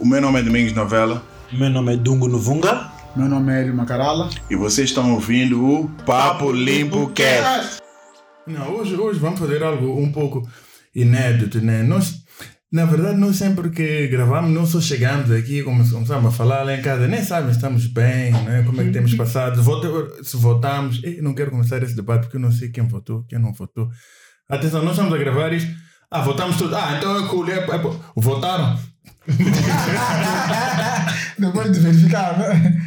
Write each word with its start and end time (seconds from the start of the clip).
O 0.00 0.06
meu 0.06 0.20
nome 0.20 0.40
é 0.40 0.42
Domingos 0.42 0.72
Novela 0.72 1.22
Meu 1.52 1.70
nome 1.70 1.94
é 1.94 1.96
Dungo 1.96 2.28
Novunga. 2.28 2.90
Meu 3.16 3.28
nome 3.28 3.52
é 3.52 3.60
Hélio 3.62 3.74
Macarala. 3.74 4.30
e 4.48 4.54
vocês 4.56 4.90
estão 4.90 5.12
ouvindo 5.14 5.64
o 5.64 5.88
Papo 6.06 6.52
Limpo 6.52 7.08
Cast. 7.10 7.80
Não, 8.46 8.70
hoje, 8.76 8.94
hoje 8.94 9.18
vamos 9.18 9.38
fazer 9.40 9.62
algo 9.62 10.00
um 10.00 10.12
pouco 10.12 10.48
inédito, 10.94 11.60
né? 11.60 11.82
Nós, 11.82 12.22
na 12.72 12.84
verdade, 12.84 13.18
nós 13.18 13.34
sempre 13.36 13.68
que 13.70 14.06
gravamos, 14.08 14.50
não 14.52 14.64
só 14.64 14.80
chegamos 14.80 15.30
aqui, 15.32 15.62
come- 15.62 15.78
começamos 15.90 16.10
a 16.26 16.30
falar 16.30 16.62
lá 16.62 16.74
em 16.76 16.82
casa, 16.82 17.08
nem 17.08 17.22
sabem 17.24 17.50
se 17.50 17.56
estamos 17.56 17.86
bem, 17.86 18.30
né? 18.32 18.62
Como 18.64 18.80
é 18.80 18.84
que 18.84 18.90
temos 18.92 19.12
passado, 19.14 19.56
se 20.22 20.36
votamos. 20.36 21.00
Eu 21.02 21.22
não 21.24 21.34
quero 21.34 21.50
começar 21.50 21.82
esse 21.82 21.96
debate 21.96 22.22
porque 22.22 22.36
eu 22.36 22.40
não 22.40 22.52
sei 22.52 22.68
quem 22.70 22.86
votou, 22.86 23.24
quem 23.28 23.38
não 23.40 23.52
votou. 23.52 23.88
Atenção, 24.48 24.82
nós 24.82 24.92
estamos 24.92 25.12
a 25.12 25.18
gravar 25.18 25.52
isto. 25.52 25.70
Ah, 26.10 26.22
votamos 26.22 26.56
todos. 26.56 26.74
Ah, 26.74 26.96
então 26.98 27.24
é 27.24 27.28
cool. 27.28 27.48
É, 27.48 27.58
é, 27.58 27.78
votaram? 28.16 28.78
Depois 31.38 31.72
de 31.72 31.80
verificar, 31.80 32.38
né? 32.38 32.80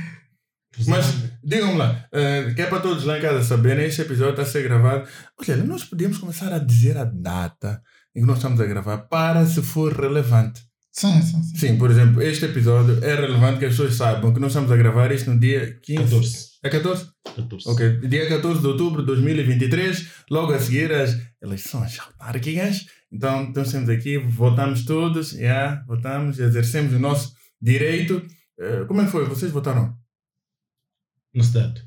Mas 0.88 1.06
digam-me 1.44 1.78
lá, 1.78 2.06
que 2.56 2.62
é 2.62 2.66
para 2.66 2.82
todos 2.82 3.04
lá 3.06 3.18
em 3.18 3.22
casa 3.22 3.44
saberem, 3.44 3.86
este 3.86 4.02
episódio 4.02 4.32
está 4.32 4.42
a 4.42 4.46
ser 4.46 4.64
gravado. 4.64 5.08
Olha, 5.40 5.64
nós 5.64 5.84
podemos 5.84 6.18
começar 6.18 6.52
a 6.52 6.60
dizer 6.60 6.98
a 6.98 7.06
data 7.06 7.82
em 8.16 8.22
que 8.22 8.28
nós 8.28 8.38
estamos 8.38 8.60
a 8.60 8.66
gravar 8.66 8.98
para 8.98 9.46
se 9.46 9.62
for 9.62 9.94
relevante. 9.94 10.62
Sim, 10.92 11.22
sim, 11.22 11.42
sim. 11.44 11.58
Sim, 11.58 11.78
por 11.78 11.90
exemplo, 11.90 12.22
este 12.22 12.46
episódio 12.46 13.04
é 13.04 13.16
relevante 13.16 13.60
que 13.60 13.66
as 13.66 13.72
pessoas 13.72 13.96
saibam 13.96 14.34
que 14.34 14.40
nós 14.40 14.52
estamos 14.52 14.72
a 14.72 14.78
gravar 14.78 15.12
isto 15.12 15.32
no 15.32 15.40
dia 15.40 15.80
15. 15.82 16.04
14. 16.04 16.38
É 16.64 16.70
14? 16.70 17.08
14. 17.36 17.70
Ok. 17.70 18.00
Dia 18.08 18.30
14 18.30 18.62
de 18.62 18.68
outubro 18.68 19.02
de 19.02 19.08
2023, 19.08 20.08
logo 20.30 20.54
a 20.54 20.60
seguir 20.60 20.92
as 20.94 21.18
eleições 21.42 22.00
autárquicas. 22.00 22.86
Então, 23.14 23.44
então 23.44 23.62
estamos 23.64 23.90
aqui, 23.90 24.18
votamos 24.18 24.86
todos, 24.86 25.34
yeah, 25.34 25.84
votamos, 25.88 26.40
exercemos 26.40 26.94
o 26.94 27.00
nosso 27.00 27.34
direito. 27.62 28.26
Eh, 28.60 28.86
como 28.88 29.02
é 29.02 29.06
que 29.06 29.12
foi? 29.12 29.26
Vocês 29.26 29.52
votaram? 29.52 29.94
Na 31.36 31.44
cidade. 31.44 31.84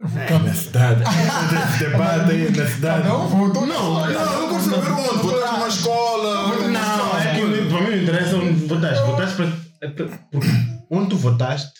É, 0.00 0.38
na 0.38 0.54
cidade. 0.54 1.02
Debate 1.78 2.30
aí 2.30 2.50
na 2.56 2.66
cidade. 2.66 3.08
Um 3.08 3.26
votou. 3.26 3.66
Não, 3.66 3.94
não, 3.94 4.42
eu 4.42 4.48
quero 4.48 4.60
saber 4.62 4.92
onde. 4.92 5.18
Votaste 5.22 5.54
numa 5.56 5.68
escola. 5.68 6.68
Não, 6.68 7.18
é 7.18 7.34
que 7.34 7.68
para 7.68 7.80
mim 7.82 7.90
não 7.90 8.02
interessa 8.02 8.36
onde 8.36 8.66
votaste. 8.66 9.04
Votaste 9.06 9.36
para. 9.36 9.52
é 9.82 9.88
para- 9.90 10.06
porque 10.30 10.48
onde 10.90 11.08
tu 11.10 11.16
votaste, 11.16 11.72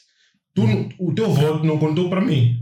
tu, 0.55 0.67
não- 0.67 0.89
o 0.99 1.15
teu 1.15 1.33
voto 1.33 1.65
não 1.65 1.79
contou 1.79 2.11
para 2.11 2.21
mim. 2.21 2.57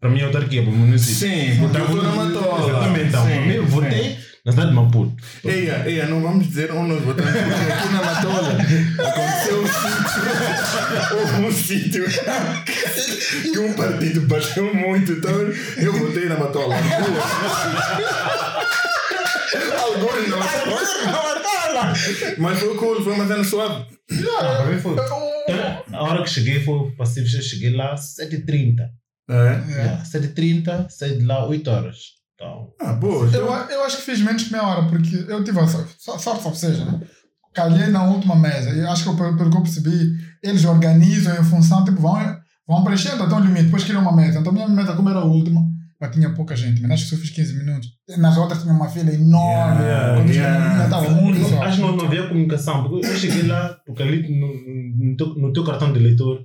Para 0.00 0.10
mim, 0.10 0.20
a 0.22 0.26
autarquia, 0.26 0.62
para 0.62 0.72
o 0.72 0.74
município. 0.76 1.14
Sim, 1.28 1.58
porque 1.60 1.76
eu 1.76 1.84
estou 1.84 2.02
na 2.02 2.10
Matola. 2.14 2.68
Exatamente. 2.70 3.08
Então, 3.08 3.24
Sim, 3.26 3.32
para 3.32 3.40
mim, 3.46 3.52
eu 3.54 3.66
votei 3.66 4.18
na 4.44 4.50
cidade 4.52 4.70
de 4.70 4.74
Maputo. 4.74 5.14
Eia, 5.44 5.88
eia, 5.88 6.06
não 6.06 6.20
vamos 6.20 6.48
dizer 6.48 6.72
onde 6.72 6.94
nós 6.94 7.02
votamos, 7.02 7.30
porque 7.30 7.72
aqui 7.72 7.88
na 7.92 8.02
Matola 8.02 8.52
aconteceu 9.08 9.62
um 9.62 9.66
sítio, 9.68 11.16
houve 11.16 11.34
um 11.46 11.52
sítio 11.52 12.04
que 13.52 13.58
um 13.58 13.72
partido 13.74 14.20
bateu 14.22 14.74
muito, 14.74 15.12
então 15.12 15.32
eu 15.76 15.92
votei 15.92 16.28
na 16.28 16.38
Matola. 16.38 16.74
Alguns 19.78 20.28
não. 20.28 20.38
Mas 22.38 22.58
foi 22.58 22.74
cool, 22.76 23.02
foi 23.02 23.12
uma 23.12 23.26
cena 23.26 23.44
suave. 23.44 23.86
Mim 24.10 24.78
foi. 24.80 24.96
A 25.92 26.02
hora 26.02 26.22
que 26.24 26.30
cheguei 26.30 26.62
foi 26.64 26.90
passivo, 26.92 27.26
cheguei 27.28 27.70
lá 27.70 27.92
às 27.92 28.16
7h30. 28.16 28.88
É? 29.30 29.34
Yeah, 29.70 30.02
7h30, 30.02 30.88
saí 30.90 31.18
de 31.18 31.24
lá 31.24 31.46
8 31.46 31.70
horas. 31.70 32.21
Então, 32.42 32.68
Ah, 32.80 32.92
boa. 32.94 33.24
Eu, 33.26 33.28
então- 33.28 33.70
eu 33.70 33.84
acho 33.84 33.98
que 33.98 34.02
fiz 34.02 34.20
menos 34.20 34.42
que 34.42 34.52
meia 34.52 34.64
hora, 34.66 34.88
porque 34.88 35.24
eu 35.28 35.44
tive 35.44 35.60
a 35.60 35.66
so- 35.66 35.86
so- 35.98 36.18
sorte, 36.18 36.46
ou 36.46 36.54
seja, 36.54 36.84
né? 36.84 37.00
calhei 37.54 37.86
na 37.88 38.02
última 38.04 38.34
mesa. 38.34 38.70
Eu 38.70 38.90
acho 38.90 39.02
que 39.04 39.08
eu, 39.10 39.16
pelo 39.16 39.36
pelo 39.36 39.50
que 39.50 39.56
eu 39.58 39.62
percebi, 39.62 40.16
eles 40.42 40.64
organizam 40.64 41.38
em 41.38 41.44
função, 41.44 41.84
tipo, 41.84 42.00
vão, 42.00 42.18
vão 42.66 42.82
preenchendo 42.82 43.22
até 43.22 43.34
um 43.34 43.40
limite, 43.40 43.64
depois 43.64 43.84
criam 43.84 44.00
uma 44.02 44.16
mesa. 44.16 44.38
Então, 44.40 44.52
minha 44.52 44.66
mesa, 44.66 44.94
como 44.94 45.08
era 45.10 45.18
a 45.20 45.24
última, 45.24 45.60
mas 46.00 46.10
tinha 46.12 46.30
pouca 46.30 46.56
gente, 46.56 46.80
mas 46.80 46.92
acho 46.92 47.04
que 47.04 47.10
só 47.10 47.16
fiz 47.20 47.30
15 47.30 47.54
minutos. 47.58 47.88
Nas 48.18 48.36
outras 48.38 48.62
tinha 48.62 48.72
uma 48.74 48.88
fila 48.88 49.12
enorme, 49.12 49.82
Yeah, 49.82 50.14
quando 50.16 50.30
estava 50.84 51.10
muito 51.10 51.48
só. 51.48 51.62
acho 51.62 51.76
que 51.76 51.82
não, 51.82 51.94
não 51.96 52.06
havia 52.06 52.26
comunicação, 52.26 52.82
porque 52.88 53.06
eu 53.06 53.14
cheguei 53.16 53.42
lá, 53.46 53.76
porque 53.86 54.02
ali 54.02 54.40
no, 54.40 55.06
no, 55.10 55.16
teu, 55.16 55.26
no 55.34 55.52
teu 55.52 55.62
cartão 55.64 55.92
de 55.92 55.98
eleitor 56.00 56.40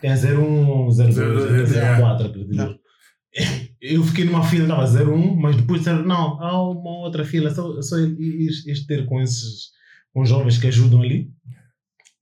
tem 0.00 0.12
01, 0.12 0.88
02, 0.92 1.14
Zero, 1.14 1.66
zero, 1.66 2.00
04, 2.02 2.26
acredito. 2.28 2.76
eu. 3.82 4.04
Fiquei 4.04 4.24
numa 4.24 4.44
fila, 4.44 4.84
estava 4.84 5.10
01, 5.10 5.36
mas 5.36 5.56
depois 5.56 5.80
disseram, 5.80 6.04
não, 6.04 6.40
há 6.40 6.70
uma 6.70 6.98
outra 7.00 7.24
fila, 7.24 7.50
só, 7.50 7.82
só 7.82 7.98
ir, 7.98 8.50
ter 8.86 9.04
com 9.06 9.20
esses 9.20 9.72
com 10.14 10.24
jovens 10.24 10.58
que 10.58 10.66
ajudam 10.66 11.02
ali 11.02 11.30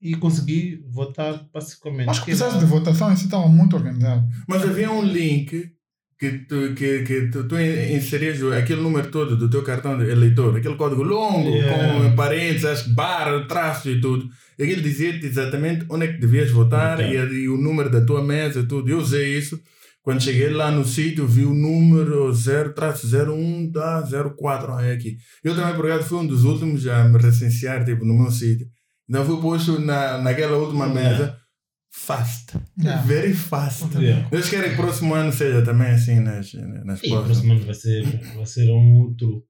e 0.01 0.15
consegui 0.15 0.83
votar 0.89 1.45
pacificamente. 1.53 2.09
Acho 2.09 2.25
que 2.25 2.33
o 2.33 2.37
processo 2.37 2.59
de 2.59 2.65
votação 2.65 3.13
estava 3.13 3.47
muito 3.47 3.75
organizado. 3.75 4.27
Mas 4.47 4.63
havia 4.63 4.91
um 4.91 5.03
link 5.03 5.71
que 6.17 6.31
tu, 6.47 6.73
que, 6.75 7.03
que 7.03 7.27
tu, 7.29 7.47
tu 7.47 7.59
inserias 7.59 8.41
aquele 8.53 8.81
número 8.81 9.09
todo 9.09 9.35
do 9.35 9.49
teu 9.49 9.63
cartão 9.63 9.97
de 9.97 10.09
eleitor, 10.09 10.55
aquele 10.55 10.75
código 10.75 11.03
longo, 11.03 11.49
Yeah. 11.49 12.09
com 12.09 12.15
parênteses, 12.15 12.87
barra, 12.87 13.45
traço 13.47 13.89
e 13.89 13.99
tudo. 13.99 14.29
E 14.57 14.63
aquilo 14.63 14.81
dizia-te 14.81 15.25
exatamente 15.25 15.85
onde 15.89 16.05
é 16.05 16.13
que 16.13 16.19
devias 16.19 16.51
votar 16.51 16.99
e, 16.99 17.15
e 17.15 17.49
o 17.49 17.57
número 17.57 17.89
da 17.89 18.05
tua 18.05 18.23
mesa 18.23 18.59
e 18.59 18.67
tudo. 18.67 18.89
Eu 18.89 18.99
usei 18.99 19.37
isso. 19.37 19.59
Quando 20.03 20.21
cheguei 20.21 20.49
lá 20.49 20.71
no 20.71 20.83
sítio, 20.83 21.27
vi 21.27 21.43
o 21.45 21.53
número 21.53 22.31
0-01 22.31 23.71
da 23.71 24.01
04 24.35 24.79
é 24.79 24.93
aqui. 24.93 25.17
Eu 25.43 25.55
também, 25.55 25.75
por 25.75 25.85
acaso, 25.89 26.09
fui 26.09 26.17
um 26.19 26.27
dos 26.27 26.43
últimos 26.43 26.87
a 26.87 27.03
me 27.03 27.17
recensear 27.19 27.83
tipo, 27.85 28.03
no 28.05 28.13
meu 28.13 28.31
sítio. 28.31 28.67
Então 29.09 29.25
fui 29.25 29.39
posto 29.41 29.79
na, 29.79 30.17
naquela 30.19 30.57
última 30.57 30.87
mesa. 30.87 31.37
Fast. 31.93 32.53
Yeah. 32.79 33.01
Very 33.03 33.33
fast. 33.33 33.85
Yeah. 33.97 34.27
Eles 34.31 34.49
querem 34.49 34.69
que 34.69 34.75
o 34.75 34.83
próximo 34.83 35.13
ano 35.13 35.31
seja 35.31 35.61
também 35.61 35.91
assim 35.91 36.19
nas, 36.21 36.53
nas 36.85 37.03
E 37.03 37.07
o 37.07 37.09
próximas. 37.09 37.25
próximo 37.25 37.53
ano 37.53 37.65
vai 37.65 37.73
ser, 37.75 38.03
vai 38.35 38.45
ser 38.45 38.71
um 38.71 38.93
outro, 39.01 39.43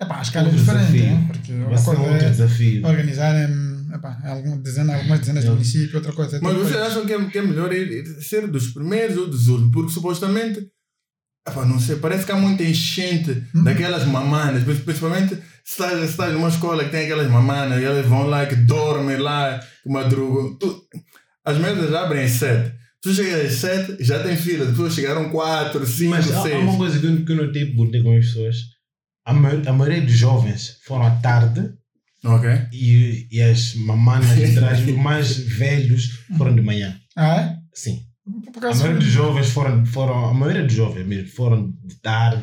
Epá, 0.00 0.18
a 0.18 0.22
escala 0.22 0.48
é 0.48 0.50
diferente, 0.52 0.92
desafio. 0.92 1.04
né? 1.16 1.28
porque 1.32 1.52
Vai 1.54 1.78
ser 1.78 1.90
um 1.90 2.00
outro 2.02 2.26
é 2.26 2.30
desafio. 2.30 2.86
organizarem 2.86 3.69
epá, 3.94 4.18
algumas 4.24 4.58
dezenas, 4.62 4.96
algumas 4.96 5.20
dezenas 5.20 5.44
de 5.44 5.50
municípios, 5.50 5.94
outra 5.94 6.12
coisa 6.12 6.38
Mas 6.42 6.56
vocês 6.56 6.76
acham 6.76 7.04
que 7.06 7.12
é, 7.12 7.24
que 7.30 7.38
é 7.38 7.42
melhor 7.42 7.72
ir, 7.72 7.90
ir 7.90 8.06
ser 8.22 8.46
dos 8.46 8.68
primeiros 8.68 9.16
ou 9.16 9.26
dos 9.28 9.48
últimos? 9.48 9.72
Porque 9.72 9.92
supostamente, 9.92 10.66
epá, 11.48 11.64
não 11.64 11.78
sei, 11.80 11.96
parece 11.96 12.24
que 12.26 12.32
há 12.32 12.36
muita 12.36 12.62
enchente 12.62 13.42
Uhum. 13.54 13.64
daquelas 13.64 14.04
mamanas, 14.06 14.64
pri- 14.64 14.74
principalmente 14.76 15.34
se 15.64 15.82
estás, 16.04 16.32
numa 16.32 16.48
escola 16.48 16.84
que 16.84 16.90
tem 16.90 17.04
aquelas 17.04 17.30
mamanas 17.30 17.80
e 17.80 17.84
elas 17.84 18.06
vão 18.06 18.26
lá 18.26 18.46
que 18.46 18.56
dormem 18.56 19.18
lá, 19.18 19.58
que 19.82 19.88
madrugam. 19.90 20.56
Tu, 20.58 20.82
as 21.44 21.56
mesas 21.58 21.94
abrem 21.94 22.24
às 22.24 22.32
sete. 22.32 22.72
Tu 23.02 23.14
chegas 23.14 23.46
às 23.46 23.52
sete, 23.54 23.96
já 24.04 24.22
tem 24.22 24.36
fila, 24.36 24.64
as 24.64 24.70
pessoas 24.72 24.94
chegaram 24.94 25.30
quatro, 25.30 25.86
cinco, 25.86 26.10
Mas 26.10 26.30
há, 26.30 26.42
uma 26.58 26.76
coisa 26.76 26.98
que 26.98 27.06
eu, 27.06 27.24
que 27.24 27.32
eu 27.32 27.36
notei 27.36 27.74
bonita 27.74 28.02
com 28.02 28.16
as 28.16 28.26
pessoas. 28.26 28.56
A 29.24 29.32
maioria 29.32 30.02
dos 30.02 30.12
jovens 30.12 30.78
foram 30.84 31.06
à 31.06 31.10
tarde 31.16 31.72
Ok? 32.24 32.48
e, 32.72 33.26
e 33.30 33.40
as 33.42 33.74
mamanas 33.76 34.34
de 34.36 34.54
trás, 34.54 34.80
os 34.86 34.94
mais 34.96 35.36
velhos, 35.38 36.24
foram 36.36 36.54
de 36.54 36.60
manhã. 36.62 36.96
Ah, 37.16 37.36
é? 37.40 37.56
Sim. 37.74 38.00
Por 38.52 38.64
A 38.66 38.74
maioria 38.74 38.98
dos 38.98 39.06
jovens 39.08 39.48
foram, 39.50 39.84
foram 39.86 40.26
a 40.26 40.34
maioria 40.34 40.64
dos 40.64 40.74
jovens 40.74 41.06
mesmo, 41.06 41.28
foram 41.28 41.72
de 41.84 41.94
tarde 42.00 42.42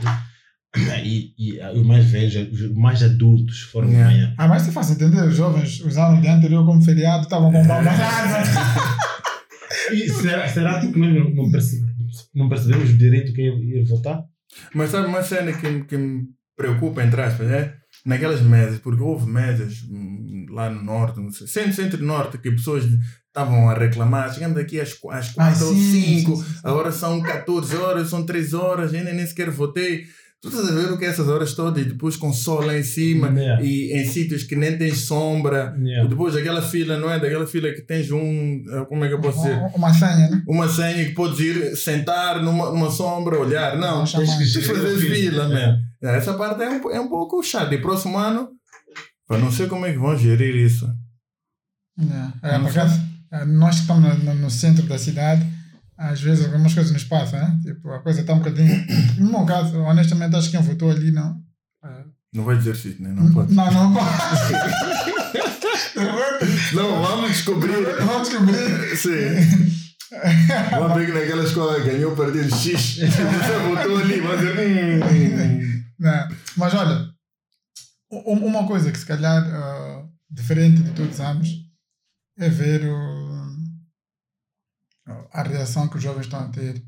e, 1.03 1.33
e 1.37 1.59
os 1.79 1.85
mais 1.85 2.05
velhos, 2.05 2.35
os 2.51 2.75
mais 2.75 3.01
adultos 3.03 3.61
foram 3.61 3.87
Yeah. 3.89 4.09
de 4.11 4.16
manhã. 4.17 4.35
Ah, 4.37 4.47
mas 4.47 4.63
se 4.63 4.71
faz 4.71 4.89
entender, 4.91 5.21
os 5.23 5.35
jovens 5.35 5.79
usaram 5.81 6.17
o 6.17 6.21
dia 6.21 6.33
anterior 6.33 6.66
como 6.66 6.81
feriado, 6.83 7.23
estavam 7.23 7.51
com 7.51 7.61
uma 7.61 7.81
E 9.93 10.09
será, 10.09 10.47
será 10.49 10.79
que 10.81 10.87
nós 10.97 11.13
não, 11.16 11.29
não, 11.29 11.51
perce- 11.51 11.81
não 12.35 12.49
percebemos 12.49 12.89
o 12.89 12.97
direito 12.97 13.31
que 13.33 13.41
é 13.41 13.45
ir 13.47 13.85
votar? 13.85 14.21
Mas 14.73 14.89
sabe 14.89 15.07
uma 15.07 15.23
cena 15.23 15.53
que, 15.53 15.69
me- 15.69 15.83
que 15.85 15.97
me 15.97 16.23
preocupa, 16.55 17.03
entre 17.03 17.21
aspas, 17.21 17.49
é 17.49 17.73
naquelas 18.07 18.41
mesas, 18.41 18.79
porque 18.79 19.03
houve 19.03 19.29
mesas 19.29 19.84
hum, 19.90 20.45
lá 20.50 20.69
no 20.69 20.81
norte, 20.81 21.19
no 21.19 21.29
centro, 21.29 21.73
centro 21.73 22.02
norte, 22.02 22.37
que 22.37 22.49
pessoas 22.49 22.85
estavam 23.28 23.70
a 23.70 23.73
reclamar, 23.73 24.34
chegamos 24.34 24.58
aqui 24.58 24.79
às, 24.79 24.97
às 25.11 25.29
4 25.31 25.66
ou 25.66 25.73
sim, 25.73 26.22
5, 26.23 26.35
sim, 26.37 26.43
sim, 26.43 26.53
sim. 26.53 26.59
agora 26.64 26.91
são 26.91 27.22
14 27.22 27.76
horas, 27.76 28.09
são 28.09 28.26
3 28.26 28.53
horas, 28.53 28.93
ainda 28.93 29.11
nem 29.11 29.28
sequer 29.28 29.52
votei. 29.52 30.05
Tu 30.39 30.49
estás 30.49 30.67
a 30.69 30.72
ver 30.72 30.91
o 30.91 30.97
que 30.99 31.05
é 31.05 31.07
essas 31.07 31.28
horas 31.28 31.55
todas 31.55 31.81
e 31.84 31.89
depois 31.89 32.16
com 32.16 32.31
sol 32.31 32.61
lá 32.63 32.78
em 32.78 32.84
cima 32.84 33.28
Yeah. 33.29 33.63
e 33.63 33.91
em 33.93 34.05
sítios 34.05 34.43
que 34.43 34.55
nem 34.55 34.78
tens 34.78 34.99
sombra. 34.99 35.75
E 36.05 36.07
depois 36.07 36.35
aquela 36.35 36.61
fila, 36.61 36.95
não 36.97 37.09
é? 37.11 37.19
Daquela 37.19 37.47
fila 37.47 37.72
que 37.73 37.81
tens 37.81 38.11
um. 38.11 38.63
eh, 38.69 38.85
Como 38.87 39.03
é 39.03 39.07
que 39.07 39.16
eu 39.16 39.19
posso 39.22 39.39
dizer? 39.41 39.59
Uma 39.73 39.91
senha, 39.93 40.29
né? 40.29 40.43
Uma 40.47 40.69
senha 40.69 41.05
que 41.05 41.13
podes 41.13 41.39
ir 41.39 41.75
sentar 41.75 42.41
numa, 42.43 42.69
numa 42.72 42.91
sombra, 42.91 43.39
olhar. 43.39 43.78
Não, 43.78 44.03
Tens 44.05 44.11
que 44.11 44.17
tens 44.19 44.37
que 44.37 44.45
gerir 44.61 44.75
fazer 44.75 44.97
fila. 44.99 45.49
man. 45.49 45.79
Essa 46.03 46.34
parte 46.35 46.61
é 46.61 46.69
um, 46.69 46.91
é 46.91 46.99
um 47.01 47.07
pouco 47.09 47.41
chata. 47.41 47.73
E 47.73 47.81
próximo 47.81 48.17
ano, 48.19 48.49
eu 49.31 49.40
não 49.40 49.51
sei 49.51 49.66
como 49.66 49.87
é 49.87 49.91
que 49.91 49.97
vão 49.97 50.16
gerir 50.16 50.55
isso. 50.55 50.87
É, 52.43 52.55
é, 52.55 52.59
por 52.59 52.69
acaso, 52.69 53.01
é, 53.33 53.43
nós 53.45 53.75
que 53.75 53.81
estamos 53.81 54.23
no- 54.23 54.35
no 54.35 54.49
centro 54.51 54.83
da 54.85 54.99
cidade, 54.99 55.43
às 55.97 56.22
vezes 56.22 56.46
algumas 56.46 56.73
coisas 56.73 56.91
nos 56.94 57.03
passam, 57.03 57.40
né? 57.40 57.59
Tipo, 57.64 57.90
a 57.91 57.99
coisa 58.02 58.22
está 58.22 58.34
um 58.34 58.38
bocadinho. 58.40 58.85
No 59.17 59.32
meu 59.32 59.46
caso, 59.46 59.78
honestamente, 59.79 60.35
acho 60.35 60.52
que 60.52 60.58
quem 60.58 60.66
votou 60.66 60.91
ali 60.91 61.11
não. 61.11 61.41
é, 61.84 62.03
Não 62.34 62.44
vai 62.44 62.58
dizer 62.58 62.76
sítio, 62.76 63.03
né? 63.03 63.11
Não 63.14 63.32
pode. 63.34 63.53
Não, 63.53 63.72
não 63.72 63.94
pode. 63.94 64.08
Não, 66.76 67.02
vamos 67.02 67.32
descobrir. 67.32 67.84
Vamos 68.05 68.29
descobrir. 68.29 68.97
Sim. 68.97 69.78
Vamos 70.72 70.96
ver 70.97 71.08
que 71.08 71.11
naquela 71.11 71.44
escola 71.44 71.79
ganhou 71.84 72.16
partido 72.16 72.50
X. 72.55 72.97
Você 72.97 73.59
votou 73.67 73.97
ali, 73.97 74.22
mas 74.22 74.41
eu. 74.41 74.55
Não. 76.00 76.28
Mas 76.55 76.73
olha, 76.73 77.09
uma 78.11 78.66
coisa 78.66 78.90
que 78.91 78.97
se 79.00 79.05
calhar 79.05 79.43
ah, 79.43 80.05
diferente 80.32 80.82
de 80.84 80.91
todos 80.91 81.16
os 81.16 81.20
anos 81.20 81.50
é 82.40 82.47
ver 82.47 82.85
o- 82.85 83.16
a 85.31 85.43
reação 85.43 85.87
que 85.87 85.97
os 85.97 86.03
jovens 86.03 86.25
estão 86.25 86.39
a 86.41 86.47
ter. 86.49 86.81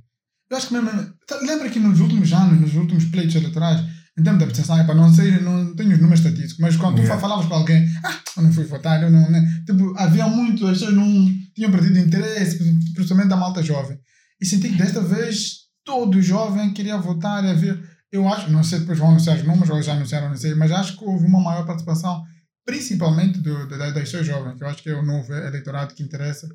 Eu 0.50 0.58
acho 0.58 0.68
que 0.68 0.74
mesmo. 0.74 0.90
tá- 1.28 1.38
Lembra 1.42 1.70
que 1.70 1.80
nos 1.80 2.00
últimos 2.00 2.32
anos, 2.34 2.60
nos 2.60 2.74
últimos 2.76 3.06
pleitos 3.06 3.36
eleitorais, 3.36 3.82
em 4.18 4.24
termos 4.24 4.40
de 4.40 4.46
abstenção, 4.46 4.86
para 4.86 4.96
não 4.96 5.14
sei, 5.14 5.40
não 5.40 5.76
tenho 5.76 5.92
os 5.94 6.00
números 6.00 6.20
estatísticos, 6.20 6.58
mas 6.60 6.76
quando 6.76 6.96
tu 6.96 7.02
Yeah. 7.02 7.22
falavas 7.22 7.46
com 7.46 7.54
alguém, 7.54 7.88
ah, 8.04 8.20
eu 8.38 8.44
não 8.44 8.52
fui 8.52 8.66
votar, 8.66 9.02
eu 9.02 9.10
não. 9.12 9.30
Né? 9.30 9.64
Tipo, 9.66 9.94
havia 9.98 10.28
muito, 10.28 10.66
as 10.68 10.80
pessoas 10.80 10.96
não 10.96 11.30
tinham 11.56 11.72
perdido 11.72 12.00
interesse, 12.00 12.58
principalmente 12.94 13.30
da 13.30 13.38
malta 13.38 13.62
jovem. 13.64 13.98
E 14.42 14.46
senti 14.46 14.70
que 14.70 14.76
desta 14.78 15.02
vez 15.02 15.68
todo 15.86 16.22
jovem 16.22 16.74
queria 16.74 16.98
votar 16.98 17.44
ver. 17.56 17.82
Eu 18.12 18.28
acho, 18.28 18.50
não 18.52 18.64
sei, 18.64 18.80
depois 18.80 18.98
vão 18.98 19.10
anunciar 19.12 19.38
os 19.38 19.44
números, 19.44 19.70
ou 19.70 19.82
já 19.84 19.94
anunciaram, 19.94 20.30
não 20.30 20.36
sei, 20.36 20.56
mas 20.56 20.72
acho 20.72 20.98
que 20.98 21.06
houve 21.06 21.26
uma 21.26 21.40
maior 21.40 21.64
participação, 21.66 22.24
principalmente 22.66 23.40
do, 23.40 23.68
da- 23.70 23.78
das 23.92 23.94
pessoas 24.04 24.26
jovens, 24.26 24.58
que 24.58 24.64
eu 24.64 24.68
acho 24.68 24.82
que 24.84 24.90
é 24.90 24.96
o 24.96 25.06
novo 25.06 25.32
eleitorado 25.34 25.94
que 25.94 26.04
interessa 26.04 26.48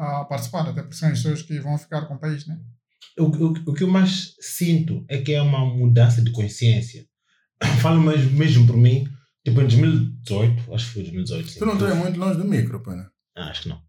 a 0.00 0.24
participar, 0.24 0.68
até 0.68 0.82
porque 0.82 0.96
são 0.96 1.08
as 1.10 1.18
pessoas 1.18 1.42
que 1.42 1.60
vão 1.60 1.76
ficar 1.78 2.02
com 2.06 2.14
o 2.14 2.18
país, 2.18 2.46
né? 2.46 2.58
O, 3.18 3.24
o, 3.24 3.52
o 3.66 3.74
que 3.74 3.84
eu 3.84 3.88
mais 3.88 4.34
sinto 4.40 5.04
é 5.08 5.18
que 5.18 5.32
é 5.32 5.42
uma 5.42 5.64
mudança 5.66 6.22
de 6.22 6.30
consciência. 6.32 7.04
Falo 7.82 8.00
mesmo, 8.00 8.30
mesmo 8.32 8.66
por 8.66 8.76
mim, 8.76 9.06
tipo 9.44 9.60
em 9.60 9.64
2018, 9.66 10.74
acho 10.74 10.86
que 10.86 10.92
foi 10.92 11.02
2018. 11.02 11.48
sim. 11.50 11.58
Tu 11.58 11.66
não 11.66 11.74
estás 11.74 11.96
muito 11.96 12.18
longe 12.18 12.38
do 12.38 12.44
micro, 12.44 12.80
pô, 12.82 12.92
né? 12.92 13.06
Ah, 13.36 13.50
acho 13.50 13.62
que 13.62 13.68
não. 13.68 13.80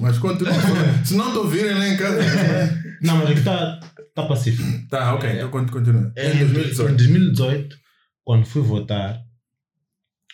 Mas 0.00 0.18
continua. 0.18 0.52
Se 1.04 1.14
não 1.14 1.30
te 1.32 1.38
ouvirem 1.38 1.74
lá 1.74 1.86
em 1.88 1.96
casa. 1.96 2.20
Não, 3.02 3.16
mas 3.16 3.30
aqui 3.30 3.38
está 3.38 3.80
tá 4.14 4.26
pacífico. 4.26 4.62
Tá, 4.90 5.14
ok, 5.14 5.30
então 5.30 5.50
conti- 5.50 5.72
continua. 5.72 6.12
É, 6.14 6.32
Em 6.32 6.36
Em 6.36 6.38
2018. 6.40 6.96
2018, 6.96 7.76
quando 8.22 8.44
fui 8.44 8.60
votar, 8.60 9.18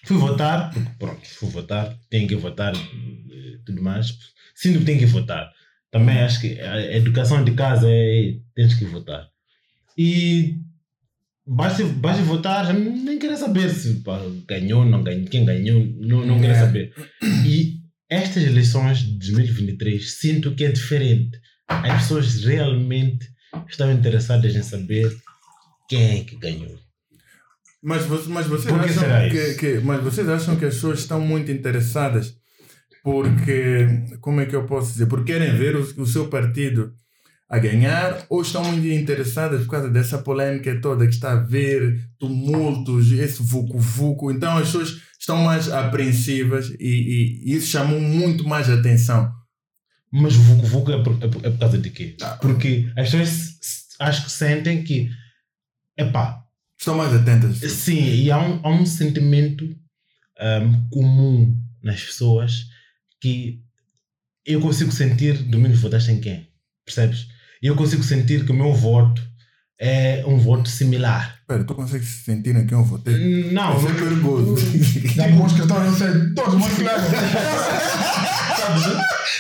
fui 0.06 0.16
votar, 0.18 0.72
porque 0.72 0.90
pronto, 0.98 1.26
fui 1.26 1.48
votar, 1.50 1.98
tenho 2.10 2.26
que 2.28 2.34
votar 2.36 2.74
e 2.74 3.58
tudo 3.64 3.82
mais. 3.82 4.16
Sinto 4.54 4.78
que 4.80 4.84
tenho 4.86 4.98
que 4.98 5.06
votar. 5.06 5.50
Também 5.90 6.18
acho 6.18 6.40
que 6.40 6.60
a 6.60 6.96
educação 6.96 7.44
de 7.44 7.52
casa 7.52 7.86
é 7.90 8.36
tens 8.54 8.74
que 8.74 8.84
votar. 8.84 9.28
E 9.96 10.56
basta, 11.46 11.84
basta 11.84 12.22
votar, 12.22 12.72
nem 12.74 13.18
quero 13.18 13.36
saber 13.36 13.70
se 13.70 13.94
pá, 14.00 14.20
ganhou, 14.46 14.84
não 14.84 15.02
ganhou, 15.02 15.26
quem 15.26 15.44
ganhou, 15.44 15.84
não, 16.00 16.24
não 16.26 16.40
quero 16.40 16.52
É. 16.52 16.60
saber. 16.60 16.92
E 17.46 17.76
estas 18.08 18.44
eleições 18.44 18.98
de 18.98 19.32
2023 19.32 20.12
sinto 20.12 20.54
que 20.54 20.64
é 20.64 20.70
diferente. 20.72 21.38
As 21.68 22.02
pessoas 22.02 22.44
realmente 22.44 23.26
estão 23.68 23.90
interessadas 23.92 24.54
em 24.54 24.62
saber 24.62 25.14
quem 25.88 26.20
é 26.20 26.24
que 26.24 26.36
ganhou. 26.36 26.78
Mas, 27.86 28.04
mas, 28.26 28.46
vocês 28.46 28.72
Por 28.74 28.82
que 28.82 28.90
acham 28.90 29.28
que, 29.30 29.54
que- 29.54 29.80
mas 29.84 30.02
vocês 30.02 30.28
acham 30.28 30.56
que 30.56 30.64
as 30.64 30.74
pessoas 30.74 30.98
estão 30.98 31.20
muito 31.20 31.50
interessadas 31.52 32.34
porque, 33.02 33.86
como 34.20 34.40
é 34.40 34.46
que 34.46 34.56
eu 34.56 34.66
posso 34.66 34.92
dizer, 34.92 35.06
porque 35.06 35.32
querem 35.32 35.54
ver 35.56 35.76
o, 35.76 35.80
o 36.02 36.06
seu 36.06 36.28
partido 36.28 36.92
a 37.48 37.58
ganhar 37.60 38.26
ou 38.28 38.42
estão 38.42 38.64
muito 38.64 38.84
interessadas 38.88 39.62
por 39.62 39.70
causa 39.70 39.88
dessa 39.88 40.18
polêmica 40.18 40.80
toda 40.80 41.06
que 41.06 41.14
está 41.14 41.30
a 41.30 41.34
haver, 41.34 42.00
tumultos, 42.18 43.12
esse 43.12 43.40
vucu-vucu. 43.40 44.32
Então 44.32 44.56
as 44.58 44.66
pessoas 44.66 45.00
estão 45.20 45.36
mais 45.38 45.70
apreensivas 45.70 46.70
e, 46.80 46.88
e- 46.88 47.52
e 47.52 47.54
isso 47.56 47.68
chamou 47.68 48.00
muito 48.00 48.48
mais 48.48 48.68
atenção. 48.68 49.30
Mas 50.12 50.34
o 50.34 50.40
Vucu 50.40 50.66
Vucu 50.66 50.92
é 50.92 51.02
por, 51.02 51.12
é 51.22 51.26
é 51.26 51.50
por 51.50 51.58
causa 51.58 51.78
de 51.78 51.90
quê? 51.90 52.16
Ah. 52.22 52.36
Porque 52.40 52.90
as 52.96 53.10
pessoas 53.10 53.56
acho 54.00 54.24
que 54.24 54.30
sentem 54.32 54.82
que, 54.82 55.08
epá, 55.96 56.38
Estão 56.78 56.96
mais 56.96 57.12
atentas. 57.14 57.58
sim, 57.73 57.99
e 58.05 58.31
há 58.31 58.38
um, 58.38 58.61
há 58.62 58.69
um 58.70 58.84
sentimento 58.87 59.64
ahm, 60.38 60.88
comum 60.90 61.56
nas 61.82 62.02
pessoas 62.02 62.64
que 63.20 63.61
eu 64.44 64.61
consigo 64.61 64.93
sentir 64.93 65.34
domingo 65.44 65.75
votaste 65.76 66.11
em 66.12 66.20
quem? 66.20 66.49
Percebes? 66.84 67.26
E 67.62 67.67
eu 67.67 67.75
consigo 67.75 68.02
sentir 68.02 68.44
que 68.44 68.52
o 68.52 68.55
meu 68.55 68.73
voto 68.75 69.23
é 69.81 70.23
um 70.26 70.38
voto 70.38 70.69
similar. 70.69 71.37
Espera, 71.40 71.64
tu 71.64 71.75
consegues 71.75 72.08
sentir 72.25 72.55
em 72.55 72.67
quem 72.67 72.76
eu 72.78 72.84
votei? 72.84 73.50
Não, 73.52 73.76
Isso 73.78 73.88
é 73.88 73.94
perigoso. 73.94 74.56
Já 75.14 75.28
no 75.28 75.46
escritório 75.46 75.87
eu 75.87 75.94
sei 75.94 76.34
todo 76.34 76.58
mundo 76.58 76.75
que 76.76 76.82
leva. 76.82 77.06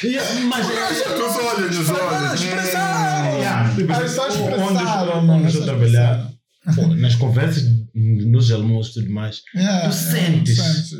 E- 0.04 0.44
mas 0.48 0.66
Nos 0.66 1.36
olhos, 1.36 1.78
nos 1.78 1.90
olhos. 1.90 2.40
Expressar. 2.42 3.32
Yeah, 3.36 3.74
tipo, 3.74 3.92
É 3.92 4.08
só 4.08 4.26
onde- 4.28 4.36
expressar, 4.36 5.08
onde, 5.08 5.26
mano, 5.26 5.44
onde 5.44 5.56
eu 5.56 5.64
trabalhar, 5.64 6.30
pô, 6.74 6.86
nas 6.94 7.14
conversas, 7.14 7.64
nos 7.94 8.50
almoços 8.50 8.96
e 8.96 9.00
tudo 9.00 9.12
mais, 9.12 9.42
Yeah, 9.54 9.88
Tu 9.88 9.94
sentes. 9.94 10.56
sentes. 10.56 10.92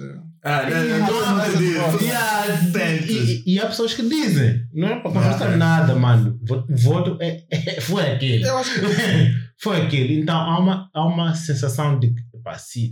Ah, 0.44 0.62
não, 0.70 0.84
não, 0.84 0.98
não, 0.98 1.36
não, 1.36 1.92
não, 1.92 2.00
Yeah, 2.00 2.56
Sentes. 2.72 3.10
e, 3.10 3.42
e 3.54 3.58
há 3.58 3.66
pessoas 3.66 3.94
que 3.94 4.08
dizem, 4.08 4.62
não 4.72 4.88
é 4.88 5.00
para 5.00 5.10
conversar 5.10 5.52
Ah. 5.52 5.56
nada, 5.56 5.94
mano. 5.96 6.38
O 6.48 6.76
voto 6.76 7.18
é, 7.20 7.42
é- 7.50 7.80
foi 7.80 8.12
aquele. 8.12 8.44
Eu 8.46 8.56
acho 8.58 8.70
que 8.74 8.80
foi 9.60 9.82
aquele. 9.82 10.20
Então 10.20 10.36
há 10.36 10.58
uma, 10.60 10.88
há 10.94 11.04
uma 11.04 11.34
sensação 11.34 11.98
de 11.98 12.14
que 12.14 12.22
pá, 12.44 12.56
se, 12.58 12.90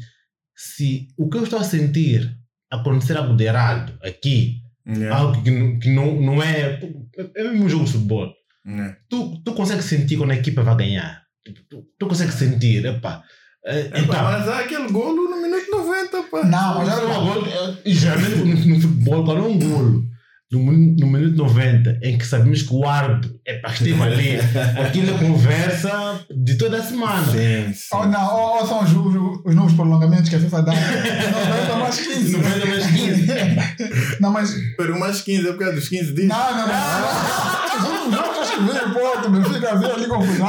se 0.56 1.06
o 1.16 1.28
que 1.28 1.36
eu 1.36 1.44
estou 1.44 1.60
a 1.60 1.64
sentir 1.64 2.28
acontecer 2.72 3.16
algo 3.16 3.36
de 3.36 3.44
errado 3.44 3.96
aqui, 4.02 4.62
Yeah. 4.86 5.16
algo 5.16 5.42
que, 5.42 5.50
não- 5.50 5.78
que 5.78 5.88
não, 5.90 6.20
não 6.20 6.42
é. 6.42 6.78
É 7.36 7.42
mesmo 7.44 7.64
um 7.64 7.68
jogo 7.70 7.84
de 7.86 7.92
futebol. 7.92 8.30
Yeah. 8.66 8.96
Tu, 9.08 9.42
tu 9.44 9.54
consegues 9.54 9.84
sentir 9.86 10.16
quando 10.18 10.32
a 10.32 10.36
equipa 10.36 10.62
vai 10.62 10.76
ganhar. 10.76 11.22
Tipo, 11.44 11.61
Tu, 11.69 11.85
tu 11.99 12.06
consegues 12.06 12.35
sentir, 12.35 12.85
epá. 12.87 13.23
É, 13.67 13.81
É, 13.81 14.00
então, 14.00 14.23
mas 14.23 14.49
há 14.49 14.61
aquele 14.61 14.88
golo 14.91 15.29
no 15.29 15.41
minuto 15.41 15.70
90, 15.70 16.23
pá. 16.25 16.44
Não, 16.44 16.79
mas 16.79 16.88
é 16.88 16.94
lá. 17.02 17.19
um 17.19 17.26
golo, 17.26 17.46
é, 17.46 17.76
e 17.85 17.94
geralmente 17.94 18.37
no, 18.37 18.75
no 18.75 18.81
futebol, 18.81 19.25
quando 19.25 19.38
é 19.38 19.49
um 19.49 19.58
golo 19.58 20.05
no, 20.52 20.73
no 20.73 21.06
minuto 21.06 21.37
90, 21.37 21.99
em 22.02 22.17
que 22.17 22.26
sabemos 22.26 22.62
que 22.62 22.73
o 22.75 22.87
árbitro 22.87 23.38
é 23.44 23.55
para 23.55 23.73
esteve 23.73 24.00
ali, 24.02 24.37
aquilo 24.87 25.14
é 25.14 25.19
conversa 25.19 26.25
de 26.31 26.56
toda 26.56 26.79
a 26.79 26.82
semana. 26.82 27.26
Sim, 27.26 27.73
sim. 27.73 27.96
Ou 27.96 28.06
não, 28.06 28.35
ou, 28.35 28.61
ou 28.61 28.67
são 28.67 28.85
os, 28.85 28.91
os, 28.93 29.41
os 29.44 29.55
novos 29.55 29.73
prolongamentos 29.73 30.29
que 30.29 30.37
a 30.37 30.41
FIFA 30.41 30.62
dá. 30.62 30.73
90 30.75 31.76
mais 31.76 32.00
15. 32.00 32.37
90 32.37 32.67
mais 32.67 32.87
15. 32.87 33.26
Não, 34.20 34.31
mas. 34.31 34.55
Pero 34.76 34.99
mais 34.99 35.20
15 35.20 35.48
é 35.48 35.53
por 35.53 35.58
causa 35.58 35.74
dos 35.74 35.89
15 35.89 36.13
dias. 36.15 36.29
Não, 36.29 36.56
não, 36.56 36.67
não. 36.67 37.74
Últimos 37.74 38.15
jogos 38.15 38.19
acho 38.19 38.32
que 38.32 38.33
veio, 38.63 38.94
pô, 38.94 39.23
tu 39.23 39.31
me 39.31 39.44
fica 39.44 39.73
a 39.73 39.75
ver 39.75 39.91
ali 39.93 40.06
confusão. 40.06 40.49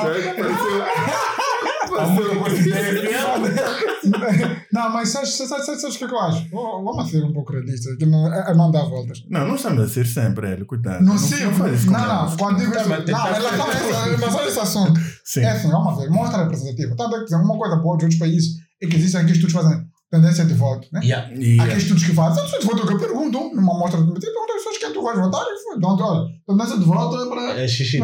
Coincidência. 2.43 4.65
Não, 4.71 4.89
mas 4.91 5.09
sabes 5.09 5.33
sabes- 5.35 5.65
sabes- 5.65 5.81
sabes 5.81 5.95
o 5.95 5.99
que 5.99 6.03
é 6.03 6.07
que 6.07 6.13
eu 6.13 6.19
acho? 6.19 6.47
Vamos 6.51 7.09
ser 7.09 7.23
um 7.23 7.33
pouco 7.33 7.53
realistas, 7.53 7.95
que 7.97 8.05
não, 8.05 8.31
é, 8.33 8.51
é 8.51 8.55
não 8.55 8.71
dar 8.71 8.83
voltas. 8.83 9.23
Não, 9.29 9.47
não 9.47 9.55
estamos 9.55 9.83
a 9.83 9.87
ser 9.87 10.05
sempre 10.05 10.51
ele, 10.51 10.65
cuidado. 10.65 11.03
Não 11.03 11.17
sei, 11.17 11.45
não 11.45 11.51
não, 11.57 11.73
isso 11.73 11.91
não, 11.91 12.25
não, 12.25 12.37
quando 12.37 12.57
digo 12.59 12.71
isso, 12.75 12.89
Mas 12.89 12.99
não, 12.99 13.05
tentar 13.05 13.29
em 13.29 13.33
relação 13.35 13.67
a 13.67 13.71
ser- 13.71 14.47
esse- 14.47 14.59
assunto, 14.59 14.99
Sim. 15.23 15.41
é 15.41 15.51
assim, 15.51 15.69
vamos 15.69 15.97
ver, 15.97 16.09
mostra 16.09 16.43
representativa. 16.43 16.95
Tanto 16.95 17.15
é 17.15 17.19
que, 17.19 17.25
por 17.25 17.35
exemplo, 17.35 17.45
uma 17.45 17.57
coisa 17.57 17.75
boa 17.77 17.97
de 17.97 18.05
outros 18.05 18.19
países 18.19 18.49
é 18.81 18.87
que 18.87 18.95
existem 18.95 19.21
aqui 19.21 19.31
estudos 19.31 19.53
fazem 19.53 19.84
tendência 20.11 20.45
de 20.45 20.53
voto, 20.53 20.87
né? 20.91 21.01
Yeah. 21.03 21.27
Há 21.61 21.65
aqueles 21.65 21.83
estudos 21.83 22.03
que 22.03 22.13
fazem, 22.13 22.35
tendência 22.43 22.59
de 22.59 22.65
voto 22.65 22.87
que 22.87 22.97
perguntam, 22.99 23.53
numa 23.53 23.75
amostra 23.75 23.99
de 24.01 24.07
perguntam 24.07 24.55
às 24.55 24.63
pessoas 24.63 24.77
quem 24.77 24.93
tu 24.93 25.01
vais 25.03 25.19
votar 25.19 25.41
e 25.41 25.63
foi. 25.63 25.77
Então, 25.77 25.97
olha, 25.99 26.29
tendência 26.47 26.77
de 26.77 26.85
voto 26.85 27.21
é 27.21 27.29
para 27.29 27.59
É 27.59 27.67
xixi. 27.67 27.97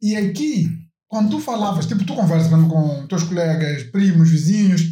E 0.00 0.16
aqui, 0.16 0.68
quando 1.08 1.30
tu 1.30 1.40
falavas, 1.40 1.86
tipo, 1.86 2.04
tu 2.04 2.14
conversas 2.14 2.50
mesmo 2.50 2.68
com 2.68 3.06
teus 3.06 3.22
colegas, 3.22 3.84
primos, 3.84 4.28
vizinhos, 4.30 4.82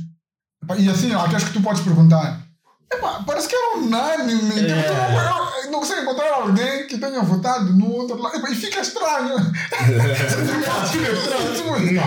e 0.78 0.88
assim, 0.88 1.12
há 1.12 1.24
aqueles 1.24 1.44
que 1.44 1.52
tu 1.52 1.62
podes 1.62 1.82
perguntar. 1.82 2.46
Epá, 2.92 3.22
parece 3.26 3.48
que 3.48 3.54
é 3.54 3.76
unânime. 3.76 4.50
Tipo, 4.50 4.72
É. 4.72 4.82
tu 4.82 4.94
não, 4.94 5.49
não 5.70 5.78
consegue 5.80 6.02
encontrar 6.02 6.32
alguém 6.34 6.86
que 6.86 6.98
tenha 6.98 7.22
votado 7.22 7.72
no 7.72 7.90
outro 7.92 8.16
lado. 8.20 8.46
E 8.50 8.54
fica 8.54 8.80
estranho. 8.80 9.36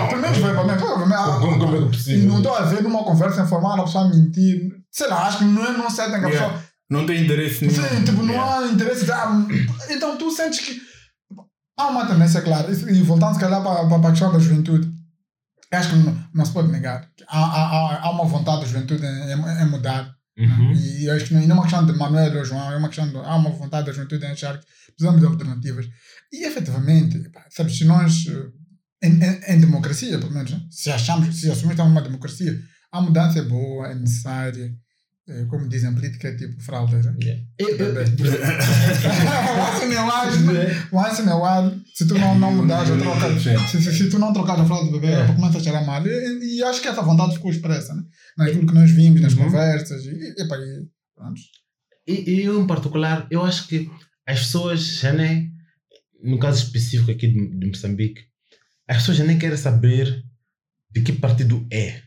Pelo 0.10 0.22
menos 0.22 0.38
vai 0.38 0.54
para 0.54 0.64
mim. 0.64 0.80
Como, 0.82 1.76
é 1.76 1.78
que 1.80 1.84
é 1.84 1.88
possível? 1.88 2.28
não 2.30 2.38
estou 2.38 2.56
a 2.56 2.62
ver 2.64 2.84
numa 2.84 3.04
conversa 3.04 3.42
informal 3.42 3.80
a 3.82 3.86
pessoa 3.86 4.10
mentir. 4.10 4.72
Sei 4.92 5.08
lá, 5.08 5.28
acho 5.28 5.40
que 5.40 5.46
não 5.46 5.66
é 5.66 5.72
não 5.72 5.90
certo 5.90 6.12
que 6.20 6.26
a 6.26 6.30
pessoa. 6.30 6.64
não 6.90 7.06
tem 7.06 7.24
interesse 7.24 7.66
nenhum. 7.66 7.84
Sim, 7.88 8.04
tipo, 8.04 8.24
não 8.24 8.42
há 8.42 8.66
interesse. 8.68 9.12
ah, 9.12 9.46
então 9.90 10.18
tu 10.18 10.30
sentes 10.32 10.60
que 10.60 10.82
há 11.78 11.88
uma 11.88 12.06
tendência, 12.06 12.42
claro, 12.42 12.72
e 12.72 13.02
voltando 13.02 13.34
se 13.34 13.40
calhar 13.40 13.62
para, 13.64 13.86
para 13.88 14.08
a 14.10 14.12
questão 14.12 14.32
da 14.32 14.40
juventude, 14.40 14.92
acho 15.72 15.90
que 15.90 15.96
não, 15.96 16.18
não 16.34 16.46
se 16.46 16.52
pode 16.52 16.68
negar. 16.72 17.08
Há, 17.28 17.40
há, 17.40 18.04
há- 18.06 18.12
uma 18.12 18.26
vontade 18.26 18.62
da 18.62 18.68
juventude 18.68 19.04
em- 19.06 19.62
em 19.64 19.70
mudar. 19.70 20.12
Uhum. 20.38 20.74
E 20.74 21.10
acho 21.10 21.26
que 21.26 21.34
não, 21.34 21.42
e 21.44 21.48
não 21.48 21.56
é 21.58 21.60
uma 21.60 21.64
questão 21.68 21.86
de 21.86 21.94
Manuel 21.94 22.38
ou 22.38 22.46
João, 22.46 22.72
é 22.72 22.78
uma 22.78 22.88
questão 22.90 23.08
de. 23.08 23.16
Há 23.18 23.36
uma 23.36 23.52
vontade 23.52 23.86
da 23.86 23.94
juventude 23.94 24.26
em 24.26 24.30
achar 24.32 24.58
que 24.60 24.66
precisamos 24.88 25.20
de 25.22 25.28
alternativas. 25.28 25.88
E 26.32 26.44
efetivamente, 26.46 27.22
sabes, 27.52 27.78
se 27.78 27.86
nós, 27.86 28.26
eh, 28.28 29.08
em, 29.08 29.24
em, 29.24 29.42
em 29.56 29.60
democracia, 29.60 30.18
pelo 30.18 30.32
menos, 30.32 30.52
né, 30.52 30.60
se 30.72 30.90
achamos, 30.92 31.28
se 31.40 31.46
assumimos 31.52 31.60
que 31.68 31.72
estamos 31.74 31.94
numa 31.94 32.02
democracia, 32.02 32.60
a 32.92 33.02
mudança 33.02 33.40
é 33.40 33.44
boa, 33.44 33.88
é 33.90 33.96
necessária. 33.96 34.74
É, 35.26 35.46
como 35.46 35.70
dizem, 35.70 35.90
a 35.90 35.94
política 35.94 36.28
é 36.28 36.36
tipo 36.36 36.62
fraldas. 36.62 37.06
Né? 37.06 37.16
Yeah. 37.24 37.44
Eu- 37.58 37.78
eu- 37.78 37.94
o 40.92 41.00
Ansem 41.00 41.26
é 41.26 41.34
o 41.34 41.38
o 41.38 41.83
Se 41.94 42.08
tu 42.08 42.16
não, 42.18 42.38
não 42.40 42.52
mudares 42.56 42.90
a 42.90 42.98
troca, 42.98 43.40
se, 43.40 43.82
se, 43.82 43.94
se 43.98 44.10
tu 44.10 44.18
não 44.18 44.34
trocares 44.34 44.62
a 44.64 44.66
fralda 44.66 44.90
do 44.92 45.00
bebê, 45.00 45.14
É. 45.14 45.28
começa 45.28 45.60
a 45.60 45.62
cheirar 45.62 45.86
mal. 45.86 46.06
E, 46.08 46.58
e 46.58 46.64
acho 46.64 46.82
que 46.82 46.88
essa 46.88 47.04
vontade 47.04 47.34
ficou 47.36 47.52
expressa, 47.52 47.94
né? 47.94 48.04
Naquilo 48.38 48.66
que 48.66 48.74
nós 48.74 48.90
vimos, 48.90 49.22
nas 49.22 49.34
Uhum. 49.34 49.44
conversas. 49.46 50.04
E, 50.06 50.10
e, 50.10 50.42
epa, 50.42 50.56
e 50.58 50.88
pronto. 51.16 51.40
E, 52.08 52.32
e 52.32 52.42
eu, 52.44 52.60
em 52.62 52.66
particular, 52.68 53.28
eu 53.30 53.44
acho 53.44 53.68
que 53.68 53.90
as 54.28 54.40
pessoas 54.40 54.82
já 55.00 55.14
nem, 55.14 55.52
no 56.24 56.40
caso 56.40 56.64
específico 56.64 57.12
aqui 57.12 57.28
de, 57.28 57.60
de 57.60 57.68
Moçambique, 57.68 58.22
as 58.88 58.98
pessoas 58.98 59.18
já 59.18 59.24
nem 59.24 59.38
querem 59.38 59.56
saber 59.58 60.24
de 60.92 61.02
que 61.02 61.14
partido 61.14 61.66
é. 61.72 62.02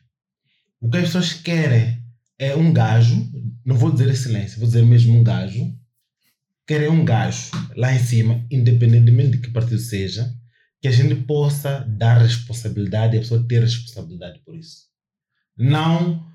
O 0.81 0.90
que 0.90 0.97
as 0.99 1.05
pessoas 1.05 1.33
querem 1.33 2.02
é 2.38 2.55
um 2.57 2.73
gajo, 2.73 3.25
não 3.64 3.76
vou 3.76 3.90
dizer 3.93 4.09
excelência, 4.11 4.59
vou 4.59 4.66
dizer 4.66 4.85
mesmo 4.85 5.16
um 5.19 5.23
gajo, 5.25 5.73
querem 6.66 6.88
um 6.88 7.04
gajo 7.04 7.50
lá 7.76 7.92
em 7.94 7.99
cima, 7.99 8.44
independentemente 8.50 9.32
de 9.32 9.38
que 9.38 9.50
partido 9.50 9.78
seja, 9.78 10.32
que 10.80 10.88
a 10.88 10.90
gente 10.90 11.14
possa 11.14 11.80
dar 11.88 12.18
responsabilidade 12.18 13.14
e 13.14 13.18
a 13.18 13.23
pessoa 13.23 13.46
ter 13.46 13.61
responsabilidade 13.61 14.40
por 14.44 14.56
isso. 14.56 14.87
Não, 15.56 16.26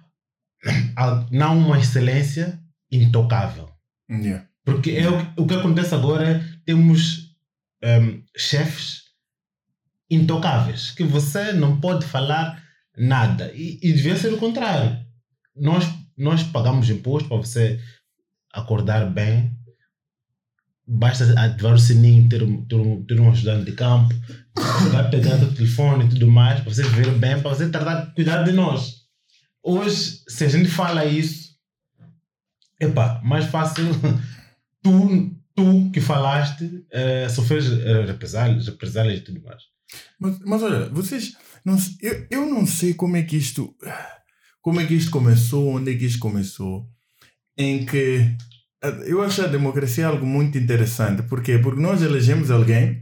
não 1.31 1.57
uma 1.57 1.79
excelência 1.79 2.59
intocável. 2.91 3.69
Yeah. 4.09 4.47
Porque 4.65 4.91
é 4.91 5.09
o, 5.09 5.17
que- 5.17 5.41
o 5.41 5.47
que 5.47 5.53
acontece 5.53 5.93
agora 5.95 6.29
é 6.38 6.43
temos 6.65 7.35
ehm, 7.81 8.21
chefes 8.38 9.01
intocáveis, 10.09 10.91
que 10.91 11.03
você 11.03 11.51
não 11.53 11.79
pode 11.79 12.05
falar 12.05 12.61
nada. 12.97 13.51
E, 13.53 13.79
e 13.81 13.93
devia 13.93 14.15
ser 14.17 14.33
o 14.33 14.38
contrário. 14.38 15.00
Nós, 15.55 15.85
nós 16.17 16.43
pagamos 16.43 16.89
imposto 16.89 17.27
para 17.29 17.38
você 17.38 17.79
acordar 18.53 19.09
bem. 19.09 19.57
Basta 20.93 21.24
ativar 21.39 21.74
o 21.74 21.79
sininho, 21.79 22.27
ter, 22.27 22.43
um- 22.43 22.65
ter, 22.65 22.75
um, 22.75 23.03
ter 23.05 23.19
um 23.19 23.31
ajudante 23.31 23.65
de 23.65 23.71
campo, 23.71 24.13
vai 24.91 25.10
pegar 25.10 25.36
o 25.41 25.53
telefone 25.53 26.05
e 26.05 26.10
tudo 26.10 26.29
mais, 26.29 26.60
para 26.60 26.74
você 26.74 26.83
viver 26.83 27.12
bem, 27.17 27.39
para 27.41 27.50
você 27.50 27.69
tratar, 27.69 28.13
cuidar 28.13 28.43
de 28.43 28.51
nós. 28.51 29.01
Hoje, 29.63 30.19
se 30.27 30.43
a 30.43 30.50
gente 30.50 30.67
fala 30.69 31.05
isso, 31.05 31.51
epá, 32.79 33.21
mais 33.24 33.45
fácil 33.45 33.86
tu, 34.83 35.31
tu 35.55 35.91
que 35.91 36.01
falaste 36.01 36.83
eh, 36.91 37.29
sofrer 37.29 37.63
eh, 37.63 38.05
represálias, 38.05 38.67
represálias 38.67 39.19
e 39.19 39.21
tudo 39.21 39.41
mais. 39.43 39.62
Mas, 40.19 40.39
mas 40.39 40.63
olha, 40.63 40.89
vocês. 40.89 41.33
Não, 41.63 41.77
eu, 42.01 42.27
eu 42.31 42.45
não 42.50 42.65
sei 42.65 42.93
como 42.93 43.15
é 43.17 43.21
que 43.24 43.38
isto. 43.38 43.75
Como 44.62 44.79
é 44.79 44.86
que 44.86 44.93
isto 44.95 45.12
começou, 45.12 45.69
onde 45.75 45.91
é 45.93 45.98
que 45.98 46.05
isto 46.05 46.19
começou. 46.19 46.88
Em 47.57 47.86
que. 47.86 48.36
Eu 49.05 49.21
acho 49.21 49.41
a 49.43 49.47
democracia 49.47 50.07
algo 50.07 50.25
muito 50.25 50.57
interessante. 50.57 51.21
Por 51.23 51.41
quê? 51.41 51.57
Porque 51.59 51.79
nós 51.81 52.01
elegemos 52.01 52.50
alguém 52.50 53.01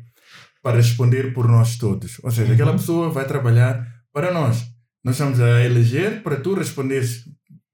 para 0.61 0.77
responder 0.77 1.33
por 1.33 1.47
nós 1.47 1.77
todos. 1.77 2.17
Ou 2.21 2.29
seja, 2.31 2.47
Uhum. 2.47 2.53
aquela 2.53 2.73
pessoa 2.73 3.09
vai 3.09 3.25
trabalhar 3.25 3.87
para 4.13 4.33
nós. 4.33 4.57
Nós 5.03 5.15
estamos 5.15 5.39
a 5.39 5.63
eleger 5.63 6.21
para 6.21 6.35
tu 6.35 6.53
responderes 6.53 7.23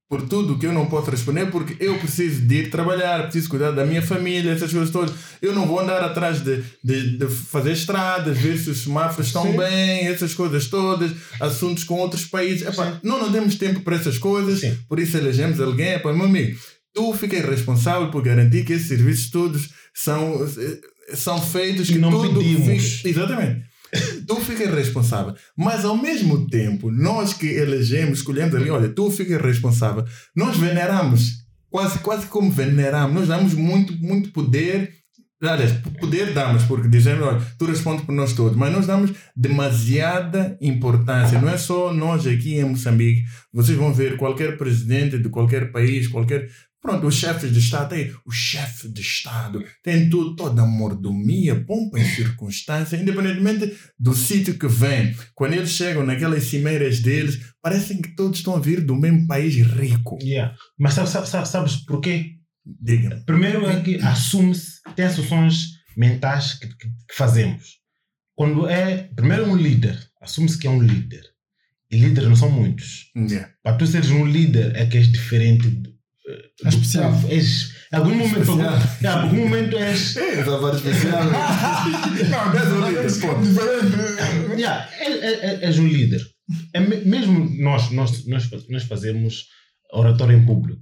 por 0.07 0.21
tudo 0.29 0.59
que 0.59 0.67
eu 0.67 0.71
não 0.71 0.85
posso 0.85 1.09
responder, 1.09 1.47
porque 1.47 1.75
eu 1.83 1.97
preciso 1.97 2.41
de 2.45 2.55
ir 2.57 2.69
trabalhar, 2.69 3.23
preciso 3.23 3.49
cuidar 3.49 3.71
da 3.71 3.83
minha 3.83 4.03
família, 4.03 4.51
essas 4.51 4.71
coisas 4.71 4.91
todas. 4.91 5.11
Eu 5.41 5.51
não 5.55 5.65
vou 5.65 5.79
andar 5.79 6.03
atrás 6.03 6.41
de, 6.41 6.63
de, 6.83 7.17
de 7.17 7.25
fazer 7.27 7.71
estradas, 7.71 8.37
ver 8.37 8.55
se 8.59 8.69
os 8.69 8.83
semáforos 8.83 9.25
estão 9.27 9.41
Sim. 9.51 9.57
bem, 9.57 10.05
essas 10.07 10.35
coisas 10.35 10.67
todas, 10.67 11.11
assuntos 11.41 11.83
com 11.83 11.95
outros 11.95 12.23
países. 12.23 12.67
Epá, 12.67 12.99
não, 13.01 13.19
não 13.19 13.31
temos 13.31 13.55
tempo 13.55 13.79
para 13.81 13.95
essas 13.95 14.19
coisas, 14.19 14.59
Sim. 14.59 14.77
por 14.87 14.99
isso 14.99 15.17
elegemos 15.17 15.59
alguém. 15.59 15.93
Epá, 15.93 16.13
meu 16.13 16.27
amigo, 16.27 16.55
tu 16.95 17.13
ficas 17.13 17.45
responsável 17.45 18.09
por 18.09 18.23
garantir 18.23 18.63
que 18.65 18.73
esses 18.73 18.87
serviços 18.87 19.29
todos 19.29 19.69
são, 19.93 20.39
são 21.13 21.39
feitos, 21.41 21.89
que 21.89 21.97
não 21.99 22.09
tudo 22.09 22.39
pedimos. 22.39 22.83
fique- 22.83 23.09
Exatamente. 23.09 23.65
tu 24.27 24.37
ficas 24.37 24.73
responsável. 24.73 25.35
Mas 25.55 25.85
ao 25.85 25.95
mesmo 25.97 26.47
tempo, 26.47 26.89
nós 26.91 27.33
que 27.33 27.45
elegemos, 27.47 28.19
escolhemos 28.19 28.55
ali, 28.55 28.69
olha, 28.69 28.89
tu 28.89 29.11
ficas 29.11 29.39
responsável. 29.41 30.03
Nós 30.35 30.57
veneramos, 30.57 31.31
quase, 31.69 31.99
quase 31.99 32.25
como 32.27 32.49
veneramos, 32.49 33.13
nós 33.13 33.27
damos 33.27 33.53
muito, 33.53 33.93
muito 33.97 34.31
poder. 34.31 34.91
Aliás, 35.41 35.73
poder 35.99 36.33
damos, 36.33 36.63
porque 36.63 36.87
dizemos, 36.87 37.27
olha, 37.27 37.41
tu 37.59 37.65
respondes 37.65 38.03
por 38.05 38.13
nós 38.13 38.33
todos, 38.33 38.57
mas 38.57 38.71
nós 38.73 38.87
damos 38.87 39.11
demasiada 39.35 40.57
importância. 40.61 41.39
Não 41.39 41.49
é 41.49 41.57
só 41.57 41.93
nós 41.93 42.25
aqui 42.25 42.55
em 42.55 42.63
Moçambique. 42.63 43.23
Vocês 43.53 43.77
vão 43.77 43.93
ver 43.93 44.17
qualquer 44.17 44.57
presidente 44.57 45.19
de 45.19 45.29
qualquer 45.29 45.71
país, 45.71 46.07
qualquer. 46.07 46.49
Pronto, 46.85 47.07
os 47.07 47.15
chefes 47.15 47.51
de 47.51 47.57
Estado, 47.57 47.89
tem 47.89 48.13
o 48.23 48.31
chefe 48.31 48.87
de 48.89 49.01
Estado, 49.01 49.65
tem 49.83 50.07
tudo, 50.07 50.35
toda 50.35 50.61
a 50.61 50.65
mordomia, 50.67 51.55
pompa 51.65 51.99
em 51.99 52.05
circunstância, 52.05 52.95
independentemente 52.95 53.75
do 53.99 54.13
sítio 54.13 54.53
que 54.59 54.67
vem. 54.67 55.15
Quando 55.33 55.53
eles 55.53 55.71
chegam 55.71 56.05
naquelas 56.05 56.43
cimeiras 56.43 56.99
deles, 56.99 57.39
parecem 57.59 57.99
que 57.99 58.15
todos 58.15 58.37
estão 58.37 58.55
a 58.55 58.59
vir 58.59 58.81
do 58.81 58.95
mesmo 58.95 59.25
país 59.27 59.55
rico. 59.55 60.19
Yeah. 60.21 60.55
Mas 60.77 60.93
sabe, 60.93 61.09
sabe, 61.09 61.27
sabe, 61.27 61.49
sabes 61.49 61.75
porquê? 61.77 62.35
Diga-me. 62.63 63.23
Primeiro 63.25 63.65
é 63.65 63.81
que 63.81 63.95
assume-se, 63.95 64.81
tem 64.95 65.05
assunções 65.05 65.69
mentais 65.97 66.53
que, 66.53 66.67
que- 66.67 66.91
fazemos. 67.13 67.79
Quando 68.35 68.67
é, 68.69 69.09
primeiro 69.15 69.45
é 69.45 69.47
um 69.47 69.55
líder, 69.57 69.97
assume-se 70.21 70.59
que 70.59 70.67
é 70.67 70.69
um 70.69 70.83
líder. 70.83 71.23
E 71.89 71.97
líderes 71.97 72.29
não 72.29 72.35
são 72.35 72.51
muitos. 72.51 73.11
Yeah. 73.15 73.49
Para 73.63 73.75
tu 73.77 73.87
seres 73.87 74.11
um 74.11 74.25
líder 74.25 74.75
é 74.75 74.85
que 74.85 74.97
és 74.97 75.11
diferente 75.11 75.94
É 76.63 76.69
especial. 76.69 77.13
És, 77.29 77.71
em 77.93 77.95
algum 77.97 78.15
momento, 78.15 78.51
em 79.01 79.05
algum 79.07 79.35
momento 79.37 79.77
és. 79.77 80.15
É, 80.17 80.39
essa 80.39 80.57
parte 80.57 80.77
especial. 80.77 81.23
Não, 82.29 82.53
és 82.59 82.67
um 82.71 82.87
líder. 82.87 84.57
Yeah, 84.57 84.89
é, 84.99 85.05
é, 85.11 85.45
é- 85.45 85.65
és 85.65 85.77
um 85.79 85.87
líder. 85.87 86.21
É 86.73 86.79
me- 86.79 86.97
mesmo 87.05 87.49
nós, 87.61 87.91
nós, 87.91 88.25
nós, 88.25 88.49
nós 88.69 88.83
fazemos 88.83 89.45
oratório 89.93 90.37
em 90.37 90.45
público. 90.45 90.81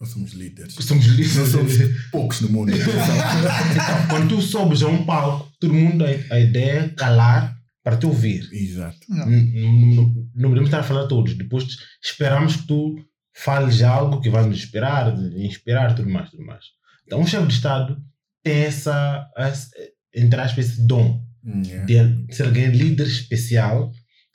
Nós 0.00 0.10
somos 0.10 0.32
líderes. 0.32 0.74
Somos 0.74 1.06
líderes. 1.06 1.36
Nós 1.36 1.48
somos 1.48 1.72
poucos 2.12 2.40
no 2.42 2.48
mundo. 2.50 2.70
Então, 2.72 2.84
quando 4.10 4.28
tu 4.28 4.42
sobes 4.42 4.82
a 4.82 4.88
um 4.88 5.04
palco, 5.04 5.50
todo 5.60 5.72
mundo, 5.72 6.04
a, 6.04 6.34
a 6.34 6.40
ideia 6.40 6.72
é 6.80 6.88
calar 6.90 7.54
para 7.82 7.96
te 7.96 8.06
ouvir. 8.06 8.46
Exato. 8.52 8.98
Não 9.08 10.48
podemos 10.50 10.68
estar 10.68 10.80
a 10.80 10.84
falar 10.84 11.06
todos. 11.06 11.34
Depois 11.34 11.64
esperamos 12.02 12.56
que 12.56 12.66
tu 12.66 12.96
fales 13.42 13.82
algo 13.82 14.20
que 14.20 14.30
vai 14.30 14.44
nos 14.46 14.58
inspirar, 14.58 15.14
inspirar, 15.36 15.94
tudo 15.94 16.08
mais, 16.10 16.30
tudo 16.30 16.44
mais. 16.44 16.64
Então, 17.06 17.20
um 17.20 17.26
chefe 17.26 17.46
de 17.46 17.54
Estado 17.54 17.96
tem 18.42 18.62
essa, 18.64 19.26
essa 19.36 19.68
entre 20.14 20.40
aspas, 20.40 20.66
esse 20.70 20.86
dom 20.86 21.28
Yeah. 21.42 21.86
de 22.26 22.34
ser 22.36 22.44
alguém 22.44 22.66
líder 22.68 23.06
especial 23.06 23.90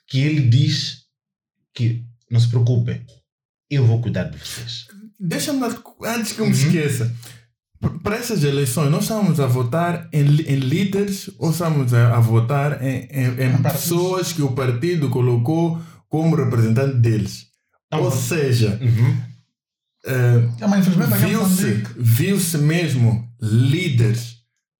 que 0.08 0.18
ele 0.18 0.48
diz 0.48 1.02
que 1.72 2.04
não 2.28 2.40
se 2.40 2.48
preocupem, 2.48 3.00
eu 3.70 3.86
vou 3.86 4.00
cuidar 4.02 4.24
de 4.24 4.36
vocês. 4.36 4.88
Deixa-me 5.20 5.62
antes 6.04 6.32
que 6.32 6.40
eu 6.40 6.46
me 6.46 6.52
Uhum. 6.52 6.58
esqueça, 6.58 7.14
para 8.02 8.16
essas 8.16 8.42
eleições, 8.42 8.90
nós 8.90 9.02
estamos 9.04 9.38
a 9.38 9.46
votar 9.46 10.08
em, 10.12 10.22
em 10.24 10.56
líderes 10.58 11.30
ou 11.38 11.52
estamos 11.52 11.94
a, 11.94 12.16
a 12.16 12.18
votar 12.18 12.82
em, 12.82 13.06
em, 13.08 13.40
em 13.44 13.62
pessoas 13.62 14.32
que 14.32 14.42
o 14.42 14.50
partido 14.52 15.08
colocou 15.08 15.80
como 16.08 16.34
representante 16.34 16.96
deles? 16.96 17.45
Então, 17.86 18.04
ou 18.04 18.10
seja, 18.10 18.78
Uhum. 18.82 19.16
em 20.78 20.82
viu-se 21.18 21.82
viu 21.98 22.38
mesmo 22.58 23.28
líderes, 23.40 24.36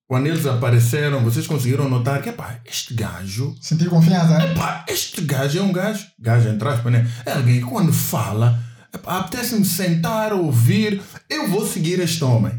quando 0.08 0.26
eles 0.28 0.46
apareceram, 0.46 1.22
vocês 1.25 1.46
conseguiram 1.46 1.88
notar 1.88 2.22
que, 2.22 2.28
epá, 2.28 2.60
este 2.64 2.94
gajo 2.94 3.54
senti 3.60 3.86
confiança, 3.86 4.38
né? 4.38 4.52
Epá, 4.52 4.84
este 4.88 5.20
gajo 5.22 5.58
é 5.58 5.62
um 5.62 5.72
gajo, 5.72 6.06
gajo 6.18 6.48
entre 6.48 6.68
aspas, 6.68 6.92
né? 6.92 7.10
É 7.25 7.32
alguém 7.32 7.60
que 7.60 7.66
quando 7.66 7.92
fala, 7.92 8.62
apetece-me 9.04 9.64
sentar, 9.64 10.32
ouvir, 10.32 11.02
eu 11.28 11.48
vou 11.48 11.66
seguir 11.66 11.98
este 12.00 12.22
homem. 12.22 12.52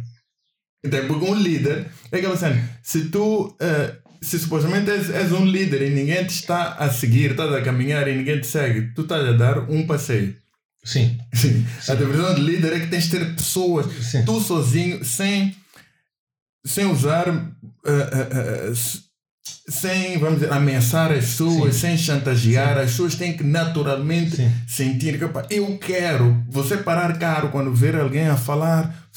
Então, 0.84 1.08
porque 1.08 1.26
um 1.26 1.36
líder 1.36 1.90
é 2.12 2.18
aquela 2.18 2.36
cena, 2.38 2.70
se 2.84 3.06
tu, 3.06 3.56
eh, 3.62 3.96
se 4.22 4.38
supostamente 4.40 4.90
és, 4.90 5.10
és 5.10 5.32
um 5.32 5.46
líder 5.46 5.82
e 5.84 5.90
ninguém 5.90 6.26
te 6.26 6.34
está 6.34 6.74
a 6.74 6.90
seguir, 6.90 7.32
estás 7.32 7.54
a 7.54 7.62
caminhar 7.62 8.08
e 8.08 8.16
ninguém 8.16 8.40
te 8.42 8.48
segue, 8.48 8.94
tu 8.94 9.02
estás 9.04 9.26
a 9.28 9.32
dar 9.34 9.70
um 9.70 9.86
passeio. 9.86 10.36
Sim, 10.84 11.18
Sim. 11.34 11.66
A 11.88 11.96
definição 11.96 12.36
de 12.36 12.42
líder 12.42 12.74
é 12.74 12.80
que 12.80 12.88
tens 12.88 13.06
de 13.06 13.12
ter 13.18 13.36
pessoas, 13.36 13.86
sim. 14.06 14.24
tu 14.26 14.40
sozinho, 14.40 15.04
sem, 15.04 15.56
sem 16.66 16.86
usar, 16.86 17.28
eh, 17.86 18.28
eh, 18.32 18.70
s- 18.72 19.06
sem, 19.70 20.18
vamos 20.18 20.40
dizer, 20.40 20.52
ameaçar 20.54 21.12
as 21.12 21.26
pessoas, 21.26 21.76
Sim. 21.76 21.82
sem 21.82 21.98
chantagear, 21.98 22.78
as 22.78 22.92
pessoas 22.92 23.16
têm 23.16 23.36
que 23.36 23.44
naturalmente 23.44 24.38
Sim. 24.38 24.52
sentir 24.68 25.18
que, 25.18 25.26
epá, 25.26 25.46
eu 25.50 25.78
quero, 25.78 26.42
você 26.50 26.78
parar 26.78 27.18
caro 27.20 27.50
quando 27.50 27.74
ver 27.74 27.96
alguém 27.96 28.28
a 28.30 28.38
falar, 28.38 29.08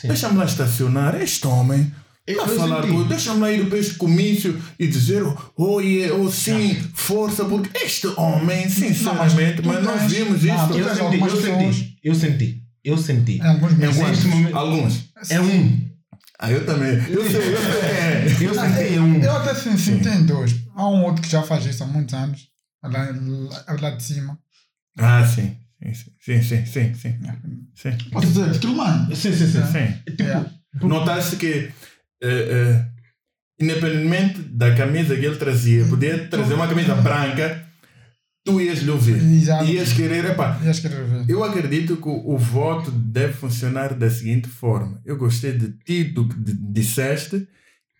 Sim. 0.00 0.08
deixa-me 0.08 0.38
lá 0.38 0.44
estacionar, 0.46 1.14
este 1.20 1.46
homem, 1.46 1.92
Eu- 2.26 2.42
a 2.42 2.46
eu 2.48 2.56
falar 2.58 2.82
senti. 2.82 3.04
deixa-me 3.08 3.40
lá 3.40 3.52
ir 3.52 3.68
para 3.68 3.78
este 3.78 3.94
comício 3.94 4.60
e 4.78 4.86
dizer, 4.88 5.22
oh, 5.56 5.80
yeah, 5.80 6.14
oh 6.14 6.30
sim, 6.30 6.74
força, 6.94 7.44
porque 7.44 7.76
este 7.78 8.06
homem, 8.16 8.68
sinceramente, 8.68 9.62
tu 9.62 9.68
mas 9.68 10.10
vimos 10.12 10.42
não, 10.42 10.54
isso. 10.56 10.68
tu 10.72 10.78
Eu 10.78 10.86
tens 10.86 10.98
senti, 10.98 11.18
eu 11.20 11.36
senti, 11.40 11.98
eu 12.02 12.14
senti. 12.14 12.62
eu 12.84 12.98
senti. 12.98 13.38
Quantos? 13.38 13.78
Neste 13.78 14.26
momento- 14.26 14.56
Alguns. 14.56 15.04
É 15.30 15.40
um. 15.40 15.86
Ah, 16.38 16.50
eu 16.52 16.66
também. 16.66 16.90
Eu 17.08 17.30
sei, 17.30 17.54
eu 17.54 17.56
sei. 17.58 18.26
Eu 18.46 18.54
senti 18.54 18.94
é 18.94 19.00
um. 19.00 19.16
Eu 19.22 19.32
até 19.36 19.54
sim, 19.54 19.76
senti 19.78 20.08
em 20.08 20.26
dois. 20.26 20.54
Há 20.74 20.86
um 20.88 21.04
outro 21.04 21.22
que 21.22 21.28
já 21.30 21.42
faz 21.42 21.64
isso 21.64 21.82
há 21.82 21.86
muitos 21.86 22.12
anos. 22.14 22.48
Lá, 22.82 22.90
lá, 22.90 23.76
lá 23.80 23.90
de 23.90 24.02
cima. 24.02 24.38
Ah, 24.98 25.24
sim. 25.26 25.56
Sim, 26.20 26.42
sim, 26.42 26.66
sim, 26.66 26.94
sim. 26.94 27.14
Sim. 27.74 27.90
Posso 28.12 28.26
dizer, 28.26 28.50
aquilo, 28.50 28.76
mano. 28.76 29.14
Sim, 29.16 29.32
sim, 29.32 29.46
sim. 29.50 29.62
sim. 29.72 30.12
Tipo, 30.14 30.22
É. 30.24 30.44
Notaste 30.82 31.36
que, 31.36 31.70
eh, 32.22 32.48
eh, 32.50 32.84
independentemente 33.60 34.40
da 34.42 34.74
camisa 34.74 35.16
que 35.16 35.24
ele 35.24 35.36
trazia, 35.36 35.84
podia 35.86 36.26
trazer 36.28 36.54
uma 36.54 36.68
camisa 36.68 36.94
branca, 36.94 37.64
tu 38.44 38.60
ias 38.60 38.80
lhe 38.80 38.90
ouvir. 38.90 39.16
Exato. 39.16 39.64
Ias 39.64 39.92
querer, 39.92 40.24
epá, 40.24 40.60
E 40.62 40.68
acho 40.68 40.80
que 40.80 40.86
era 40.86 41.02
ver. 41.04 41.24
eu 41.28 41.42
acredito 41.42 41.96
que 41.96 42.08
o, 42.08 42.34
o 42.34 42.38
voto 42.38 42.90
deve 42.90 43.32
funcionar 43.32 43.94
da 43.94 44.08
seguinte 44.10 44.48
forma. 44.48 45.00
Eu 45.04 45.16
gostei 45.16 45.52
de 45.52 45.72
ti, 45.84 46.04
do 46.04 46.28
que 46.28 46.36
disseste, 46.38 47.46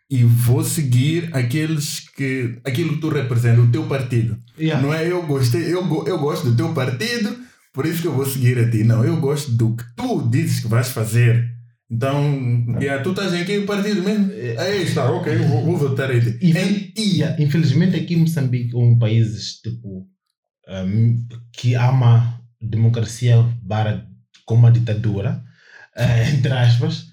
e 0.08 0.22
vou 0.22 0.62
seguir 0.62 1.30
aqueles 1.32 1.98
que, 2.10 2.58
aquilo 2.64 2.94
que 2.94 3.00
tu 3.00 3.08
representa, 3.08 3.60
o 3.60 3.70
teu 3.70 3.84
partido. 3.86 4.38
yeah. 4.58 4.80
Não 4.80 4.94
é 4.94 5.10
eu 5.10 5.22
gostei, 5.26 5.62
eu, 5.62 5.82
eu 6.06 6.18
gosto 6.18 6.48
do 6.50 6.56
teu 6.56 6.72
partido, 6.72 7.36
por 7.72 7.84
isso 7.84 8.02
que 8.02 8.06
eu 8.08 8.12
vou 8.14 8.24
seguir 8.24 8.56
a 8.58 8.70
ti. 8.70 8.84
Não, 8.84 9.04
eu 9.04 9.16
gosto 9.16 9.50
do 9.50 9.74
que 9.74 9.84
tu 9.96 10.28
dizes 10.28 10.60
que 10.60 10.68
vais 10.68 10.88
fazer. 10.90 11.55
Então, 11.88 12.66
yeah, 12.80 13.00
tu 13.02 13.10
estás 13.10 13.32
em 13.32 13.44
que 13.44 13.60
partido 13.60 14.02
mesmo? 14.02 14.30
Aí 14.58 14.82
está, 14.82 15.08
ok, 15.10 15.32
eu 15.34 15.44
vou, 15.46 15.64
vou 15.64 15.76
votar. 15.76 16.10
E- 16.14 16.20
ti. 16.92 16.96
Yeah, 16.98 17.40
Infelizmente 17.40 17.96
aqui 17.96 18.14
em 18.14 18.18
Moçambique 18.18 18.74
ou 18.74 18.82
em 18.84 18.98
países 18.98 19.60
tipo 19.60 20.08
um, 20.68 21.26
que 21.52 21.74
ama 21.74 22.40
democracia 22.60 23.36
barra 23.62 24.04
como 24.44 24.66
a 24.66 24.70
ditadura, 24.70 25.44
eh, 25.96 26.30
entre 26.30 26.52
aspas, 26.52 27.06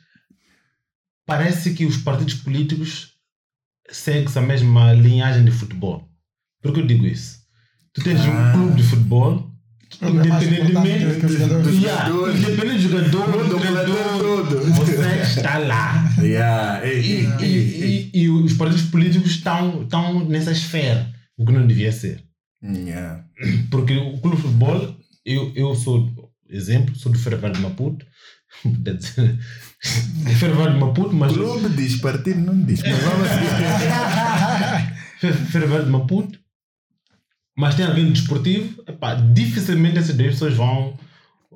parece 1.25 1.73
que 1.73 1.85
os 1.85 1.97
partidos 1.97 2.33
políticos 2.35 3.13
seguem 3.89 4.25
a 4.35 4.41
mesma 4.41 4.91
linhagem 4.93 5.45
de 5.45 5.51
futebol. 5.51 6.09
Por 6.61 6.73
que 6.73 6.79
eu 6.79 6.87
digo 6.87 7.05
isso? 7.05 7.39
Tu 7.93 8.03
tens 8.03 8.21
Ah. 8.21 8.29
um 8.29 8.51
clube 8.53 8.77
de 8.81 8.83
futebol, 8.87 9.49
É 9.49 9.52
independentemente 10.01 11.19
que 11.19 11.25
os 11.25 11.31
jogadores. 11.33 11.81
Yeah, 11.81 12.09
independente 12.38 12.88
do 12.88 12.89
jogador, 12.89 13.43
do 13.43 13.50
Do 13.50 13.59
planeta 13.59 14.19
todo. 14.19 14.59
você 14.71 15.21
está 15.21 15.57
lá. 15.57 16.13
Yeah, 16.21 16.85
E, 16.88 17.25
e- 17.41 18.09
e- 18.13 18.21
e 18.23 18.29
os 18.29 18.53
partidos 18.53 18.83
políticos 18.83 19.31
estão, 19.31 19.83
estão 19.83 20.25
nessa 20.27 20.51
esfera, 20.51 21.07
o 21.38 21.45
que 21.45 21.51
não 21.51 21.65
devia 21.67 21.91
ser. 21.91 22.23
Yeah. 22.63 23.23
Porque 23.69 23.95
o 23.97 24.17
clube 24.19 24.38
de 24.38 24.41
futebol, 24.43 24.95
eu, 25.25 25.51
eu 25.55 25.75
sou, 25.75 26.09
exemplo, 26.50 26.95
sou 26.95 27.12
do 27.12 27.19
de 27.55 27.62
Maputo. 27.62 28.05
De 30.75 30.79
Maputo, 30.79 31.13
mas. 31.13 31.33
Clube 31.33 31.69
diz, 31.75 31.97
partido 31.97 32.39
não 32.39 32.63
diz. 32.63 32.81
Mas 32.83 32.97
vamos 33.03 33.27
seguir. 33.27 34.93
Fer- 35.19 35.33
Ferroviário 35.51 35.85
de 35.85 35.91
Maputo. 35.91 36.39
Mas 37.55 37.75
tem 37.75 37.86
alguém 37.86 38.12
desportivo, 38.12 38.83
epá, 38.88 39.13
dificilmente 39.15 40.00
essas 40.00 40.15
duas 40.15 40.31
pessoas 40.33 40.53
vão, 40.55 40.98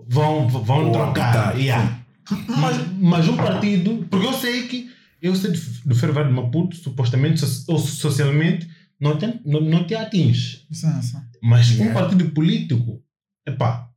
vão, 0.07 0.47
vão 0.47 0.91
trocar. 0.91 1.49
optar, 1.49 1.59
Yeah. 1.59 1.99
Mas, 2.59 2.77
mas 2.99 3.27
um 3.29 3.37
partido, 3.37 4.05
porque 4.09 4.27
eu 4.27 4.33
sei 4.33 4.67
que 4.67 4.91
eu 5.21 5.35
sei 5.35 5.51
do, 5.85 5.95
Ferroviário 5.95 6.29
de 6.29 6.35
Maputo, 6.39 6.75
supostamente 6.75 7.43
ou 7.67 7.79
socialmente, 7.79 8.67
não 8.99 9.17
te, 9.17 9.39
não, 9.45 9.61
não 9.61 9.83
te 9.87 9.95
atinge. 9.95 10.61
Sim, 10.71 11.01
sim. 11.01 11.17
Mas 11.41 11.71
um 11.71 11.85
Yeah. 11.85 11.93
partido 11.99 12.29
político, 12.31 13.01
epá, 13.47 13.89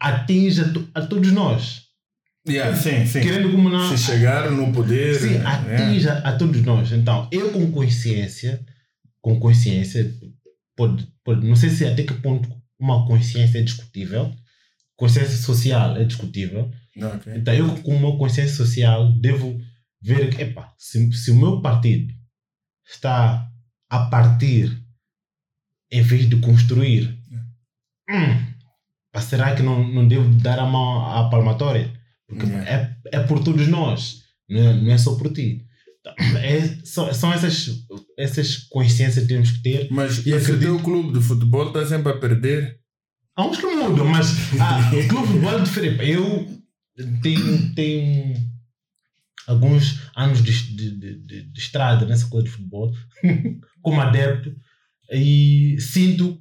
atinge 0.00 0.60
a, 0.60 0.68
to- 0.72 0.88
a 0.94 1.00
todos 1.02 1.32
nós. 1.32 1.82
Yeah, 2.46 2.76
sim, 2.76 3.06
sim. 3.06 3.20
Querendo 3.20 3.52
como 3.52 3.68
não. 3.68 3.96
Se 3.96 4.02
chegar 4.04 4.50
no 4.50 4.72
poder. 4.72 5.14
Sim, 5.14 5.34
yeah. 5.34 5.60
atinge 5.60 6.08
a, 6.08 6.18
a 6.18 6.32
todos 6.36 6.60
nós. 6.62 6.90
Então, 6.92 7.28
eu 7.30 7.52
com 7.52 7.70
consciência, 7.70 8.60
com 9.20 9.38
consciência, 9.38 10.12
pode, 10.82 11.06
pode, 11.24 11.46
não 11.46 11.54
sei 11.54 11.70
se 11.70 11.86
até 11.86 12.02
que 12.02 12.14
ponto 12.14 12.48
uma 12.78 13.06
consciência 13.06 13.58
é 13.58 13.62
discutível, 13.62 14.34
consciência 14.96 15.36
social 15.36 15.96
é 15.96 16.04
discutível. 16.04 16.72
Ok. 16.96 17.32
Então, 17.36 17.54
eu 17.54 17.82
com 17.82 17.94
uma 17.94 18.18
consciência 18.18 18.56
social 18.56 19.12
devo 19.12 19.60
ver 20.00 20.34
que, 20.34 20.42
epá, 20.42 20.74
se, 20.76 21.12
se 21.12 21.30
o 21.30 21.36
meu 21.36 21.62
partido 21.62 22.12
está 22.84 23.48
a 23.88 24.06
partir 24.06 24.76
em 25.90 26.02
vez 26.02 26.28
de 26.28 26.36
construir, 26.36 27.16
hum, 28.10 28.52
pá, 29.12 29.20
será 29.20 29.54
que 29.54 29.62
não, 29.62 29.86
não 29.86 30.08
devo 30.08 30.28
dar 30.40 30.58
a 30.58 30.66
mão 30.66 31.06
à 31.06 31.30
palmatória? 31.30 31.92
Porque 32.26 32.46
Yeah. 32.46 32.96
é, 33.12 33.18
é 33.18 33.20
por 33.20 33.44
todos 33.44 33.68
nós, 33.68 34.22
não 34.48 34.60
é, 34.60 34.72
não 34.72 34.90
é 34.90 34.98
só 34.98 35.16
por 35.16 35.32
ti. 35.32 35.66
Então, 36.04 36.14
É, 36.38 36.78
são, 36.84 37.14
são 37.14 37.32
essas, 37.32 37.84
essas 38.18 38.56
consciências 38.68 39.24
que 39.24 39.28
temos 39.32 39.52
que 39.52 39.62
ter. 39.62 39.88
Mas 39.90 40.26
E 40.26 40.34
acredito- 40.34 40.60
teu 40.60 40.78
clube 40.80 41.16
de 41.18 41.24
futebol 41.24 41.68
está 41.68 41.86
sempre 41.86 42.10
a 42.12 42.16
perder. 42.18 42.78
Há 43.36 43.46
uns 43.46 43.56
que 43.56 43.66
mudam, 43.66 44.04
mas 44.06 44.26
ah, 44.60 44.90
o 44.94 45.08
clube 45.08 45.26
de 45.28 45.32
futebol 45.32 45.58
é 45.58 45.62
diferente. 45.62 46.10
Eu 46.10 47.20
tenho, 47.22 47.74
tenho 47.74 48.34
alguns 49.46 50.00
anos 50.16 50.42
de, 50.42 50.52
de, 50.74 50.90
de, 50.98 51.14
de- 51.24 51.42
de 51.52 51.58
estrada 51.60 52.04
nessa 52.04 52.26
coisa 52.26 52.46
de 52.46 52.52
futebol, 52.52 52.92
como 53.80 54.00
adepto, 54.00 54.54
e 55.12 55.76
sinto 55.80 56.38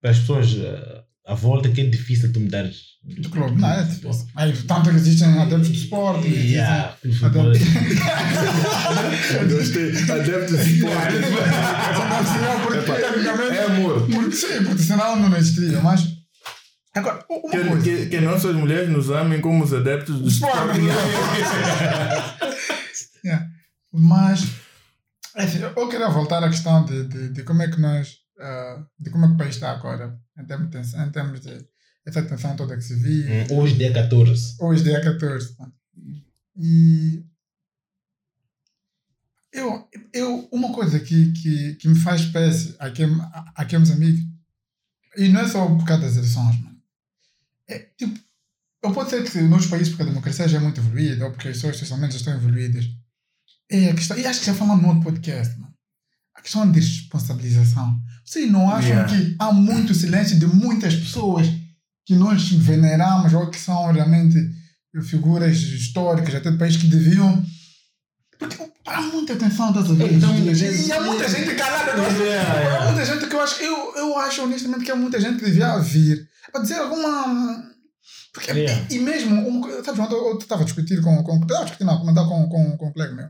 para 0.00 0.10
as 0.12 0.18
pessoas 0.20 0.48
ah, 0.60 1.04
à 1.26 1.34
volta 1.34 1.68
que 1.68 1.80
é 1.80 1.84
difícil 1.86 2.32
tu 2.32 2.40
me 2.40 2.48
dares. 2.48 2.90
Do 3.02 3.30
clube. 3.30 3.58
Não, 3.60 3.68
é. 3.68 3.88
Aí, 4.36 4.52
tanto 4.66 4.90
que 4.90 4.96
existem 4.96 5.28
adeptos 5.38 5.68
de 5.72 5.78
esporte. 5.78 6.28
Yeah, 6.28 6.96
o 7.04 7.12
futebol 7.12 7.50
é- 7.52 7.56
Gostei. 9.48 9.90
Adepto 10.10 10.56
de 10.56 10.74
esporte. 10.74 11.14
Senão, 12.32 12.60
porque, 12.62 12.78
Epá, 12.78 12.94
tecnicamente, 12.96 13.56
É 13.56 13.62
amor. 13.64 14.06
porque 14.06 14.36
sim, 14.36 14.64
porque 14.64 14.82
senão 14.82 15.16
não 15.16 15.36
existiria. 15.36 15.80
Mas, 15.80 16.04
agora, 16.94 17.24
uma 17.30 17.50
Que, 17.50 17.64
coisa. 17.68 17.82
que, 17.82 18.06
que 18.06 18.20
nossas 18.20 18.54
mulheres 18.54 18.88
nos 18.90 19.10
amem 19.10 19.40
como 19.40 19.64
os 19.64 19.72
adeptos 19.72 20.20
do 20.20 20.28
Esporte. 20.28 20.78
esporte. 20.80 22.50
Yeah. 23.24 23.46
Mas, 23.92 24.44
assim, 25.36 25.58
eu 25.60 25.88
queria 25.88 26.08
voltar 26.08 26.42
à 26.42 26.48
questão 26.48 26.84
de, 26.86 27.04
de, 27.06 27.28
de 27.34 27.42
como 27.42 27.60
é 27.62 27.68
que 27.70 27.78
nós, 27.78 28.14
ah, 28.40 28.82
de 28.98 29.10
como 29.10 29.26
é 29.26 29.28
que 29.28 29.34
o 29.34 29.36
país 29.36 29.54
está 29.56 29.72
agora, 29.72 30.16
em 30.38 30.46
termos 30.46 30.70
de, 30.70 30.78
em 30.96 31.10
termos 31.10 31.40
de 31.42 31.58
essa 32.06 32.22
tensão 32.22 32.56
toda 32.56 32.76
que 32.76 32.82
se 32.82 32.94
vive, 32.94 33.30
Hum, 33.52 33.58
Hoje, 33.58 33.74
dia 33.74 33.92
14. 33.92 34.56
hoje 34.60 34.84
dia 34.84 35.00
14. 35.02 35.54
pá. 35.54 35.66
E 36.56 37.22
eu, 39.52 39.88
eu, 40.12 40.48
uma 40.52 40.72
coisa 40.72 41.00
que, 41.00 41.32
que, 41.32 41.74
que 41.74 41.88
me 41.88 41.98
faz 41.98 42.20
espécie 42.22 42.74
aqui, 42.78 43.02
aqui 43.54 43.76
em 43.76 43.78
Moçambique, 43.78 44.28
e 45.16 45.28
não 45.28 45.40
é 45.40 45.48
só 45.48 45.66
por 45.66 45.84
causa 45.84 46.04
das 46.04 46.16
eleições, 46.16 46.60
mano. 46.60 46.76
É 47.68 47.78
tipo, 47.96 48.18
eu 48.82 48.92
posso 48.92 49.10
dizer 49.10 49.30
que 49.30 49.40
nos 49.40 49.66
países 49.66 49.88
porque 49.88 50.02
a 50.02 50.06
democracia 50.06 50.48
já 50.48 50.58
é 50.58 50.60
muito 50.60 50.80
evoluída, 50.80 51.24
ou 51.26 51.32
porque 51.32 51.48
as 51.48 51.56
pessoas 51.56 51.76
socialmente 51.76 52.12
já 52.12 52.18
estão 52.18 52.34
evoluídas, 52.34 52.86
é 53.70 53.90
a 53.90 53.94
questão, 53.94 54.18
e 54.18 54.26
acho 54.26 54.40
que 54.40 54.46
já 54.46 54.54
falamos 54.54 54.82
no 54.82 54.88
outro 54.88 55.04
podcast, 55.04 55.58
mano. 55.58 55.74
A 56.34 56.42
questão 56.42 56.70
de 56.70 56.80
responsabilização. 56.80 58.00
Vocês 58.24 58.50
não 58.50 58.70
acham 58.70 58.90
Yeah. 58.90 59.14
que 59.14 59.36
há 59.38 59.52
muito 59.52 59.92
silêncio 59.94 60.38
de 60.38 60.46
muitas 60.46 60.94
pessoas 60.94 61.46
que 62.06 62.14
nós 62.14 62.50
veneramos 62.50 63.34
ou 63.34 63.50
que 63.50 63.58
são 63.58 63.92
realmente 63.92 64.38
figuras 65.02 65.58
históricas 65.58 66.34
até 66.34 66.50
do 66.50 66.56
país 66.56 66.76
que 66.76 66.86
deviam. 66.86 67.44
Porque 68.40 68.56
há 68.86 69.00
muita 69.02 69.34
atenção, 69.34 69.68
estás 69.68 69.90
a 69.90 69.94
ver? 69.94 70.12
Então, 70.14 70.30
e 70.36 70.92
há 70.92 71.00
muita 71.02 71.28
gente 71.28 71.54
calada. 71.54 71.96
não 71.96 72.04
é? 72.04 72.08
Yeah, 72.18 72.58
yeah. 72.60 72.82
Há 72.82 72.92
muita 72.92 73.04
gente 73.04 73.26
que 73.28 73.34
eu 73.36 73.40
acho, 73.42 73.62
eu, 73.62 73.96
eu 73.96 74.18
acho 74.18 74.42
honestamente 74.42 74.84
que 74.84 74.90
há 74.90 74.96
muita 74.96 75.20
gente 75.20 75.38
que 75.38 75.44
devia 75.44 75.78
vir 75.78 76.26
a 76.54 76.58
dizer 76.58 76.76
alguma. 76.78 77.70
Porque, 78.32 78.50
Yeah. 78.52 78.86
e, 78.90 78.96
e 78.96 79.00
mesmo, 79.00 79.60
coisa- 79.60 79.84
sabes, 79.84 80.00
eu 80.10 80.38
estava 80.38 80.62
a 80.62 80.64
discutir 80.64 81.00
com. 81.02 81.22
com 81.22 81.36
estava 81.40 81.60
a 81.60 81.64
discutir, 81.64 81.84
não, 81.84 81.98
comentar 81.98 82.26
com, 82.26 82.48
com, 82.48 82.76
com 82.78 82.88
um 82.88 82.92
colega 82.92 83.14
meu. 83.14 83.28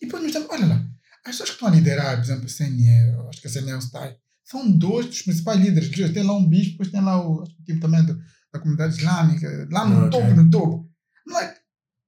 E 0.00 0.06
depois 0.06 0.22
me 0.22 0.32
olha 0.48 0.66
lá, 0.66 0.84
as 1.24 1.32
pessoas 1.32 1.48
que 1.50 1.54
estão 1.56 1.68
a 1.68 1.72
liderar, 1.72 2.16
por 2.16 2.22
exemplo, 2.24 2.46
a 2.46 2.48
CNE, 2.48 3.28
acho 3.28 3.40
que 3.42 3.48
a 3.48 3.50
CNE 3.50 3.70
é 3.72 3.76
o 3.76 3.80
STAI, 3.82 4.16
são 4.44 4.70
dois 4.70 5.06
dos 5.06 5.22
principais 5.22 5.60
líderes. 5.60 5.90
Tem 6.12 6.22
lá 6.22 6.34
um 6.36 6.48
bispo, 6.48 6.70
depois 6.72 6.90
tem 6.90 7.00
lá 7.02 7.20
o 7.20 7.44
tipo 7.66 7.80
também 7.80 8.02
do, 8.04 8.16
da 8.52 8.60
comunidade 8.60 8.96
islâmica, 8.96 9.68
lá 9.70 9.84
no 9.84 10.06
Ok. 10.06 10.10
topo, 10.20 10.34
no 10.34 10.50
topo. 10.50 10.90
Like, 11.26 11.54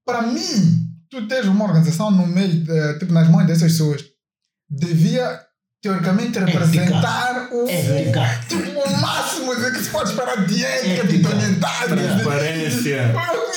para 0.07 0.22
mim, 0.22 0.89
tu 1.11 1.27
tens 1.29 1.46
uma 1.46 1.64
organização 1.64 2.11
no 2.11 2.27
meio, 2.27 2.62
de, 2.64 2.99
tipo, 2.99 3.12
nas 3.12 3.29
mãos 3.29 3.46
dessas 3.46 3.73
pessoas, 3.73 4.05
devia, 4.68 5.40
teoricamente, 5.83 6.38
representar 6.38 7.49
o, 7.53 7.68
Ética. 7.68 8.40
tipo, 8.49 8.70
o 8.81 9.01
máximo 9.01 9.55
de 9.57 9.70
que 9.73 9.79
se 9.83 9.90
pode 9.90 10.11
esperar 10.11 10.46
de 10.46 10.64
ética, 10.64 11.07
de 11.07 11.16
Ética. 11.16 11.16
implementar. 11.16 11.88
de- 11.88 11.94
Transparência. 11.96 13.12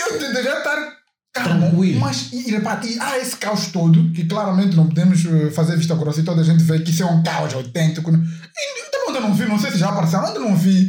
eu, 0.10 0.20
deveria 0.20 0.58
estar 0.58 0.94
calmo. 1.34 1.60
Tranquilo. 1.70 2.00
Mas, 2.00 2.32
e, 2.32 2.48
e, 2.50 2.52
repare, 2.52 2.88
e 2.96 3.00
há 3.00 3.18
esse 3.20 3.36
caos 3.38 3.68
todo, 3.68 4.12
que 4.14 4.26
claramente 4.26 4.76
não 4.76 4.88
podemos 4.88 5.24
eh, 5.26 5.50
fazer 5.52 5.78
vista 5.78 5.96
grossa 5.96 6.20
e 6.22 6.24
toda 6.24 6.42
a 6.42 6.46
gente 6.46 6.64
vê 6.64 6.80
que 6.80 6.92
isso 6.92 7.04
é 7.04 7.06
um 7.06 7.24
caos 7.24 7.54
autêntico. 7.54 8.12
E, 8.12 8.88
então, 8.88 9.08
onde 9.10 9.18
eu 9.18 9.22
não 9.22 9.34
vi, 9.34 9.46
não 9.46 9.60
sei 9.60 9.72
se 9.72 9.78
já 9.78 9.90
apareceu, 9.90 10.20
onde 10.20 10.36
eu 10.38 10.42
não 10.42 10.56
vi. 10.56 10.82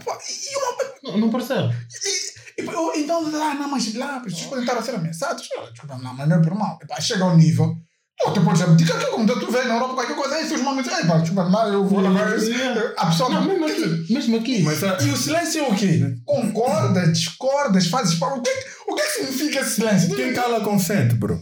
E, 0.00 0.56
uma, 0.56 1.12
Não, 1.12 1.18
não 1.18 1.30
percebe. 1.30 1.68
e, 1.74 2.37
então, 2.96 3.18
ah, 3.34 3.54
não, 3.54 3.68
mas 3.70 3.94
lá, 3.94 4.20
pessoas 4.20 4.46
podem 4.46 4.64
estar 4.64 4.76
a 4.78 4.82
ser 4.82 4.94
ameaçadas. 4.94 5.48
Ah, 5.58 5.70
Desculpa, 5.70 5.98
não, 6.02 6.14
mas 6.14 6.28
não 6.28 6.36
é 6.36 6.42
por 6.42 6.54
mal. 6.54 6.78
Epá, 6.82 7.00
chega 7.00 7.24
ao 7.24 7.36
nível. 7.36 7.76
Oh, 8.26 8.32
tu 8.32 8.42
podes 8.42 8.62
abdicar 8.62 8.96
aqui, 8.96 9.06
como 9.06 9.26
tu 9.26 9.50
vês 9.52 9.68
na 9.68 9.74
Europa, 9.74 9.94
qualquer 9.94 10.16
coisa, 10.16 10.34
aí 10.34 10.44
seus 10.48 10.60
momentos, 10.60 10.90
ei, 10.90 11.04
pá, 11.06 11.18
desculpa 11.18 11.44
lá, 11.44 11.68
eu 11.68 11.86
vou 11.86 12.00
levar 12.00 12.36
isso. 12.36 12.50
A 12.96 13.06
pessoa 13.06 13.30
Não, 13.30 13.44
mesmo 13.44 13.64
aqui. 13.64 14.12
Mesmo 14.12 14.36
aqui. 14.38 14.62
Mas 14.62 14.82
ah, 14.82 14.98
E 15.00 15.10
o 15.10 15.16
silêncio 15.16 15.64
é 15.64 15.68
o 15.68 15.74
quê? 15.76 16.16
Concordas, 16.24 17.12
discordas, 17.12 17.86
fazes 17.86 18.18
para 18.18 18.34
o 18.34 18.42
que, 18.42 18.50
o 18.88 18.94
que 18.96 19.00
é 19.00 19.04
que 19.04 19.12
significa 19.12 19.60
esse 19.60 19.70
silêncio? 19.76 20.16
quem 20.16 20.34
cala 20.34 20.60
consente, 20.62 21.14
bro. 21.14 21.38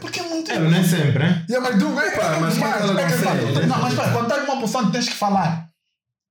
Porque 0.00 0.20
é 0.20 0.22
muito. 0.22 0.52
É, 0.52 0.58
nem 0.60 0.84
sempre, 0.84 1.18
né? 1.18 1.44
Yeah, 1.50 1.68
mas 1.68 1.82
tu, 1.82 2.00
é, 2.00 2.10
Pá, 2.12 2.36
é 2.36 2.40
mas 2.40 2.54
quem 2.54 2.64
é 2.64 2.70
fala. 2.70 3.42
você? 3.42 3.66
Não, 3.66 3.82
mas 3.82 3.94
pá, 3.94 4.12
quando 4.12 4.28
estás 4.28 4.46
numa 4.46 4.60
posição 4.60 4.86
que 4.86 4.92
tens 4.92 5.08
que 5.08 5.14
falar. 5.16 5.68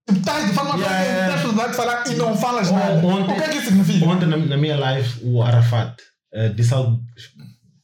Tu 0.06 0.14
estás 0.14 0.48
de 0.48 0.54
forma 0.54 0.76
Yeah, 0.78 0.98
que 1.04 1.10
yeah. 1.10 1.28
tens 1.28 1.42
possibilidade 1.42 1.72
de 1.72 1.78
falar 1.78 2.08
e 2.12 2.16
não 2.16 2.38
falas 2.38 2.70
Oh, 2.70 2.74
nada. 2.76 3.06
ontem- 3.08 3.32
O 3.34 3.36
que 3.38 3.44
é 3.44 3.48
que 3.50 3.58
isso 3.58 3.68
significa? 3.68 4.06
Ontem 4.06 4.26
na, 4.28 4.38
na 4.38 4.58
minha 4.58 4.78
live, 4.78 5.10
o 5.24 5.42
Arafat 5.42 5.96
eh, 6.34 6.50
disse 6.50 6.74
algo 6.74 7.00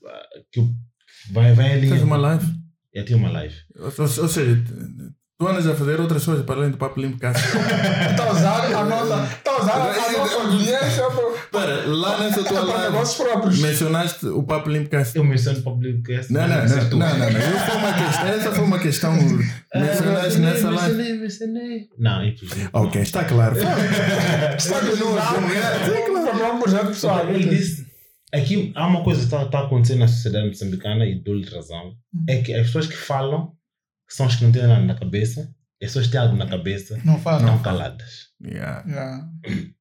ah, 0.05 0.27
que 0.51 0.59
o- 0.59 0.73
vai, 1.31 1.53
vai 1.53 1.73
ali. 1.73 1.87
Fez 1.89 2.01
uma 2.03 2.17
live. 2.17 2.45
Eu 2.93 3.05
tinha 3.05 3.17
uma 3.17 3.31
live. 3.31 3.55
Ou, 3.77 3.85
ou- 3.85 4.21
ou 4.23 4.27
seja, 4.27 4.63
tu 5.39 5.47
andas 5.47 5.65
a 5.65 5.73
fazer 5.73 6.01
outras 6.01 6.25
coisas 6.25 6.45
para 6.45 6.55
além 6.59 6.71
do 6.71 6.77
papo 6.77 6.99
limpo 6.99 7.17
casa. 7.17 7.39
Está 8.11 8.25
a 8.25 8.31
usar 8.31 8.75
a 8.75 8.83
nossa, 8.83 9.23
está 9.23 9.51
a 9.51 9.61
usar 9.61 9.73
a, 9.73 10.11
nossa 10.11 10.35
audiência 10.35 11.03
para, 11.49 11.87
lá 11.87 12.19
nessa 12.19 12.43
tua 12.43 12.65
para 12.65 12.73
live 12.73 12.91
negócios 12.91 13.25
próprios. 13.25 13.59
mencionaste 13.59 14.25
o 14.25 14.43
papo 14.43 14.69
limpo 14.69 14.89
casa. 14.89 15.17
Eu 15.17 15.23
menciono 15.23 15.61
público 15.61 16.03
que 16.03 16.11
essa. 16.11 16.33
Não, 16.33 16.45
não, 16.45 16.57
não, 16.57 16.89
não, 16.89 17.17
não, 17.17 17.31
não. 17.31 17.39
Eu 17.39 17.59
foi 17.59 17.77
uma 17.77 17.93
questão, 17.93 18.27
essa 18.27 18.51
foi 18.51 18.63
uma 18.65 18.79
questão 18.79 19.13
mencionaste 19.75 20.39
nessa 20.39 20.69
live. 20.71 20.95
Mencionei, 20.95 21.19
mencionei. 21.21 21.87
Não, 21.97 22.25
infelizmente. 22.25 22.69
Ok, 22.73 23.01
está 23.01 23.23
claro. 23.23 23.55
Está 24.57 24.79
para 26.37 26.53
um 26.53 26.59
projeto 26.59 26.87
pessoal. 26.87 27.29
Ele 27.29 27.47
disse. 27.47 27.87
Aqui 28.31 28.71
há 28.75 28.85
uma 28.85 29.03
coisa 29.03 29.21
que 29.21 29.25
está, 29.25 29.41
está 29.43 29.61
acontecendo 29.61 29.99
na 29.99 30.07
sociedade 30.07 30.49
moçambicana 30.49 31.05
e 31.05 31.15
dou-lhe 31.15 31.49
razão. 31.49 31.93
É 32.27 32.41
que 32.41 32.53
as 32.53 32.67
pessoas 32.67 32.85
que 32.85 32.95
falam 32.95 33.53
são 34.13 34.25
as 34.25 34.35
que 34.35 34.43
não 34.43 34.51
têm 34.51 34.63
nada 34.67 34.81
na 34.85 34.95
cabeça. 34.95 35.41
As 35.81 35.87
pessoas 35.89 36.05
que 36.07 36.11
têm 36.11 36.19
algo 36.21 36.35
na 36.35 36.45
cabeça 36.47 36.99
Não 37.05 37.19
fala. 37.19 37.39
estão 37.39 37.59
caladas. 37.61 38.27
Yeah. 38.43 38.83
Yeah. 38.87 39.29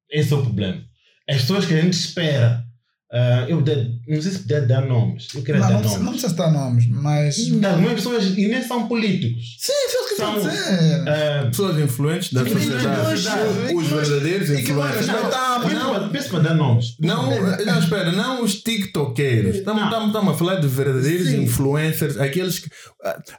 Esse 0.09 0.33
é 0.33 0.35
o 0.37 0.41
problema. 0.43 0.81
As 1.29 1.37
pessoas 1.41 1.65
que 1.65 1.73
a 1.73 1.81
gente 1.81 1.93
espera. 1.93 2.65
Ah, 3.11 3.45
eu 3.47 3.61
de- 3.61 3.99
não 4.07 4.21
sei 4.21 4.31
se 4.31 4.39
puder 4.39 4.67
dar 4.67 4.81
nomes. 4.85 5.27
Eu 5.33 5.41
queria 5.41 5.59
Não, 5.61 5.67
dar 5.67 5.73
não, 5.73 5.79
precisa- 5.81 5.99
não 5.99 6.05
nomes. 6.05 6.21
precisa 6.21 6.43
citar 6.43 6.53
nomes, 6.53 6.87
mas. 6.87 7.37
Algumas 7.65 7.93
pessoas, 7.93 8.25
e 8.37 8.47
nem 8.47 8.61
são 8.61 8.87
políticos. 8.87 9.57
Sim, 9.59 9.73
foi 9.91 10.01
o 10.05 10.09
que 10.09 10.15
São- 10.15 10.35
dizer. 10.35 11.09
Ah, 11.09 11.45
Pessoas 11.47 11.79
influentes 11.79 12.33
da 12.33 12.45
sociedade. 12.45 13.73
Os 13.75 13.87
verdadeiros 13.87 14.49
influentes. 14.49 14.97
respeitar, 15.07 15.59
mas 15.63 15.73
não, 15.73 15.99
não, 16.01 16.09
pensa 16.09 16.29
para 16.29 16.39
dar 16.39 16.53
nomes. 16.55 16.95
Não, 16.99 17.29
não, 17.65 17.79
espera, 17.79 18.11
não 18.11 18.43
os 18.43 18.55
tiktokeiros. 18.61 19.55
Estamos, 19.57 19.81
Não. 19.81 19.89
estamos, 19.89 20.07
estamos 20.07 20.33
a 20.33 20.37
falar 20.37 20.55
de 20.55 20.67
verdadeiros 20.67 21.29
Sim. 21.29 21.43
influencers, 21.43 22.17
aqueles 22.17 22.59
que. 22.59 22.69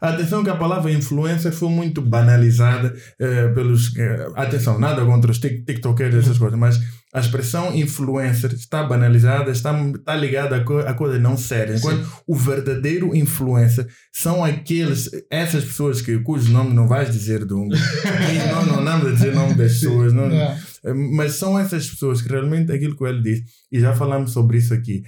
Atenção 0.01 0.43
que 0.43 0.51
a 0.51 0.57
palavra 0.57 0.91
influencer 0.91 1.53
foi 1.53 1.69
muito 1.69 2.01
banalizada 2.01 2.95
eh, 3.19 3.49
pelos. 3.49 3.95
eh, 3.97 4.27
atenção, 4.37 4.79
nada 4.79 5.05
contra 5.05 5.31
os 5.31 5.39
tik- 5.39 5.65
tiktokeiros, 5.65 6.25
essas 6.25 6.39
coisas, 6.39 6.59
mas 6.59 6.81
a 7.13 7.19
expressão 7.19 7.75
influencer 7.75 8.53
está 8.53 8.85
banalizada, 8.85 9.51
está, 9.51 9.73
está 9.91 10.15
ligada 10.15 10.57
a, 10.57 10.65
co 10.65 10.79
a 10.79 10.95
coisas 10.95 11.21
não 11.21 11.37
sérias. 11.37 11.81
Enquanto 11.81 12.09
o 12.27 12.37
verdadeiro 12.37 13.15
influencer 13.17 13.89
são 14.13 14.45
aqueles, 14.45 15.11
essas 15.29 15.65
pessoas 15.65 16.01
que, 16.01 16.19
cujo 16.21 16.53
nome 16.53 16.73
não 16.73 16.87
vais 16.87 17.11
dizer 17.11 17.43
e 17.43 17.45
não, 18.49 18.67
não, 18.67 18.81
não 18.83 19.01
vamos 19.01 19.15
dizer 19.15 19.33
o 19.33 19.35
nome 19.35 19.55
das 19.55 19.73
pessoas. 19.75 20.13
Não, 20.13 20.31
Yeah. 20.31 20.61
eh, 20.85 20.95
Mas 20.95 21.33
são 21.35 21.59
essas 21.59 21.89
pessoas 21.91 22.23
que 22.23 22.29
realmente 22.29 22.71
aquilo 22.71 22.97
que 22.97 23.05
ele 23.05 23.23
disse, 23.23 23.45
e 23.73 23.81
já 23.81 23.93
falamos 23.95 24.33
sobre 24.33 24.59
isso 24.59 24.73
aqui, 24.73 25.03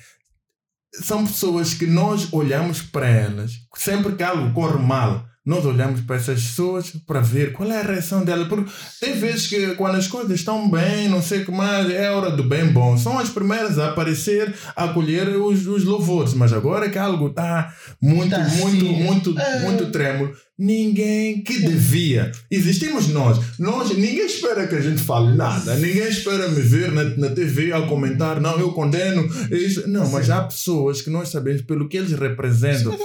são 0.95 1.25
pessoas 1.25 1.73
que 1.75 1.87
nós 1.87 2.29
olhamos 2.33 2.83
para 2.83 3.07
elas, 3.09 3.53
sempre 3.77 4.15
que 4.15 4.23
algo 4.23 4.53
corre 4.53 4.83
mal, 4.85 5.25
nós 5.45 5.67
olhamos 5.67 6.01
para 6.03 6.17
essas 6.17 6.41
pessoas 6.43 6.93
para 7.07 7.21
ver 7.21 7.53
qual 7.53 7.71
é 7.71 7.81
a 7.81 7.83
reação 7.83 8.25
dela. 8.25 8.47
Porque 8.47 8.71
tem 9.01 9.15
vezes 9.15 9.49
que 9.49 9.75
quando 9.75 9.97
as 9.97 10.07
coisas 10.07 10.33
estão 10.33 10.71
bem, 10.71 11.09
não 11.09 11.21
sei 11.21 11.43
o 11.43 11.45
que 11.45 11.51
mais, 11.51 11.91
é 11.91 12.11
hora 12.11 12.31
do 12.31 12.45
bem 12.45 12.69
bom. 12.69 12.97
São 12.97 13.19
as 13.19 13.29
primeiras 13.29 13.79
a 13.79 13.89
aparecer, 13.89 14.55
a 14.77 14.89
colher 14.89 15.29
os, 15.29 15.67
os 15.67 15.85
louvores. 15.85 16.35
Mas 16.35 16.53
agora 16.53 16.89
que 16.89 16.99
algo 16.99 17.29
está 17.29 17.75
muito, 18.01 18.31
Tá 18.31 18.39
muito, 18.39 18.87
assim, 18.87 19.03
muito, 19.03 19.39
é. 19.39 19.61
muito 19.61 19.91
trêmulo, 19.91 20.33
ninguém 20.65 21.43
que 21.43 21.61
devia. 21.61 22.31
Existimos 22.51 23.09
nós. 23.09 23.39
nós. 23.59 23.91
Ninguém 23.91 24.25
espera 24.27 24.67
que 24.67 24.75
a 24.75 24.81
gente 24.81 25.01
fale 25.03 25.35
nada. 25.37 25.75
Ninguém 25.77 26.09
espera 26.09 26.49
me 26.49 26.61
ver 26.61 26.93
na, 26.93 27.05
na 27.05 27.29
TV 27.31 27.73
a 27.73 27.83
comentar, 27.83 28.41
não, 28.41 28.59
eu 28.59 28.73
condeno 28.73 29.29
isso. 29.51 29.89
Não, 29.89 30.09
mas 30.11 30.31
há 30.31 30.43
pessoas 30.43 31.03
que 31.03 31.11
nós 31.11 31.29
sabemos 31.29 31.63
pelo 31.63 31.89
que 31.89 31.97
eles 31.97 32.13
representam. 32.13 32.97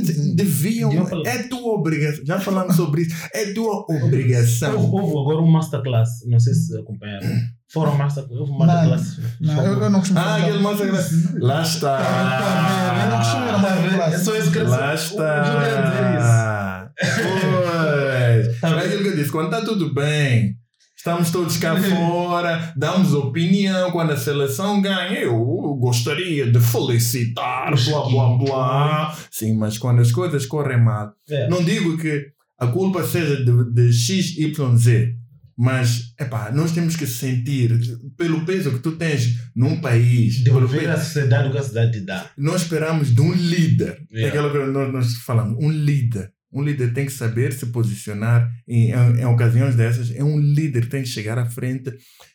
de- 0.00 0.34
Deviam. 0.34 0.92
É 1.24 1.38
tua 1.44 1.72
obrigação. 1.74 2.24
Já 2.26 2.38
falamos 2.38 2.76
sobre 2.76 3.02
isso. 3.02 3.16
É 3.32 3.46
tua 3.52 3.86
obrigação. 3.88 4.76
Houve, 4.90 5.12
agora 5.18 5.38
um 5.42 5.50
masterclass, 5.50 6.08
não 6.26 6.38
sei 6.38 6.52
se 6.54 6.76
acompanharam. 6.78 7.26
Foram 7.72 7.96
masterclass, 7.96 8.38
houve 8.40 8.52
um 8.52 8.58
masterclass. 8.58 9.18
Não, 9.40 9.64
eu, 9.64 9.80
eu 9.82 9.90
não 9.90 10.00
costumo 10.00 10.20
Ah, 10.20 10.38
fazer. 10.38 10.42
aquele 10.44 10.90
graça. 10.92 11.34
Lá 11.38 11.62
está. 11.62 13.02
Eu 13.04 13.10
não 13.10 13.18
costumo 13.18 13.44
ir 13.46 13.48
a 13.48 13.58
masterclass. 13.58 14.14
É 14.14 14.18
só 14.18 14.36
isso 14.36 14.50
que 14.52 14.58
eu 14.58 14.68
Lá 14.68 14.94
está. 14.94 16.75
Pois. 17.00 18.60
Tá 18.60 18.70
É 18.80 18.86
aquilo 18.86 19.02
que 19.02 19.08
eu 19.08 19.16
disse. 19.16 19.30
Quando 19.30 19.46
está 19.54 19.62
tudo 19.64 19.92
bem, 19.92 20.54
estamos 20.96 21.30
todos 21.30 21.56
cá 21.58 21.76
fora, 21.80 22.72
damos 22.76 23.12
opinião. 23.14 23.90
Quando 23.90 24.12
a 24.12 24.16
seleção 24.16 24.80
ganha, 24.80 25.18
eu 25.20 25.34
gostaria 25.80 26.50
de 26.50 26.60
felicitar, 26.60 27.74
blá 27.84 28.08
blá 28.08 28.38
blá. 28.38 29.18
Sim, 29.30 29.56
mas 29.56 29.78
quando 29.78 30.00
as 30.00 30.10
coisas 30.10 30.46
correm 30.46 30.82
mal, 30.82 31.12
É. 31.28 31.48
não 31.48 31.62
digo 31.62 31.96
que 31.98 32.26
a 32.58 32.66
culpa 32.68 33.04
seja 33.04 33.36
de, 33.44 33.72
de 33.72 33.92
X, 33.92 34.36
Y, 34.38 34.76
Z. 34.76 35.14
Mas, 35.58 36.12
epá, 36.20 36.50
nós 36.52 36.72
temos 36.72 36.96
que 36.96 37.06
sentir, 37.06 37.70
pelo 38.14 38.44
peso 38.44 38.72
que 38.72 38.78
tu 38.80 38.92
tens 38.92 39.36
num 39.56 39.80
país, 39.80 40.40
pelo 40.44 40.56
Devolver 40.60 40.80
peso- 40.80 40.92
à 40.92 40.96
sociedade 40.98 41.48
o 41.48 41.52
que 41.52 41.56
a 41.56 41.62
sociedade 41.62 41.92
te 41.92 42.00
dá. 42.04 42.26
nós 42.36 42.60
esperamos 42.62 43.14
de 43.14 43.22
um 43.22 43.32
líder. 43.32 43.96
É 44.12 44.18
Yeah. 44.20 44.38
aquilo 44.48 44.52
que 44.66 44.70
nós, 44.70 44.92
nós 44.92 45.14
falamos. 45.24 45.56
Um 45.58 45.70
líder. 45.70 46.30
Um 46.52 46.62
líder 46.62 46.94
tem 46.94 47.06
que 47.06 47.12
saber 47.12 47.52
se 47.52 47.66
posicionar 47.66 48.48
em, 48.68 48.92
em, 48.92 49.20
em 49.20 49.24
ocasiões 49.26 49.74
dessas. 49.74 50.10
É 50.14 50.22
um 50.22 50.38
líder, 50.38 50.88
tem 50.88 51.02
que 51.02 51.08
chegar 51.08 51.38
à 51.38 51.46
frente 51.46 51.92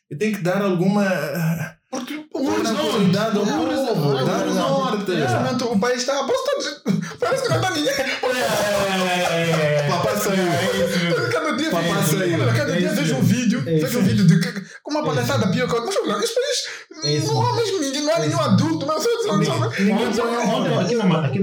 e 0.09 0.15
tem 0.15 0.33
que 0.33 0.41
dar 0.41 0.61
alguma. 0.61 1.03
ah, 1.05 1.75
Porque 1.89 2.25
tranquilidade 2.63 3.37
ao 3.37 3.45
povo, 3.45 4.25
dar 4.25 4.47
o 4.47 4.53
norte. 4.53 5.11
Neste 5.11 5.35
momento 5.37 5.65
o 5.65 5.79
país 5.79 6.01
está. 6.01 6.13
Parece 7.19 7.43
que 7.43 7.49
não 7.49 7.55
está 7.57 7.71
ninguém. 7.71 7.93
Um 13.21 13.23
vídeo, 13.23 13.63
É 13.65 13.77
isso 13.77 13.99
um 13.99 14.03
vídeo 14.03 14.25
de 14.27 14.39
que- 14.39 14.61
com 14.83 14.91
uma 14.91 15.03
palhaçada 15.03 15.51
pior 15.51 15.67
que 15.69 15.75
a 15.75 15.79
outra. 15.81 15.99
Mas 16.07 16.29
É 17.05 17.11
país 17.11 17.23
isso 17.23 17.33
não 17.33 17.45
há 17.47 17.53
mais 17.55 17.71
ninguém, 17.79 18.01
não 18.01 18.13
há 18.15 18.19
nenhum 18.19 18.39
adulto. 18.39 18.85
Mas 18.85 19.05
eu 19.05 19.27
não 19.27 20.55
ontem, 20.55 20.77
aqui 20.77 20.95
na, 20.95 21.27
aqui 21.27 21.39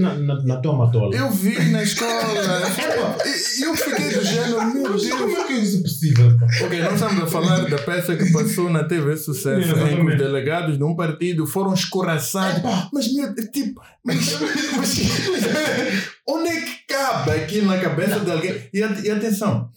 tua 0.58 0.76
matola. 0.76 1.14
Eu 1.16 1.30
vi 1.30 1.58
na 1.70 1.82
escola. 1.82 2.08
E 3.58 3.62
eu 3.62 3.74
fiquei 3.74 4.10
do 4.10 4.24
género, 4.24 4.64
meu 4.72 4.82
Como 4.84 4.98
Deus. 4.98 5.04
é 5.38 5.44
que 5.46 5.52
isso 5.54 5.78
é 5.78 5.82
possível? 5.82 6.26
Ok, 6.64 6.80
nós 6.82 6.94
estamos 6.94 7.22
a 7.24 7.26
falar 7.26 7.68
da 7.68 7.78
peça 7.78 8.16
que 8.16 8.30
passou 8.32 8.70
na 8.70 8.84
TV 8.84 9.16
Sucesso, 9.16 9.70
em 9.88 9.96
que 9.96 10.00
os 10.12 10.16
delegados 10.18 10.78
de 10.78 10.84
um 10.84 10.94
partido 10.94 11.46
foram 11.46 11.74
escorraçados. 11.74 12.62
Mas, 12.92 13.12
meu, 13.12 13.34
tipo, 13.50 13.80
mas, 14.04 14.16
mas- 14.76 14.96
onde 16.28 16.48
é 16.48 16.60
que 16.60 16.72
cabe 16.88 17.30
aquilo 17.32 17.66
na 17.66 17.78
cabeça 17.78 18.20
de 18.20 18.30
alguém? 18.30 18.68
E, 18.72 18.78
e 18.78 19.10
atenção, 19.10 19.70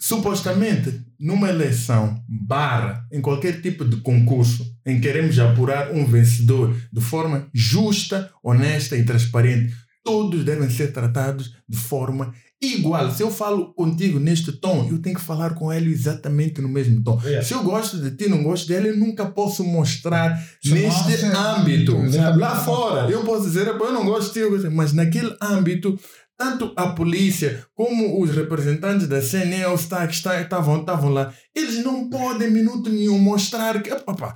supostamente, 0.00 1.00
numa 1.18 1.48
eleição, 1.48 2.22
barra, 2.28 3.04
em 3.12 3.20
qualquer 3.20 3.60
tipo 3.60 3.84
de 3.84 3.96
concurso, 3.96 4.64
em 4.86 4.96
que 4.96 5.02
queremos 5.02 5.38
apurar 5.38 5.92
um 5.92 6.06
vencedor 6.06 6.74
de 6.92 7.00
forma 7.00 7.48
justa, 7.52 8.30
honesta 8.42 8.96
e 8.96 9.04
transparente, 9.04 9.74
todos 10.04 10.44
devem 10.44 10.70
ser 10.70 10.92
tratados 10.92 11.54
de 11.68 11.76
forma 11.76 12.32
igual. 12.62 13.10
Se 13.10 13.22
eu 13.22 13.30
falo 13.30 13.74
contigo 13.74 14.18
neste 14.18 14.52
tom, 14.52 14.88
eu 14.90 14.98
tenho 15.00 15.16
que 15.16 15.20
falar 15.20 15.54
com 15.54 15.72
ele 15.72 15.90
exatamente 15.90 16.60
no 16.60 16.68
mesmo 16.68 17.02
tom. 17.02 17.20
Yeah. 17.22 17.42
Se 17.42 17.54
eu 17.54 17.62
gosto 17.62 17.98
de 17.98 18.12
ti, 18.12 18.28
não 18.28 18.42
gosto 18.42 18.66
dele, 18.66 18.90
eu 18.90 18.96
nunca 18.96 19.26
posso 19.26 19.62
mostrar 19.64 20.42
neste 20.64 21.24
âmbito. 21.26 21.96
Exatamente. 21.96 22.40
Lá 22.40 22.56
fora, 22.56 23.10
eu 23.10 23.22
posso 23.24 23.44
dizer, 23.44 23.68
"Epá, 23.68 23.86
eu 23.86 23.92
não 23.92 24.06
gosto 24.06 24.32
de 24.32 24.40
ti", 24.40 24.68
mas 24.70 24.92
naquele 24.92 25.36
âmbito, 25.42 25.98
tanto 26.38 26.72
a 26.76 26.90
polícia 26.90 27.66
como 27.74 28.22
os 28.22 28.30
representantes 28.30 29.08
da 29.08 29.20
CNE 29.20 29.64
STAC 29.76 30.12
está- 30.14 30.40
estavam 30.40 30.80
estavam 30.80 31.10
lá, 31.10 31.34
eles 31.54 31.82
não 31.84 32.08
podem, 32.08 32.50
minuto 32.50 32.88
nenhum, 32.88 33.18
mostrar 33.18 33.82
que. 33.82 33.90
pá, 33.90 34.34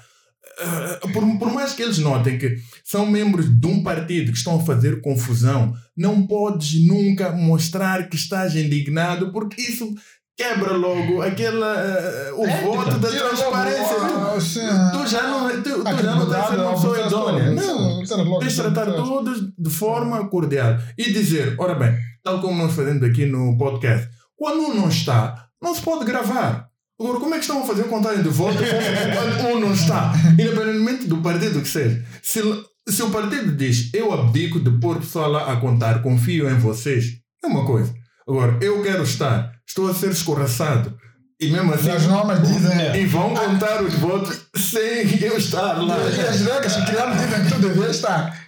eh, 0.60 1.00
por, 1.12 1.38
por 1.38 1.52
mais 1.52 1.72
que 1.72 1.82
eles 1.82 1.98
notem 1.98 2.36
que 2.38 2.56
são 2.84 3.06
membros 3.06 3.48
de 3.48 3.66
um 3.66 3.82
partido 3.82 4.32
que 4.32 4.36
estão 4.38 4.56
a 4.56 4.64
fazer 4.64 5.00
confusão, 5.00 5.72
não 5.96 6.26
podes 6.26 6.74
nunca 6.84 7.30
mostrar 7.32 8.08
que 8.08 8.16
estás 8.16 8.54
indignado, 8.56 9.32
porque 9.32 9.62
isso 9.62 9.94
quebra 10.36 10.72
logo 10.76 11.22
aquela, 11.22 11.74
eh, 11.76 12.32
o 12.34 12.44
É, 12.46 12.60
voto 12.62 12.84
tipo, 12.88 12.98
da 13.00 13.08
logo, 13.08 13.28
transparência. 13.28 13.96
ah, 14.02 14.40
sim. 14.40 14.60
Tu, 14.92 14.98
tu 14.98 15.06
já 15.08 15.22
não, 15.28 15.62
tu, 15.62 15.84
tu 15.84 16.02
já 16.02 16.14
não 16.14 16.22
estás 16.24 16.48
sendo 16.48 16.62
uma 16.62 16.72
pessoa 16.72 17.06
idônea. 17.06 17.50
Não. 17.52 18.02
Não, 18.02 18.38
Tens 18.38 18.52
de 18.52 18.60
tratar 18.62 18.86
todos 18.92 19.40
de 19.56 19.70
forma 19.70 20.28
cordial. 20.28 20.76
E 20.98 21.12
dizer, 21.12 21.54
ora 21.58 21.74
bem, 21.74 21.94
tal 22.22 22.40
como 22.40 22.62
nós 22.62 22.72
fazemos 22.74 23.02
aqui 23.02 23.26
no 23.26 23.56
podcast, 23.56 24.08
quando 24.36 24.60
um 24.62 24.74
não 24.74 24.88
está, 24.88 25.46
não 25.62 25.74
se 25.74 25.80
pode 25.82 26.04
gravar. 26.04 26.68
Agora, 27.00 27.18
como 27.20 27.34
é 27.34 27.38
que 27.38 27.44
estão 27.44 27.62
a 27.62 27.66
fazer 27.66 27.84
contagem 27.84 28.22
de 28.22 28.28
votos 28.28 28.60
quando 29.40 29.56
um 29.56 29.60
não 29.60 29.72
está? 29.72 30.12
Independentemente 30.32 31.06
do 31.06 31.18
partido 31.18 31.60
que 31.60 31.68
seja. 31.68 32.04
Se, 32.22 32.40
se 32.88 33.02
o 33.02 33.10
partido 33.10 33.52
diz, 33.56 33.92
eu 33.94 34.12
abdico 34.12 34.60
de 34.60 34.70
pôr 34.78 34.98
pessoal 34.98 35.30
lá 35.30 35.52
a 35.52 35.56
contar, 35.56 36.02
confio 36.02 36.48
em 36.50 36.58
vocês, 36.58 37.04
é 37.42 37.46
uma 37.46 37.64
coisa. 37.64 37.92
Agora, 38.28 38.56
eu 38.60 38.80
quero 38.82 39.02
estar, 39.02 39.50
estou 39.72 39.90
a 39.90 39.94
ser 39.94 40.10
escorraçado. 40.10 40.94
E 41.40 41.48
mesmo 41.50 41.72
assim. 41.74 41.90
As 41.90 42.06
normas 42.06 42.46
dizem. 42.46 42.94
E 43.02 43.06
vão 43.06 43.34
contar 43.34 43.82
os 43.82 43.94
votos 43.94 44.38
sem 44.56 45.20
eu 45.22 45.36
estar 45.38 45.72
lá. 45.82 45.96
E 45.98 46.20
as 46.20 46.40
regras 46.40 46.76
que 46.76 46.86
criamos 46.86 47.20
dizem 47.20 47.44
que 47.44 47.50
tu 47.52 47.58
devia 47.60 47.88
estar. 47.90 48.42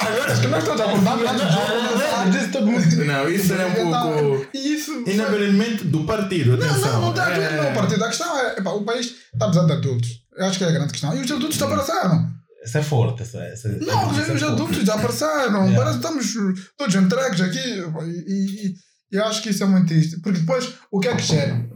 As 0.00 0.08
regras 0.08 0.38
que 0.38 0.46
nós 0.46 0.64
todos 0.64 0.80
acordamos 0.80 1.28
antes 1.28 1.44
do 1.44 1.52
jogo 1.52 1.88
começar. 1.88 2.30
Diz 2.30 2.50
todo 2.52 2.66
mundo. 2.66 3.04
Não, 3.04 3.28
isso 3.28 3.52
é 3.52 3.66
um 3.66 3.90
pouco. 3.90 4.46
Isso. 4.54 4.92
Independentemente 5.00 5.84
do 5.84 6.04
partido, 6.04 6.56
Não, 6.56 6.66
atenção. 6.66 6.92
não, 6.92 7.00
não 7.02 7.10
está 7.10 7.30
é... 7.32 7.62
não, 7.62 7.74
partido. 7.74 8.04
A 8.04 8.08
questão 8.08 8.38
é, 8.38 8.58
epá, 8.58 8.70
o 8.70 8.84
país 8.84 9.06
está 9.06 9.46
precisando 9.46 9.66
de 9.66 9.72
adultos. 9.72 10.08
Eu 10.36 10.46
acho 10.46 10.58
que 10.58 10.64
é 10.64 10.68
a 10.68 10.72
grande 10.72 10.92
questão. 10.92 11.14
E 11.16 11.20
os 11.20 11.30
adultos 11.30 11.56
já 11.58 11.66
apareceram. 11.66 12.30
Essa 12.62 12.78
é 12.78 12.82
forte. 12.82 13.22
Essa, 13.22 13.38
essa, 13.40 13.68
Não, 13.68 14.10
os, 14.10 14.18
é 14.18 14.20
os 14.22 14.26
forte. 14.28 14.44
adultos 14.44 14.78
já 14.84 14.94
apareceram. 14.94 15.66
Yeah. 15.66 15.76
Parece 15.76 15.98
que 15.98 16.06
estamos 16.06 16.60
todos 16.78 16.94
entregues 16.94 17.40
aqui. 17.40 17.58
E, 17.58 18.32
e- 18.32 18.66
e 18.68 18.74
eu 19.10 19.24
acho 19.24 19.42
que 19.42 19.50
isso 19.50 19.62
é 19.62 19.66
muito 19.66 19.86
triste. 19.88 20.20
Porque 20.20 20.40
depois, 20.40 20.74
o 20.90 21.00
que 21.00 21.08
é 21.08 21.16
que 21.16 21.22
gera? 21.22 21.68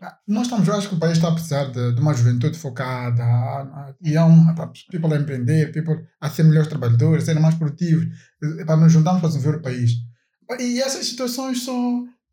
Ah, 0.00 0.18
Nós 0.26 0.44
estamos, 0.46 0.66
eu 0.66 0.74
acho 0.74 0.88
que 0.88 0.94
o 0.96 0.98
país 0.98 1.12
está 1.16 1.28
a 1.28 1.32
precisar 1.32 1.66
de, 1.66 1.94
de 1.94 2.00
uma 2.00 2.12
juventude 2.12 2.58
focada 2.58 3.22
a- 3.22 3.62
a- 3.62 3.94
e 4.02 4.16
há 4.16 4.26
um, 4.26 4.52
people 4.90 5.14
a 5.14 5.16
empreender, 5.16 5.70
people 5.72 6.04
a 6.20 6.28
ser 6.28 6.42
melhores 6.42 6.68
trabalhadores, 6.68 7.24
serem 7.24 7.40
mais 7.40 7.54
produtivos, 7.54 8.06
para 8.66 8.76
nos 8.76 8.92
juntarmos 8.92 9.20
para 9.20 9.30
desenvolver 9.30 9.58
o 9.58 9.62
país. 9.62 9.92
E 10.58 10.80
essas 10.80 11.06
situações 11.06 11.62
só 11.62 11.72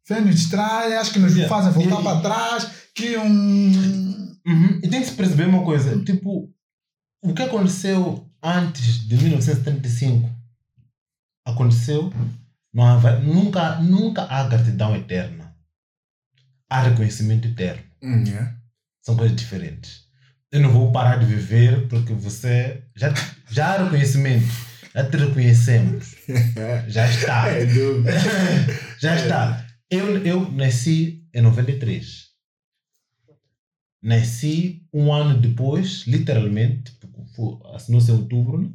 vêm 0.08 0.22
nos 0.26 0.36
distraem, 0.36 0.96
acho 0.96 1.14
que 1.14 1.20
nos 1.20 1.34
Yeah. 1.36 1.48
fazem 1.56 1.72
voltar 1.72 2.00
E- 2.02 2.04
para 2.04 2.22
trás, 2.22 2.72
criam 2.96 3.26
um. 3.28 4.36
Uhum. 4.48 4.80
E 4.84 4.90
tem 4.90 5.02
que 5.02 5.08
se 5.08 5.14
perceber 5.14 5.46
uma 5.46 5.64
coisa, 5.64 5.96
tipo, 6.04 6.52
o 7.22 7.34
que 7.36 7.44
aconteceu 7.44 8.26
antes 8.42 9.08
de 9.08 9.16
1975 9.16 10.28
aconteceu, 11.46 12.12
não 12.74 12.84
há, 12.84 13.20
nunca, 13.20 13.76
nunca 13.80 14.24
há 14.24 14.48
gratidão 14.48 14.96
eterna. 14.96 15.56
Há 16.70 16.82
reconhecimento 16.84 17.48
eterno. 17.48 17.84
Hum, 18.02 18.24
yeah. 18.26 18.56
São 19.02 19.18
coisas 19.18 19.36
diferentes. 19.36 20.08
Eu 20.52 20.62
não 20.62 20.72
vou 20.72 20.92
parar 20.92 21.18
de 21.18 21.26
viver 21.26 21.88
porque 21.88 22.14
você 22.14 22.84
já, 22.96 23.14
já 23.50 23.68
há 23.74 23.84
reconhecimento. 23.84 24.48
Já 24.94 25.10
te 25.10 25.18
reconhecemos. 25.18 26.16
Já 26.88 27.10
está. 27.10 27.48
É. 27.50 27.66
Já 29.00 29.16
está. 29.16 29.68
Eu, 29.90 30.18
eu 30.26 30.52
nasci 30.52 31.28
em 31.34 31.42
93. 31.42 32.30
Nasci 34.02 34.88
um 34.94 35.12
ano 35.14 35.40
depois, 35.40 36.06
literalmente, 36.08 36.98
assinou-se 37.74 38.12
em 38.12 38.16
outubro. 38.16 38.74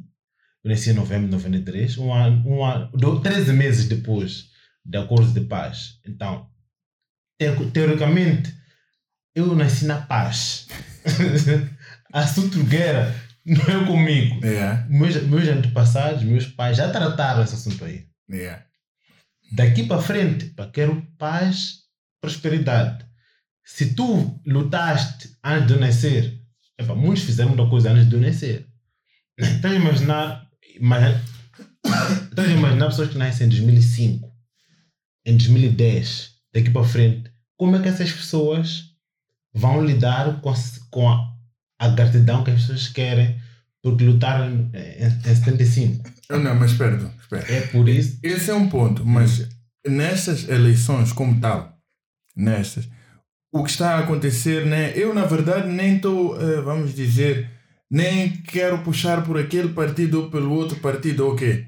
Eu 0.65 0.71
nasci 0.71 0.89
em 0.89 0.93
novembro 0.93 1.27
de 1.27 1.31
93. 1.33 1.95
Um 1.99 2.11
ano, 2.11 2.43
um 2.49 2.65
ano, 2.65 2.91
do- 2.91 3.19
13 3.21 3.53
meses 3.53 3.87
depois 3.87 4.49
de 4.83 4.97
acordo 4.97 5.31
de 5.31 5.41
paz. 5.47 5.99
Então, 6.05 6.49
te- 7.39 7.69
teoricamente, 7.71 8.51
eu 9.35 9.55
nasci 9.55 9.85
na 9.85 10.01
paz. 10.01 10.67
Assunto 12.11 12.57
de 12.57 12.63
guerra 12.63 13.13
não 13.45 13.61
é 13.63 13.85
comigo. 13.85 14.43
Yeah, 14.43 14.87
Meus, 14.89 15.21
meus 15.23 15.47
antepassados, 15.47 16.23
meus 16.23 16.47
pais 16.47 16.77
já 16.77 16.91
trataram 16.91 17.43
esse 17.43 17.53
assunto 17.53 17.85
aí. 17.85 18.07
yeah. 18.29 18.65
Daqui 19.51 19.83
para 19.85 20.01
frente, 20.01 20.45
pá, 20.45 20.67
quero 20.67 21.05
paz, 21.19 21.81
prosperidade. 22.19 23.05
Se 23.63 23.93
tu 23.93 24.41
lutaste 24.47 25.29
antes 25.43 25.67
de 25.67 25.73
eu 25.73 25.79
nascer, 25.79 26.41
epá, 26.79 26.95
muitos 26.95 27.23
fizeram 27.23 27.49
muita 27.55 27.69
coisa 27.69 27.91
antes 27.91 28.09
de 28.09 28.15
eu 28.15 28.21
nascer. 28.21 28.67
A 29.63 29.73
imaginar, 29.73 30.44
imagina, 30.79 31.21
estás 32.29 32.49
a 32.49 32.53
imaginar 32.53 32.87
pessoas 32.87 33.09
que 33.09 33.17
nascem 33.17 33.47
em 33.47 33.49
2005, 33.49 34.31
em 35.25 35.37
2010, 35.37 36.31
daqui 36.53 36.69
para 36.69 36.83
frente, 36.83 37.31
como 37.57 37.75
é 37.75 37.81
que 37.81 37.87
essas 37.89 38.11
pessoas 38.11 38.91
vão 39.53 39.83
lidar 39.85 40.41
com, 40.41 40.49
a- 40.49 40.55
com 40.91 41.09
a, 41.09 41.33
a 41.79 41.87
gratidão 41.89 42.43
que 42.43 42.51
as 42.51 42.61
pessoas 42.61 42.87
querem 42.89 43.39
porque 43.81 44.03
lutaram 44.03 44.49
em, 44.51 44.71
em, 44.73 45.05
em 45.05 45.35
75? 45.35 46.09
Ah, 46.29 46.37
Não, 46.39 46.55
mas 46.55 46.71
espera, 46.71 46.97
espera. 47.19 47.51
É 47.53 47.61
por 47.67 47.87
isso 47.87 48.17
Esse 48.23 48.49
é 48.49 48.53
um 48.55 48.67
ponto, 48.67 49.05
mas 49.05 49.47
nestas 49.87 50.49
eleições 50.49 51.13
como 51.13 51.39
tal, 51.39 51.77
nestas, 52.35 52.87
o 53.53 53.63
que 53.63 53.69
está 53.69 53.95
a 53.95 53.99
acontecer, 53.99 54.65
né? 54.65 54.91
Eu 54.97 55.13
na 55.13 55.25
verdade 55.25 55.69
nem 55.69 55.95
estou, 55.97 56.35
eh, 56.41 56.61
vamos 56.61 56.93
dizer, 56.95 57.49
nem 57.89 58.41
quero 58.43 58.83
puxar 58.83 59.23
por 59.23 59.37
aquele 59.37 59.69
partido 59.69 60.21
ou 60.21 60.29
pelo 60.29 60.51
outro 60.51 60.79
partido, 60.79 61.27
ok. 61.27 61.65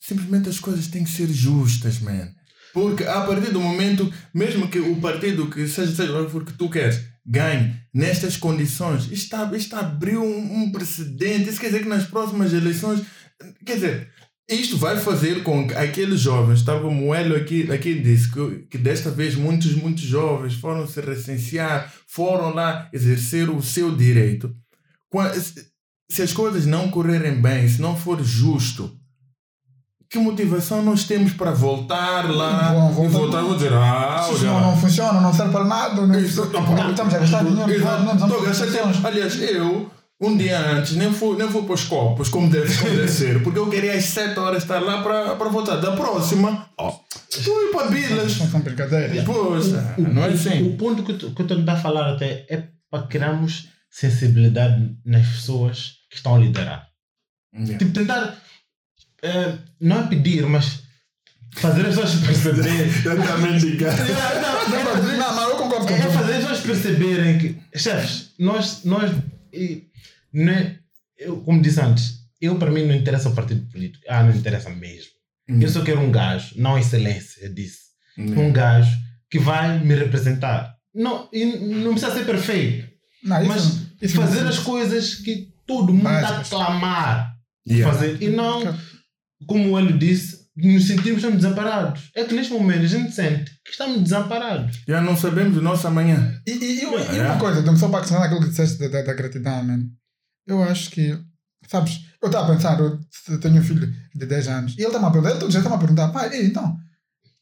Simplesmente 0.00 0.48
as 0.48 0.60
coisas 0.60 0.86
têm 0.86 1.04
que 1.04 1.10
ser 1.10 1.28
justas, 1.28 1.98
man. 2.00 2.28
Porque 2.72 3.04
a 3.04 3.22
partir 3.22 3.52
do 3.52 3.60
momento, 3.60 4.12
mesmo 4.32 4.68
que 4.68 4.78
o 4.78 5.00
partido 5.00 5.48
que 5.48 5.66
seja, 5.66 5.94
seja 5.94 6.20
o 6.20 6.26
que 6.26 6.30
for 6.30 6.44
que 6.44 6.52
tu 6.52 6.70
queres, 6.70 7.02
ganhe 7.26 7.74
nestas 7.92 8.36
condições, 8.36 9.10
isto 9.10 9.34
está, 9.52 9.80
abriu 9.80 10.22
um, 10.22 10.62
um 10.62 10.72
precedente. 10.72 11.48
Isso 11.48 11.60
quer 11.60 11.66
dizer 11.66 11.82
que 11.82 11.88
nas 11.88 12.04
próximas 12.04 12.52
eleições, 12.52 13.02
quer 13.64 13.74
dizer, 13.74 14.08
isto 14.48 14.78
vai 14.78 14.98
fazer 14.98 15.42
com 15.42 15.66
que 15.66 15.74
aqueles 15.74 16.20
jovens, 16.20 16.62
tal 16.62 16.80
como 16.80 17.06
o 17.06 17.14
Hélio 17.14 17.36
aqui, 17.36 17.70
aqui 17.70 17.94
disse, 18.00 18.30
que, 18.32 18.66
que 18.70 18.78
desta 18.78 19.10
vez 19.10 19.34
muitos, 19.34 19.74
muitos 19.74 20.04
jovens 20.04 20.54
foram 20.54 20.86
se 20.86 21.00
recensear, 21.00 21.92
foram 22.06 22.54
lá 22.54 22.88
exercer 22.92 23.50
o 23.50 23.60
seu 23.60 23.94
direito. 23.94 24.54
Se- 26.10 26.22
as 26.22 26.32
coisas 26.32 26.64
não 26.66 26.90
correrem 26.90 27.40
bem, 27.40 27.68
se 27.68 27.80
não 27.82 27.94
for 27.96 28.22
justo, 28.22 28.90
que 30.10 30.18
motivação 30.18 30.82
nós 30.82 31.04
temos 31.04 31.34
para 31.34 31.50
voltar 31.50 32.30
lá 32.30 32.72
Vão 32.72 32.92
voltar. 32.92 33.04
e 33.04 33.08
voltar 33.12 33.38
a 33.40 33.54
dizer, 33.56 33.72
ah, 33.74 34.22
Se 34.22 34.30
olha, 34.46 34.52
não, 34.52 34.60
não 34.70 34.76
funciona, 34.78 35.20
não 35.20 35.34
serve 35.34 35.52
para 35.52 35.64
nada. 35.64 36.06
Não, 36.06 36.18
Isso, 36.18 36.46
não, 36.46 36.90
estamos 36.90 37.14
a 37.14 37.18
gastar 37.18 37.44
dinheiro. 37.44 37.70
Exato. 37.70 38.02
não 38.04 38.12
estamos 38.14 38.36
a 38.42 38.46
gastar 38.46 38.66
tempo. 38.68 39.06
Aliás, 39.06 39.38
eu, 39.42 39.90
um 40.18 40.34
dia 40.34 40.58
antes, 40.58 40.96
nem 40.96 41.12
fui, 41.12 41.36
nem 41.36 41.46
fui 41.50 41.62
para 41.62 41.74
os 41.74 41.84
copos, 41.84 42.30
como 42.30 42.48
deve 42.48 42.72
acontecer, 42.72 43.42
porque 43.42 43.58
eu 43.58 43.68
queria 43.68 43.92
às 43.92 44.04
7 44.04 44.38
horas 44.38 44.62
estar 44.62 44.78
lá 44.80 45.02
para, 45.02 45.36
para 45.36 45.48
voltar. 45.50 45.76
Da 45.76 45.92
próxima, 45.92 46.70
ó, 46.78 46.90
tu 46.90 47.50
ir 47.50 47.70
para 47.70 47.88
Bilas. 47.90 48.38
Não 48.38 48.48
são 48.48 48.60
brincadeiras. 48.60 49.24
Poxa, 49.24 49.94
não 49.98 50.22
é 50.24 50.28
assim. 50.28 50.70
O 50.70 50.76
ponto 50.78 51.02
que 51.02 51.12
eu 51.12 51.18
tô- 51.18 51.30
que 51.32 51.42
eu 51.42 51.44
estou 51.44 51.54
a 51.56 51.60
tentar 51.60 51.76
falar 51.76 52.14
até 52.14 52.46
é 52.48 52.64
para 52.90 53.02
criarmos 53.06 53.68
sensibilidade 53.90 54.96
nas 55.04 55.26
pessoas 55.26 55.94
que 56.10 56.16
estão 56.16 56.34
a 56.34 56.38
liderar. 56.38 56.88
Tipo, 57.78 57.92
tentar, 57.92 58.40
eh, 59.22 59.58
não 59.80 60.00
é 60.04 60.06
pedir, 60.08 60.46
mas 60.46 60.82
fazer 61.56 61.86
as 61.86 61.94
pessoas 61.96 62.14
perceberem. 62.26 62.88
Ligar. 63.70 63.96
não, 65.18 65.34
mas- 65.34 65.48
eu 65.50 65.56
concordo 65.56 65.86
com 65.86 65.94
é 65.94 66.00
fazer 66.10 66.34
as 66.34 66.40
pessoas 66.42 66.60
perceberem 66.60 67.38
que, 67.38 67.78
chefes, 67.78 68.32
nós, 68.38 68.84
nós 68.84 69.10
e, 69.52 69.86
não 70.32 70.52
é- 70.52 70.78
eu, 71.16 71.40
como 71.40 71.60
disse 71.62 71.80
antes, 71.80 72.18
eu 72.40 72.56
para 72.58 72.70
mim 72.70 72.86
não 72.86 72.94
interessa 72.94 73.28
o 73.30 73.34
partido 73.34 73.66
político. 73.70 74.04
Ah, 74.08 74.22
não 74.22 74.34
interessa 74.34 74.70
mesmo. 74.70 75.10
Eu 75.48 75.68
só 75.70 75.82
quero 75.82 76.00
um 76.00 76.12
gajo, 76.12 76.54
não 76.56 76.78
excelência, 76.78 77.42
eu 77.44 77.54
disse. 77.54 77.88
Um 78.18 78.52
gajo 78.52 78.94
que 79.30 79.38
vai 79.38 79.78
me 79.78 79.94
representar. 79.94 80.76
Não, 80.94 81.28
e 81.32 81.44
não 81.44 81.92
precisa 81.92 82.12
ser 82.14 82.26
perfeito, 82.26 82.87
Não, 83.22 83.44
mas 83.46 83.64
isso 84.00 84.16
fazer 84.16 84.42
não- 84.42 84.48
as 84.50 84.58
coisas 84.58 85.14
que 85.16 85.48
todo 85.66 85.92
mundo 85.92 86.08
está 86.10 86.38
a 86.40 86.44
clamar 86.44 87.34
Yeah. 87.68 87.92
fazer. 87.92 88.22
E 88.22 88.28
não, 88.30 88.62
como 89.46 89.78
ele 89.78 89.92
disse, 89.98 90.46
nos 90.56 90.86
sentimos 90.86 91.18
estamos 91.18 91.36
desamparados. 91.42 92.10
É 92.14 92.24
que 92.24 92.34
neste 92.34 92.52
momento 92.52 92.82
a 92.84 92.86
gente 92.88 93.12
sente 93.14 93.50
que 93.64 93.70
estamos 93.70 94.00
desamparados. 94.02 94.78
Já 94.88 95.00
não 95.00 95.16
sabemos 95.16 95.56
o 95.58 95.60
nosso 95.62 95.86
amanhã. 95.86 96.40
E, 96.46 96.52
e, 96.52 96.82
e 96.82 96.86
uma- 96.86 96.98
e 97.00 97.04
Yeah. 97.14 97.32
uma 97.34 97.38
coisa, 97.40 97.76
só 97.76 97.88
para 97.88 97.98
acrescentar 97.98 98.24
aquilo 98.24 98.40
que 98.40 98.48
disseste 98.48 98.78
da, 98.78 98.88
da, 98.88 99.02
da 99.02 99.12
gratidão, 99.14 99.62
man. 99.62 99.84
Eu 100.46 100.62
acho 100.62 100.90
que, 100.90 101.18
sabes, 101.68 102.00
eu 102.22 102.26
estava 102.28 102.50
a 102.52 102.56
pensar, 102.56 102.80
eu 102.80 102.98
tenho 103.40 103.60
um 103.60 103.62
filho 103.62 103.92
de 104.14 104.26
10 104.26 104.48
anos, 104.48 104.72
e 104.76 104.80
ele 104.80 104.86
está-me 104.86 105.04
a 105.06 105.10
perguntar, 105.10 105.30
ele 105.32 105.40
todo 105.40 105.50
dia 105.50 105.58
está-me 105.60 105.76
a 105.76 105.78
perguntar, 105.78 106.08
pai, 106.08 106.30
ei, 106.34 106.46
então, 106.46 106.74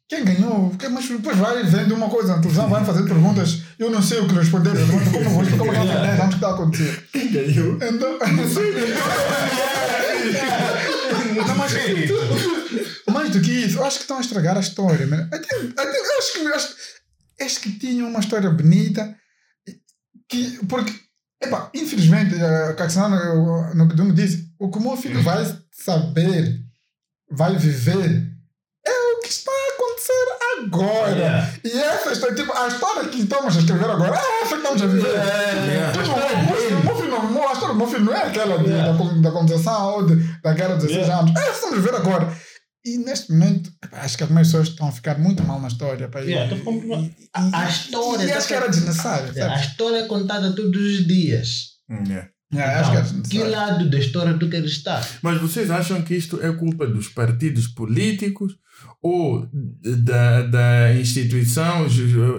quem 0.08 0.24
ganhou? 0.24 0.74
Mas 0.90 1.08
depois 1.08 1.36
vai 1.38 1.62
vendo 1.62 1.94
uma 1.94 2.10
coisa, 2.10 2.34
na 2.34 2.40
televisão, 2.40 2.68
vai 2.68 2.84
fazer 2.84 3.04
perguntas, 3.04 3.62
eu 3.78 3.90
não 3.90 4.02
sei 4.02 4.18
o 4.20 4.26
que 4.28 4.34
responder, 4.34 4.72
pergunto, 4.72 5.10
como 5.10 5.30
vou 5.30 5.42
explicar 5.42 5.64
uma 5.64 5.72
criança 5.74 5.94
de 6.00 6.06
10 6.06 6.20
anos 6.20 6.28
que 6.28 6.34
está 6.34 6.48
a 6.48 6.54
acontecer? 6.54 7.08
Quem 7.12 7.32
ganhou? 7.32 7.74
Então, 7.76 8.18
não 8.36 8.48
sei. 8.54 8.72
Não, 11.46 11.54
mas, 11.56 11.72
mais 13.12 13.30
do 13.30 13.40
que 13.40 13.50
isso, 13.52 13.78
eu 13.78 13.84
acho 13.84 13.96
que 13.98 14.02
estão 14.04 14.18
a 14.18 14.20
estragar 14.20 14.56
a 14.56 14.60
história, 14.60 15.06
man. 15.06 15.28
I 15.32 15.38
think- 15.38 15.72
I 15.72 15.74
think- 15.74 15.78
eu 15.78 16.18
acho 16.18 16.32
que, 16.32 16.46
acho, 16.48 16.74
és 17.38 17.58
que 17.58 17.78
tinham 17.78 18.08
uma 18.08 18.20
história 18.20 18.50
bonita. 18.50 19.14
Que, 20.28 20.58
porque, 20.68 20.92
epá, 21.40 21.70
infelizmente, 21.72 22.34
a 22.42 22.74
Caxana, 22.74 23.34
no 23.74 23.88
que 23.88 23.94
tu 23.96 24.04
me 24.04 24.12
disse, 24.12 24.48
o 24.58 24.68
que 24.70 24.78
o 24.78 24.80
meu 24.80 24.96
filho 24.96 25.22
vai 25.22 25.44
saber, 25.70 26.58
vai 27.30 27.56
viver, 27.56 28.25
agora. 30.64 31.10
Yeah. 31.10 31.52
E 31.64 31.78
essa 31.78 32.12
história, 32.12 32.34
tipo, 32.34 32.52
a 32.52 32.68
história 32.68 33.08
que 33.08 33.20
estamos 33.20 33.56
a 33.56 33.60
escrever 33.60 33.90
agora, 33.90 34.16
é 34.16 34.42
essa 34.42 34.48
que 34.56 34.62
estamos 34.62 34.82
a 34.82 34.86
viver. 34.86 35.14
É, 35.16 35.92
Tipo, 35.92 36.52
o 36.52 36.56
filho- 36.56 36.92
o 36.92 36.96
filho 36.96 37.10
não- 37.10 37.48
a 37.48 37.52
história 37.52 37.74
do 37.74 37.86
filho 37.86 38.04
não 38.04 38.12
é 38.14 38.22
aquela 38.22 38.58
de- 38.58 38.70
Yeah. 38.70 38.92
da, 38.92 39.04
da 39.22 39.30
conversação 39.30 39.94
ou 39.94 40.06
de, 40.06 40.16
daquela 40.42 40.74
de 40.76 40.86
16 40.86 41.06
Yeah. 41.06 41.18
anos. 41.22 41.36
É 41.36 41.40
essa 41.40 41.50
que 41.50 41.54
estamos 41.56 41.78
a 41.78 41.80
viver 41.80 41.94
agora. 41.96 42.36
E 42.84 42.98
neste 42.98 43.32
momento, 43.32 43.70
acho 43.92 44.16
que 44.16 44.22
as 44.22 44.30
pessoas 44.30 44.68
estão 44.68 44.86
a 44.88 44.92
ficar 44.92 45.18
muito 45.18 45.42
mal 45.42 45.60
na 45.60 45.66
história. 45.68 46.08
Pá, 46.08 46.20
e- 46.22 46.30
Yeah, 46.30 46.54
muito 46.64 46.86
mal. 46.86 47.00
e- 47.00 47.14
A- 47.34 47.42
e- 47.42 47.54
a 47.54 47.68
história 47.68 48.24
E 48.24 48.32
acho 48.32 48.46
que 48.46 48.54
era 48.54 48.68
desnecessário. 48.68 49.32
A 49.44 49.56
história 49.60 49.98
é 49.98 50.06
contada 50.06 50.54
todos 50.54 50.80
os 50.80 51.06
dias. 51.06 51.48
Yeah. 51.90 52.28
Que 52.50 52.58
Então, 52.58 52.92
que 52.94 53.02
desnecessário. 53.02 53.50
lado 53.50 53.90
da 53.90 53.98
história 53.98 54.34
tu 54.38 54.48
queres 54.48 54.70
estar? 54.70 55.06
Mas 55.22 55.40
vocês 55.40 55.70
acham 55.70 56.00
que 56.02 56.14
isto 56.14 56.40
é 56.40 56.52
culpa 56.52 56.86
dos 56.86 57.08
partidos 57.08 57.66
políticos 57.66 58.54
ou 59.02 59.48
da, 60.04 60.42
da 60.42 60.94
instituição? 60.94 61.86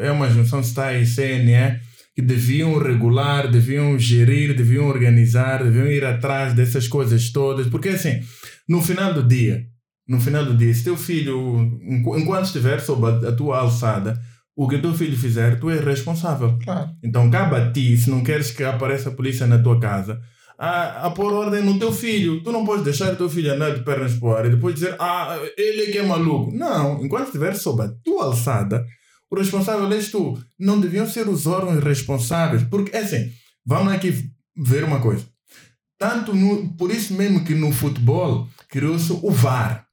É 0.01 0.11
uma 0.11 0.29
junção 0.29 0.61
STA 0.63 0.93
e 0.93 1.05
CNE 1.05 1.79
que 2.15 2.21
deviam 2.21 2.77
regular, 2.81 3.49
deviam 3.51 3.99
gerir, 3.99 4.55
deviam 4.55 4.85
organizar, 4.87 5.63
deviam 5.63 5.85
ir 5.87 6.03
atrás 6.05 6.53
dessas 6.53 6.87
coisas 6.87 7.29
todas? 7.29 7.67
Porque 7.67 7.89
assim, 7.89 8.21
no 8.67 8.81
final 8.81 9.13
do 9.13 9.21
dia, 9.23 9.65
no 10.07 10.19
final 10.19 10.45
do 10.45 10.55
dia, 10.55 10.73
se 10.73 10.83
teu 10.85 10.95
filho, 10.97 11.59
enqu- 11.83 12.17
enquanto 12.17 12.45
estiver 12.45 12.79
sob 12.79 13.05
a, 13.05 13.29
a 13.29 13.31
tua 13.33 13.59
alçada, 13.59 14.19
o 14.57 14.67
que 14.67 14.79
teu 14.79 14.91
filho 14.91 15.15
fizer, 15.15 15.59
tu 15.59 15.69
és 15.69 15.85
responsável. 15.85 16.57
Claro. 16.63 16.89
Então 17.03 17.29
cabe 17.29 17.55
a 17.55 17.71
ti, 17.71 17.95
se 17.95 18.09
não 18.09 18.23
queres 18.23 18.49
que 18.49 18.63
apareça 18.63 19.09
a 19.09 19.13
polícia 19.13 19.45
na 19.45 19.61
tua 19.61 19.79
casa, 19.79 20.19
a, 20.57 21.05
a 21.05 21.11
pôr 21.11 21.31
ordem 21.31 21.63
no 21.63 21.77
teu 21.77 21.91
filho. 21.91 22.41
Tu 22.41 22.51
não 22.51 22.65
podes 22.65 22.83
deixar 22.83 23.13
o 23.13 23.15
teu 23.15 23.29
filho 23.29 23.53
andar 23.53 23.75
de 23.75 23.83
pernas 23.83 24.15
para 24.15 24.27
o 24.27 24.35
ar 24.35 24.45
e 24.47 24.49
depois 24.49 24.73
dizer, 24.73 24.95
ah, 24.97 25.37
ele 25.55 25.83
é 25.83 25.91
que 25.91 25.99
é 25.99 26.03
maluco. 26.03 26.51
Não, 26.51 27.05
enquanto 27.05 27.27
estiver 27.27 27.55
sob 27.55 27.83
a 27.83 27.89
tua 28.03 28.25
alçada, 28.25 28.83
o 29.29 29.37
responsável 29.37 29.91
és 29.91 30.09
tu. 30.09 30.35
Não 30.59 30.81
deviam 30.81 31.07
ser 31.07 31.29
os 31.29 31.45
órgãos 31.45 31.83
responsáveis. 31.83 32.63
Porque, 32.63 32.95
é 32.95 33.01
assim, 33.01 33.29
vamos 33.63 33.93
aqui 33.93 34.31
ver 34.57 34.83
uma 34.83 34.99
coisa. 34.99 35.23
Tanto 35.99 36.33
no, 36.33 36.75
por 36.75 36.89
isso 36.89 37.13
mesmo 37.13 37.45
que 37.45 37.53
no 37.53 37.71
futebol 37.71 38.47
criou-se 38.67 39.11
o 39.11 39.29
VAR. 39.29 39.85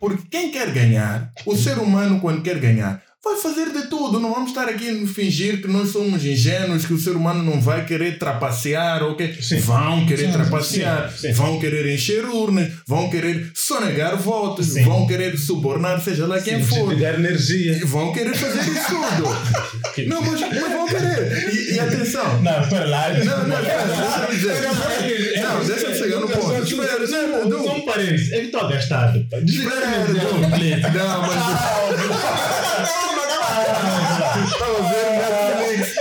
Porque 0.00 0.26
quem 0.28 0.50
quer 0.50 0.72
ganhar, 0.72 1.32
o 1.46 1.54
ser 1.54 1.78
humano 1.78 2.20
quando 2.20 2.42
quer 2.42 2.58
ganhar, 2.58 3.02
vai 3.22 3.36
fazer 3.36 3.70
de 3.70 3.86
tudo. 3.86 4.18
Não 4.18 4.32
vamos 4.32 4.50
estar 4.50 4.68
aqui 4.68 4.88
a 4.88 5.06
fingir 5.06 5.60
que 5.60 5.68
nós 5.68 5.90
somos 5.90 6.24
ingênuos, 6.24 6.86
que 6.86 6.92
o 6.92 6.98
ser 6.98 7.10
humano 7.12 7.42
não 7.42 7.60
vai 7.60 7.84
querer 7.84 8.18
trapacear 8.18 9.02
ou 9.02 9.14
que 9.14 9.42
Sim. 9.42 9.58
vão 9.60 10.06
querer 10.06 10.26
Sim, 10.26 10.32
trapacear, 10.32 11.12
sim, 11.16 11.32
vão 11.32 11.58
querer 11.60 11.94
encher 11.94 12.24
urnas, 12.24 12.72
vão 12.86 13.10
querer 13.10 13.50
sonegar 13.54 14.16
votos, 14.16 14.74
vão 14.84 15.06
querer 15.06 15.36
subornar, 15.38 16.00
seja 16.00 16.26
lá 16.26 16.40
quem 16.40 16.62
for. 16.62 16.92
energia. 16.92 17.80
Vão 17.84 18.12
querer 18.12 18.34
fazer 18.34 18.60
isso 18.60 18.86
tudo. 18.88 19.28
não, 20.08 20.22
mas, 20.22 20.40
mas 20.40 20.72
vão 20.72 20.86
querer. 20.86 21.54
E, 21.54 21.74
e 21.74 21.80
atenção. 21.80 22.42
Não, 22.42 22.60
espera 22.62 22.86
lá. 22.86 23.08
Não, 23.12 23.48
não, 23.48 24.30
dizer. 24.30 24.62
Não, 25.42 25.64
deixa-me 25.64 25.94
chegar 25.94 26.20
no 26.20 26.28
ponto. 26.28 26.62
Espera, 26.62 27.06
não, 27.06 27.48
não, 27.48 27.64
Só 27.64 27.76
um 27.76 27.84
parênteses. 27.84 28.32
É 28.32 28.40
que 28.40 28.46
estou 28.46 28.60
a 28.62 28.74
Espera, 28.74 29.96
energia 29.96 30.22
não. 30.22 30.42
completa. 30.42 30.90
Não, 32.82 33.16
mas. 33.16 34.52
Estava 34.52 34.78
a 34.78 34.90
ver 34.90 35.06
Netflix. 35.18 35.94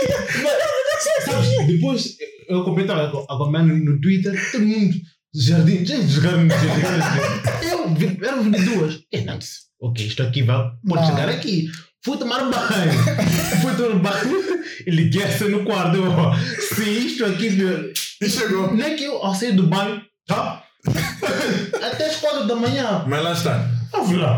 Sabes, 1.25 1.67
depois 1.67 2.17
eu 2.47 2.63
comentava 2.63 3.01
a 3.01 3.33
acompanhar 3.33 3.65
no, 3.65 4.01
Twitter, 4.01 4.51
todo 4.51 4.65
mundo, 4.65 4.95
jardim, 5.33 5.85
gente, 5.85 6.03
no 6.03 6.21
jardim. 6.21 6.47
Eu 7.61 8.27
eram 8.27 8.43
22. 8.43 9.03
Eu 9.11 9.25
não 9.25 9.37
disse, 9.37 9.59
ok, 9.81 10.05
isto 10.05 10.23
aqui 10.23 10.43
vai, 10.43 10.71
pode 10.87 11.05
chegar 11.07 11.29
aqui. 11.29 11.69
Fui 12.03 12.17
tomar 12.17 12.39
banho. 12.39 12.91
Fui 13.61 13.75
tomar 13.75 13.99
banho 13.99 14.63
e 14.87 14.91
liguei-se 14.91 15.43
no 15.45 15.65
quarto. 15.65 16.01
Ó, 16.01 16.33
Se 16.35 16.89
isto 16.89 17.25
aqui. 17.25 17.49
E 18.21 18.29
chegou. 18.29 18.73
Nem 18.73 18.95
que 18.95 19.03
eu, 19.03 19.17
ao 19.17 19.35
sair 19.35 19.53
do 19.53 19.67
banho, 19.67 20.01
tá? 20.25 20.63
Até 21.81 22.05
as 22.05 22.15
4 22.17 22.47
da 22.47 22.55
manhã. 22.55 23.03
Mas 23.05 23.23
lá 23.23 23.33
está. 23.33 23.78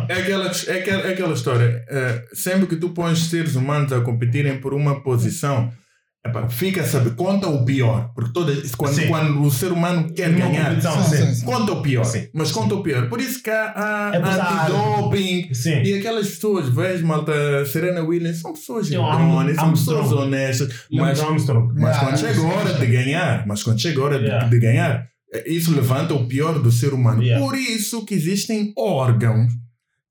É 0.09 0.13
aquela, 0.21 0.45
é 0.67 0.73
aquela, 0.79 1.01
é 1.07 1.11
aquela 1.13 1.33
história. 1.33 1.83
É, 1.89 2.23
sempre 2.33 2.67
que 2.67 2.75
tu 2.75 2.89
pões 2.89 3.19
seres 3.25 3.55
humanos 3.55 3.91
a 3.93 4.01
competirem 4.01 4.57
por 4.59 4.73
uma 4.73 5.01
posição, 5.03 5.71
epá, 6.25 6.47
fica 6.49 6.81
a 6.81 6.83
saber, 6.85 7.15
conta 7.15 7.47
o 7.47 7.65
pior. 7.65 8.11
Porque 8.13 8.31
toda, 8.33 8.53
quando, 8.77 9.07
quando 9.07 9.41
o 9.41 9.49
ser 9.51 9.71
humano 9.71 10.11
quer 10.13 10.31
ganhar, 10.31 10.79
Sim, 10.81 11.33
sim. 11.35 11.45
conta 11.45 11.71
o 11.71 11.81
pior. 11.81 12.03
Sim. 12.03 12.27
Mas 12.33 12.51
conta 12.51 12.75
o 12.75 12.83
pior. 12.83 13.09
Por 13.09 13.19
isso 13.19 13.41
que 13.41 13.49
há, 13.49 13.73
há 13.75 14.11
É 14.15 14.19
pesado. 14.19 14.75
antidoping. 14.75 15.53
Sim. 15.53 15.81
E 15.83 15.93
aquelas 15.95 16.27
pessoas, 16.27 16.69
vês, 16.69 17.01
malta, 17.01 17.65
Serena 17.65 18.01
Williams, 18.01 18.39
são 18.39 18.53
pessoas 18.53 18.89
são 19.55 19.71
pessoas 19.71 20.11
honestas. 20.11 20.67
Mas, 21.01 21.19
mas 21.75 21.97
quando 21.97 22.17
chega 22.19 22.39
a 22.41 22.45
hora 22.45 22.73
de 22.73 22.85
ganhar, 22.87 23.47
mas 23.47 23.63
quando 23.63 23.79
chega 23.81 23.99
a 23.99 24.03
hora 24.03 24.19
de- 24.19 24.49
de, 24.49 24.59
ganhar, 24.59 25.07
isso 25.45 25.73
levanta 25.73 26.13
o 26.13 26.27
pior 26.27 26.59
do 26.59 26.71
ser 26.71 26.93
humano. 26.93 27.23
Yeah. 27.23 27.43
Por 27.45 27.55
isso 27.57 28.05
que 28.05 28.13
existem 28.13 28.73
órgãos 28.77 29.51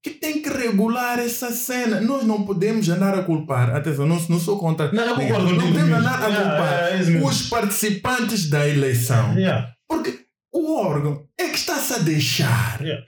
que 0.03 0.11
têm 0.11 0.41
que 0.41 0.49
regular 0.49 1.19
essa 1.19 1.51
cena. 1.53 2.01
Nós 2.01 2.25
não 2.25 2.45
podemos 2.45 2.89
andar 2.89 3.15
a 3.19 3.23
culpar. 3.23 3.75
Atenção, 3.77 4.07
não, 4.07 4.17
não 4.29 4.41
sou 4.41 4.59
contra. 4.59 4.91
Não, 4.93 5.05
eu 5.05 5.15
concordo 5.15 5.53
Não 5.55 5.67
podemos 5.73 5.99
andar 5.99 6.23
a 6.23 6.27
Yeah, 6.29 6.51
culpar 6.51 6.73
yeah, 6.73 6.97
é 6.97 7.01
isso 7.03 7.11
mesmo. 7.11 7.29
os 7.29 7.43
participantes 7.51 8.49
da 8.49 8.67
eleição. 8.67 9.35
Yeah. 9.37 9.73
Porque 9.87 10.21
o 10.53 10.75
órgão 10.75 11.25
é 11.39 11.49
que 11.49 11.57
está-se 11.57 11.93
a 11.95 11.99
deixar. 11.99 12.81
Yeah. 12.81 13.05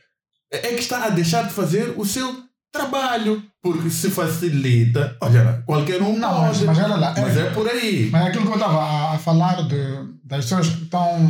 É 0.53 0.59
que 0.75 0.81
está 0.81 1.05
a 1.07 1.09
deixar 1.09 1.44
de 1.48 1.55
fazer 1.55 1.94
o 1.96 2.05
seu 2.05 2.31
trabalho. 2.70 3.42
Porque 3.62 3.88
se 3.88 4.11
facilita. 4.11 5.16
Olha 5.22 5.42
lá, 5.44 5.62
qualquer 5.64 6.03
um 6.03 6.18
Não, 6.18 6.40
mas, 6.42 6.59
pode. 6.59 6.64
mas 6.66 6.79
olha 6.79 6.96
lá. 6.96 7.14
Mas 7.16 7.37
é- 7.38 7.46
é 7.46 7.51
por 7.53 7.66
aí. 7.68 8.11
Mas 8.11 8.27
aquilo 8.27 8.44
que 8.44 8.51
eu 8.51 8.57
estava 8.57 8.83
a, 8.83 9.14
a 9.14 9.18
falar 9.18 9.66
de, 9.66 9.77
das 10.25 10.44
pessoas 10.44 10.68
que 10.68 10.83
estão 10.85 11.27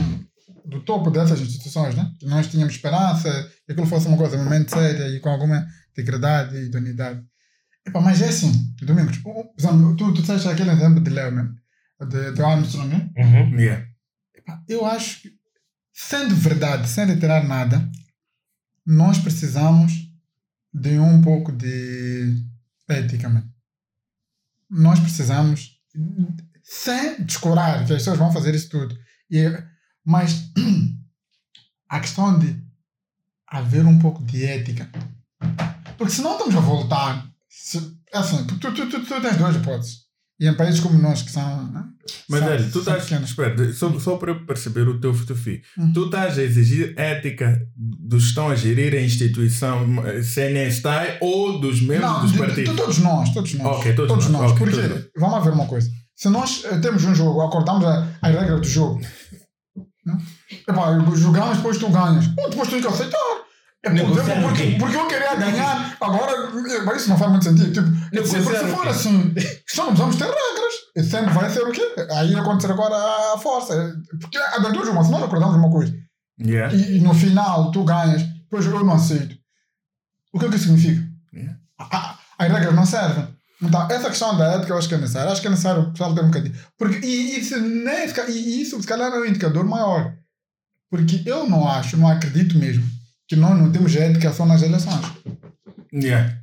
do 0.65 0.85
topo 0.85 1.11
dessas 1.11 1.41
instituições, 1.41 1.95
né? 1.95 2.11
Que 2.19 2.27
nós 2.27 2.47
tínhamos 2.47 2.75
esperança 2.75 3.51
que 3.67 3.73
aquilo 3.73 3.87
fosse 3.87 4.09
uma 4.09 4.17
coisa 4.17 4.37
realmente 4.37 4.71
séria 4.71 5.09
e 5.09 5.21
com 5.21 5.29
alguma 5.29 5.67
integridade 5.91 6.57
e 6.57 6.67
idoneidade. 6.67 7.23
Epa, 7.87 8.01
mas 8.01 8.23
é 8.23 8.29
assim, 8.29 8.53
Domingos, 8.83 9.19
por 9.19 9.53
exemplo, 9.59 9.97
tu, 9.97 10.13
tu 10.13 10.21
disseste 10.21 10.49
aquele 10.49 10.71
exemplo 10.71 11.01
de 11.01 11.11
Leo 11.11 11.33
mesmo, 11.33 11.55
de, 12.09 12.33
de 12.33 12.43
Armstrong, 12.43 12.89
né? 12.89 13.11
Uhum. 13.17 13.59
Yeah. 13.59 13.87
Epa, 14.35 14.63
eu 14.69 14.87
acho 14.87 15.23
que, 15.23 15.33
sendo 15.93 16.35
verdade, 16.35 16.89
sem 16.89 17.07
retirar 17.07 17.47
nada, 17.47 17.91
nós 18.87 19.19
precisamos 19.19 19.93
de 20.73 20.99
um 20.99 21.21
pouco 21.23 21.53
de 21.53 22.37
ética, 22.89 23.29
mano. 23.29 23.51
Nós 24.71 24.99
precisamos, 25.01 25.81
sem 26.63 27.23
descurar 27.25 27.85
que 27.85 27.93
as 27.93 27.99
pessoas 27.99 28.19
vão 28.19 28.33
fazer 28.33 28.55
isso 28.55 28.69
tudo, 28.71 28.97
e, 29.31 29.45
mas 30.05 30.51
a 31.89 32.01
questão 32.01 32.39
de 32.39 32.57
haver 33.49 33.85
um 33.87 33.99
pouco 33.99 34.23
de 34.25 34.45
ética. 34.45 34.89
Porque 35.99 36.13
senão 36.15 36.33
estamos 36.33 36.57
a 36.57 36.61
voltar. 36.61 37.27
Se, 37.49 37.79
é 38.13 38.19
assim, 38.19 38.45
tu, 38.47 38.59
tu, 38.59 38.73
tu, 38.73 38.89
tu, 39.05 39.21
tens 39.21 39.37
duas 39.37 39.57
hipóteses. 39.57 40.03
E 40.41 40.49
em 40.49 40.55
países 40.57 40.81
como 40.81 40.99
nós, 40.99 41.23
que 41.23 41.31
são. 41.31 41.71
Né, 41.71 41.85
Mas 42.29 42.41
são- 42.41 42.49
olha, 42.49 42.71
tu 42.71 42.79
estás. 42.81 43.03
pequenos. 43.05 43.31
Espera, 43.31 43.73
só, 43.73 44.01
só 44.01 44.17
para 44.17 44.33
eu 44.33 44.45
perceber 44.47 44.89
o 44.89 44.99
teu 44.99 45.15
fotofio. 45.15 45.61
Hum. 45.79 45.93
Tu 45.93 46.05
estás 46.07 46.39
a 46.39 46.43
exigir 46.43 46.95
ética 46.99 47.61
dos 47.77 48.23
que 48.25 48.29
estão 48.31 48.49
a 48.49 48.57
gerir 48.57 48.95
a 48.95 49.01
instituição 49.01 49.87
CNSTAI 50.25 51.19
ou 51.21 51.61
dos 51.61 51.81
membros 51.83 52.11
Não, 52.11 52.21
dos 52.23 52.33
de- 52.33 52.39
de- 52.39 52.45
partidos? 52.47 52.77
todos 52.77 52.99
nós, 52.99 53.33
todos 53.33 53.55
nós. 53.55 53.77
Ok, 53.79 53.95
todos 53.95 54.29
nós, 54.29 54.51
ok, 54.53 54.59
Porque, 54.59 54.75
todos 54.81 54.91
nós. 54.91 55.05
vamos 55.17 55.45
ver 55.45 55.53
uma 55.53 55.67
coisa. 55.67 55.89
Se 56.17 56.29
nós 56.29 56.65
eh, 56.65 56.79
temos 56.79 57.05
um 57.05 57.15
jogo, 57.15 57.41
acordamos 57.43 57.85
as 57.85 58.35
regras 58.35 58.61
do 58.61 58.67
jogo, 58.67 59.01
né? 60.05 60.19
Epá, 60.69 60.99
jogamos, 61.17 61.57
depois 61.59 61.79
tu 61.79 61.89
ganhas. 61.91 62.27
Ou 62.39 62.51
depois 62.51 62.69
tu 62.69 62.73
tem 62.73 62.81
que 62.83 62.89
aceitar. 62.89 63.19
É 63.85 63.91
porque, 63.91 64.77
porque 64.79 64.97
eu 64.97 65.09
queria 65.09 65.35
ganhar, 65.35 65.97
agora 66.01 66.51
mas 66.87 67.01
isso 67.01 67.09
não 67.11 67.19
faz 67.19 67.31
muito 67.33 67.45
sentido. 67.45 67.73
Tipo, 67.73 67.89
porque 68.13 68.29
se 68.29 68.69
for 68.69 68.87
assim, 68.89 69.35
só 69.69 69.87
não 69.87 69.95
vamos 69.97 70.15
ter 70.17 70.25
regras. 70.27 70.73
E 70.95 71.03
sempre 71.03 71.33
vai 71.33 71.51
ser 71.51 71.63
o 71.63 71.73
quê? 71.73 71.83
Aí 72.15 72.35
acontecer 72.37 72.71
agora 72.73 72.95
a 73.35 73.39
força. 73.39 73.93
Porque 74.21 74.39
há 74.39 74.59
duas 74.59 74.89
uma, 74.89 75.03
se 75.03 75.11
nós 75.11 75.23
acordamos 75.25 75.57
uma 75.57 75.71
coisa 75.71 75.93
Yeah. 76.41 76.75
e, 76.75 76.97
e 76.97 77.01
no 77.01 77.13
final 77.15 77.71
tu 77.71 77.85
ganhas, 77.85 78.23
depois 78.23 78.65
eu 78.67 78.85
não 78.85 78.95
aceito. 78.95 79.37
O 80.33 80.39
que 80.39 80.47
é 80.47 80.49
que 80.49 80.57
isso 80.57 80.65
significa? 80.67 81.07
Yeah. 81.33 81.59
A- 81.79 81.97
a- 81.97 82.19
As 82.39 82.53
regras 82.53 82.75
não 82.75 82.87
servem. 82.87 83.29
Então, 83.63 83.89
essa 83.91 84.09
questão 84.09 84.37
da 84.37 84.55
ética 84.55 84.73
eu 84.73 84.79
acho 84.79 84.89
que 84.89 84.95
é 84.95 84.99
necessária. 84.99 85.31
Acho 85.31 85.41
que 85.41 85.47
é 85.47 85.51
necessário 85.51 85.83
o 85.83 85.91
pessoal 85.93 86.15
ter 86.15 86.21
um 86.23 86.27
bocadinho. 86.27 86.55
Porque, 86.77 87.07
e, 87.07 87.39
isso, 87.39 87.59
nem, 87.61 88.07
e 88.29 88.63
isso, 88.63 88.81
se 88.81 88.87
calhar, 88.87 89.13
é 89.13 89.19
um 89.21 89.25
indicador 89.25 89.65
maior. 89.65 90.13
Porque 90.91 91.23
eu 91.25 91.49
não 91.49 91.67
acho, 91.69 91.97
não 91.97 92.09
acredito 92.09 92.59
mesmo, 92.59 92.85
que 93.29 93.37
nós 93.37 93.57
não 93.59 93.71
temos 93.71 93.95
ética 93.95 94.33
só 94.33 94.45
nas 94.45 94.63
eleições. 94.63 95.01
Yeah. 95.95 96.37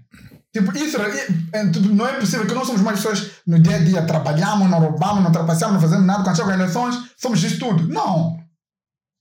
Tipo, 0.51 0.75
isso 0.75 0.97
era- 0.99 1.13
é, 1.53 1.67
tipo, 1.69 1.89
não 1.89 2.07
é 2.07 2.13
possível 2.19 2.47
que 2.47 2.53
nós 2.55 2.65
somos 2.65 2.81
mais 2.81 2.97
pessoas 2.97 3.29
no 3.45 3.59
dia 3.59 3.75
a 3.75 3.79
dia, 3.79 4.01
trabalhamos, 4.01 4.67
não 4.69 4.79
roubamos, 4.79 5.23
não 5.23 5.31
trapaceamos, 5.31 5.75
não 5.75 5.81
fazemos 5.81 6.05
nada. 6.05 6.23
Quando 6.23 6.35
chegam 6.37 6.51
as 6.51 6.59
eleições, 6.59 6.95
somos 7.17 7.43
isso 7.43 7.59
tudo. 7.59 7.87
Não. 7.87 8.38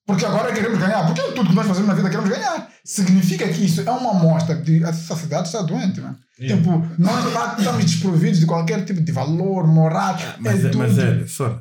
Porque 0.09 0.25
agora 0.25 0.53
queremos 0.55 0.79
ganhar. 0.79 1.05
Porque 1.05 1.21
tudo 1.33 1.51
que 1.51 1.55
nós 1.55 1.67
fazemos 1.67 1.87
na 1.89 1.95
vida 1.95 2.09
queremos 2.09 2.31
ganhar. 2.31 2.67
Significa 2.83 3.47
que 3.47 3.67
isso 3.67 3.83
é 3.83 3.91
uma 3.91 4.13
amostra 4.13 4.57
de 4.57 4.83
a 4.83 4.91
sociedade 4.93 5.49
está 5.49 5.61
doente, 5.61 6.01
mano. 6.01 6.17
Yeah. 6.41 6.57
Tipo, 6.57 6.89
nós 6.99 7.59
estamos 7.59 7.85
desprovidos 7.85 8.41
de 8.41 8.47
qualquer 8.47 8.85
tipo 8.87 9.03
de 9.03 9.13
valor, 9.13 9.67
moral. 9.67 10.17
Mas, 10.41 10.65
é 10.65 10.69
é, 10.69 10.75
mas 10.75 10.99
é, 10.99 11.27
só. 11.27 11.61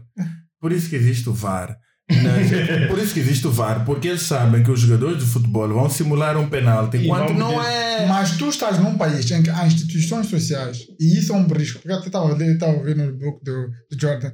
Por 0.62 0.72
isso 0.72 0.90
que 0.90 0.96
existe 0.96 1.28
o 1.28 1.34
VAR. 1.34 1.76
né? 2.10 2.88
Por 2.88 2.98
isso 3.00 3.14
que 3.14 3.20
existe 3.20 3.46
o 3.48 3.52
VAR, 3.52 3.84
porque 3.84 4.08
eles 4.08 4.22
sabem 4.22 4.64
que 4.64 4.72
os 4.72 4.80
jogadores 4.80 5.20
de 5.22 5.30
futebol 5.30 5.68
vão 5.68 5.90
simular 5.90 6.38
um 6.38 6.48
penalti, 6.50 7.00
enquanto 7.00 7.34
não 7.34 7.62
é. 7.62 8.08
Mas 8.08 8.38
tu 8.38 8.48
estás 8.48 8.80
num 8.80 8.98
país 8.98 9.30
em 9.30 9.44
que 9.44 9.50
há 9.50 9.68
instituições 9.68 10.28
sociais, 10.28 10.78
e 10.98 11.20
isso 11.20 11.34
é 11.34 11.36
um 11.36 11.46
risco. 11.48 11.80
Porque 11.82 11.92
eu 11.94 12.00
estava 12.00 12.32
a 12.32 12.34
ler- 12.34 12.54
estava 12.54 12.78
a 12.80 12.82
ver 12.82 12.96
no 12.96 13.12
book 13.18 13.44
do, 13.44 13.68
do 13.92 14.00
Jordan 14.02 14.32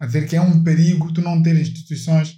a 0.00 0.06
dizer 0.06 0.28
que 0.28 0.36
é 0.36 0.40
um 0.40 0.62
perigo 0.62 1.12
tu 1.12 1.20
não 1.20 1.42
ter 1.42 1.60
instituições 1.60 2.34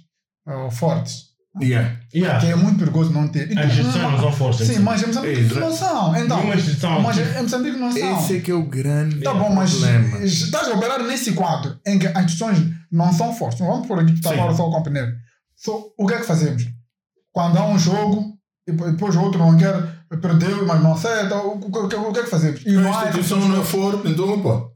ah, 0.49 0.69
fortes. 0.71 1.29
Yeah. 1.61 1.97
Yeah. 2.13 2.39
Que 2.39 2.51
é 2.51 2.55
muito 2.55 2.79
perigoso 2.79 3.11
não 3.11 3.27
ter. 3.27 3.57
As 3.57 3.71
instituições 3.71 4.03
não 4.03 4.19
são 4.19 4.31
fortes. 4.31 4.67
Sim, 4.67 4.79
mas 4.79 5.01
em 5.01 5.07
Moçambique 5.07 5.39
Exato. 5.39 5.59
não 5.59 5.71
são. 5.73 6.15
Então, 6.17 6.43
mas 7.01 7.17
em 7.17 7.41
Moçambique 7.41 7.77
não 7.77 7.91
são. 7.91 8.19
Esse 8.19 8.37
é 8.37 8.39
que 8.39 8.51
é 8.51 8.53
o 8.53 8.63
grande 8.63 9.19
Tá 9.21 9.33
bom, 9.33 9.53
mas 9.53 9.71
problema. 9.71 10.19
estás 10.23 10.67
a 10.67 10.73
operar 10.73 11.03
nesse 11.03 11.33
quadro 11.33 11.77
em 11.85 11.97
que 11.99 12.07
as 12.07 12.25
instituições 12.25 12.73
não 12.91 13.11
são 13.11 13.33
fortes. 13.33 13.59
Vamos 13.59 13.87
por 13.87 13.99
aqui, 13.99 14.15
Sim. 14.15 14.29
agora 14.29 14.53
só 14.53 14.67
o 14.67 14.71
companheiro. 14.71 15.11
So, 15.55 15.93
o 15.97 16.05
que 16.05 16.13
é 16.13 16.19
que 16.19 16.25
fazemos? 16.25 16.65
Quando 17.31 17.57
há 17.57 17.65
um 17.65 17.77
jogo 17.77 18.37
e 18.67 18.71
depois 18.71 19.15
o 19.15 19.21
outro 19.21 19.39
não 19.39 19.57
quer, 19.57 19.73
perdeu, 20.21 20.65
mas 20.65 20.81
não 20.81 20.93
acerta, 20.93 21.35
o, 21.35 21.57
o, 21.57 21.71
o, 21.71 22.09
o 22.09 22.13
que 22.13 22.19
é 22.19 22.23
que 22.23 22.29
fazemos? 22.29 22.61
E 22.65 22.77
A 22.77 23.05
instituição 23.05 23.39
não 23.39 23.61
é 23.61 23.65
forte, 23.65 24.07
então, 24.07 24.39
pô, 24.41 24.71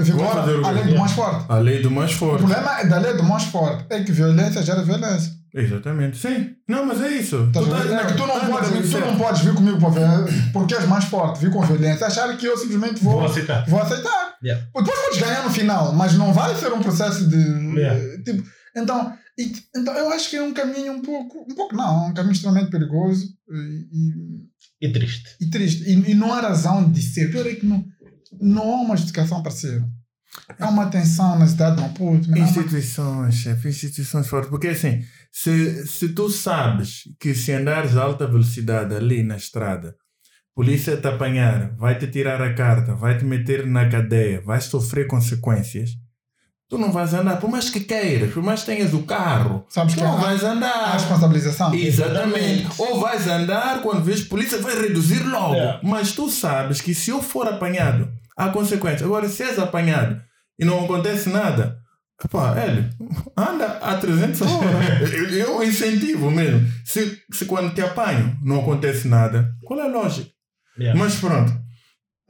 O 0.00 0.66
a 0.66 0.72
quê? 0.72 0.80
lei 0.80 0.92
do 0.92 0.98
mais 0.98 1.12
forte. 1.12 1.44
a 1.48 1.58
lei 1.58 1.82
do 1.82 1.90
mais 1.90 2.12
O 2.12 2.16
forte. 2.16 2.38
problema 2.44 2.80
é 2.80 2.86
da 2.86 2.98
lei 2.98 3.14
do 3.14 3.22
mais 3.22 3.44
forte 3.44 3.84
é 3.90 4.02
que 4.02 4.12
violência 4.12 4.62
gera 4.62 4.82
violência. 4.82 5.32
Exatamente, 5.52 6.16
sim. 6.16 6.50
Não, 6.68 6.86
mas 6.86 7.00
é 7.02 7.08
isso. 7.08 7.50
Tá 7.52 7.60
Tu 7.60 7.68
tá- 7.68 7.78
é 7.78 8.06
que 8.06 8.12
tu 8.14 8.24
não, 8.26 8.38
tá 8.40 8.46
podes, 8.46 8.90
tu 8.90 8.98
não 9.00 9.16
podes 9.18 9.40
vir 9.42 9.52
comigo 9.54 9.78
para 9.80 9.90
ver 9.90 10.52
porque 10.52 10.74
és 10.74 10.86
mais 10.86 11.04
forte, 11.06 11.40
vir 11.40 11.50
com 11.50 11.60
violência, 11.62 12.06
achar 12.06 12.36
que 12.36 12.46
eu 12.46 12.56
simplesmente 12.56 13.02
vou, 13.02 13.14
Vou 13.14 13.24
aceitar. 13.26 13.64
vou 13.68 13.80
aceitar. 13.82 14.34
Yeah. 14.44 14.64
Depois 14.74 14.98
podes 15.00 15.18
ganhar 15.20 15.42
no 15.42 15.50
final, 15.50 15.92
mas 15.92 16.14
não 16.14 16.32
vai 16.32 16.54
ser 16.54 16.72
um 16.72 16.80
processo 16.80 17.28
de. 17.28 17.36
Yeah. 17.76 18.22
Tipo, 18.24 18.44
então, 18.76 19.12
e- 19.36 19.52
então, 19.76 19.92
eu 19.94 20.10
acho 20.12 20.30
que 20.30 20.36
é 20.36 20.42
um 20.42 20.54
caminho 20.54 20.92
um 20.92 21.02
pouco. 21.02 21.44
Um 21.50 21.54
pouco 21.56 21.74
não, 21.74 22.08
um 22.10 22.14
caminho 22.14 22.32
extremamente 22.32 22.70
perigoso 22.70 23.24
e, 23.52 24.86
E 24.88 24.92
triste. 24.92 25.36
e, 25.40 25.46
e 25.46 25.50
triste. 25.50 25.82
E, 25.82 26.12
e 26.12 26.14
não 26.14 26.32
há 26.32 26.40
razão 26.40 26.88
de 26.90 27.02
ser. 27.02 27.30
Pior 27.32 27.44
é 27.46 27.54
que 27.54 27.66
não, 27.66 27.84
não 28.40 28.62
há 28.74 28.80
uma 28.82 28.96
justificação 28.96 29.42
ser. 29.50 29.82
Há 30.58 30.68
uma 30.68 30.86
tensão 30.88 31.38
na 31.38 31.46
cidade 31.46 31.76
de 31.76 31.82
Maputo. 31.82 32.28
uma- 32.28 32.38
Instituições, 32.38 33.34
chefe, 33.34 33.68
instituições 33.68 34.28
fortes. 34.28 34.48
Porque 34.50 34.68
assim, 34.68 35.02
se, 35.32 35.86
se 35.86 36.10
tu 36.10 36.28
sabes 36.30 37.02
que 37.18 37.34
se 37.34 37.52
andares 37.52 37.96
a 37.96 38.02
alta 38.02 38.26
velocidade 38.26 38.94
ali 38.94 39.22
na 39.24 39.36
estrada, 39.36 39.96
polícia 40.54 40.96
te 40.96 41.06
apanhar, 41.08 41.74
vai 41.76 41.98
te 41.98 42.06
tirar 42.06 42.40
a 42.40 42.54
carta, 42.54 42.94
vai 42.94 43.18
te 43.18 43.24
meter 43.24 43.66
na 43.66 43.88
cadeia, 43.88 44.40
vais 44.42 44.64
sofrer 44.64 45.06
consequências, 45.08 45.90
tu 46.70 46.78
não 46.78 46.90
vais 46.92 47.12
andar, 47.12 47.38
por 47.40 47.50
mais 47.50 47.68
que 47.68 47.80
queiras, 47.80 48.32
por 48.32 48.42
mais 48.42 48.60
que 48.60 48.66
tenhas 48.66 48.94
o 48.94 49.02
carro, 49.02 49.66
Sabes 49.68 49.92
tu 49.92 49.98
que 49.98 50.04
não 50.04 50.16
há- 50.16 50.20
vais 50.20 50.42
andar. 50.44 50.92
responsabilização. 50.92 51.74
Exatamente. 51.74 52.68
Ou 52.78 53.00
vais 53.00 53.26
andar 53.26 53.82
quando 53.82 54.02
vês 54.04 54.22
polícia, 54.22 54.56
vai 54.58 54.80
reduzir 54.80 55.22
logo. 55.24 55.54
Yeah. 55.54 55.80
Mas 55.82 56.12
tu 56.12 56.30
sabes 56.30 56.80
que 56.80 56.94
se 56.94 57.10
eu 57.10 57.20
for 57.20 57.46
apanhado, 57.48 58.08
há 58.36 58.48
consequências. 58.50 59.02
Agora, 59.02 59.28
se 59.28 59.42
és 59.42 59.58
apanhado 59.58 60.20
e 60.58 60.64
não 60.64 60.84
acontece 60.84 61.28
nada, 61.28 61.76
pá, 62.30 62.54
Hélio, 62.56 62.88
anda 63.36 63.66
a 63.82 63.96
300 63.96 64.40
horas. 64.42 65.10
eu, 65.12 65.28
eu 65.28 65.62
incentivo 65.64 66.30
mesmo. 66.30 66.66
Se, 66.84 67.20
se 67.32 67.46
quando 67.46 67.74
te 67.74 67.80
apanho 67.82 68.38
não 68.44 68.60
acontece 68.60 69.08
nada, 69.08 69.50
qual 69.64 69.80
é 69.80 69.84
a 69.84 69.88
lógica? 69.88 70.30
Yeah. 70.78 70.98
Mas 70.98 71.16
pronto. 71.16 71.52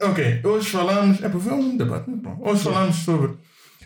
Ok, 0.01 0.41
hoje 0.43 0.67
falamos. 0.71 1.21
É 1.21 1.29
para 1.29 1.37
ver 1.39 1.53
um 1.53 1.77
debate. 1.77 2.09
Hoje 2.39 2.63
falamos 2.63 2.95
sobre. 2.95 3.33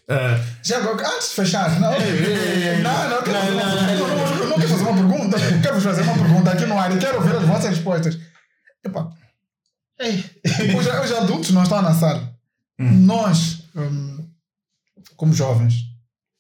Ah, 0.10 0.40
Já, 0.62 0.80
antes 0.80 1.30
de 1.30 1.36
fechar, 1.36 1.80
não, 1.80 1.92
não, 1.92 3.10
não, 3.10 3.24
quero 3.24 3.40
fazer 3.40 3.52
uma- 3.52 3.92
eu 3.92 4.50
não, 4.50 4.56
quero 4.56 4.70
fazer 4.70 4.84
uma 4.84 4.94
pergunta. 4.94 5.38
Quero 5.62 5.82
fazer 5.82 6.02
uma 6.04 6.14
pergunta 6.14 6.52
aqui 6.52 6.66
no 6.66 6.78
ar 6.78 6.96
e 6.96 7.00
quero 7.00 7.18
ouvir 7.18 7.36
as 7.36 7.44
vossas 7.44 7.70
respostas. 7.72 8.20
Epá, 8.84 9.12
os, 10.78 10.86
os 10.86 11.18
adultos 11.18 11.52
não 11.52 11.64
estão 11.64 11.82
na 11.82 11.94
sala. 11.94 12.36
Hum. 12.80 13.06
Nós, 13.06 13.64
hum, 13.76 14.30
como 15.16 15.34
jovens, 15.34 15.86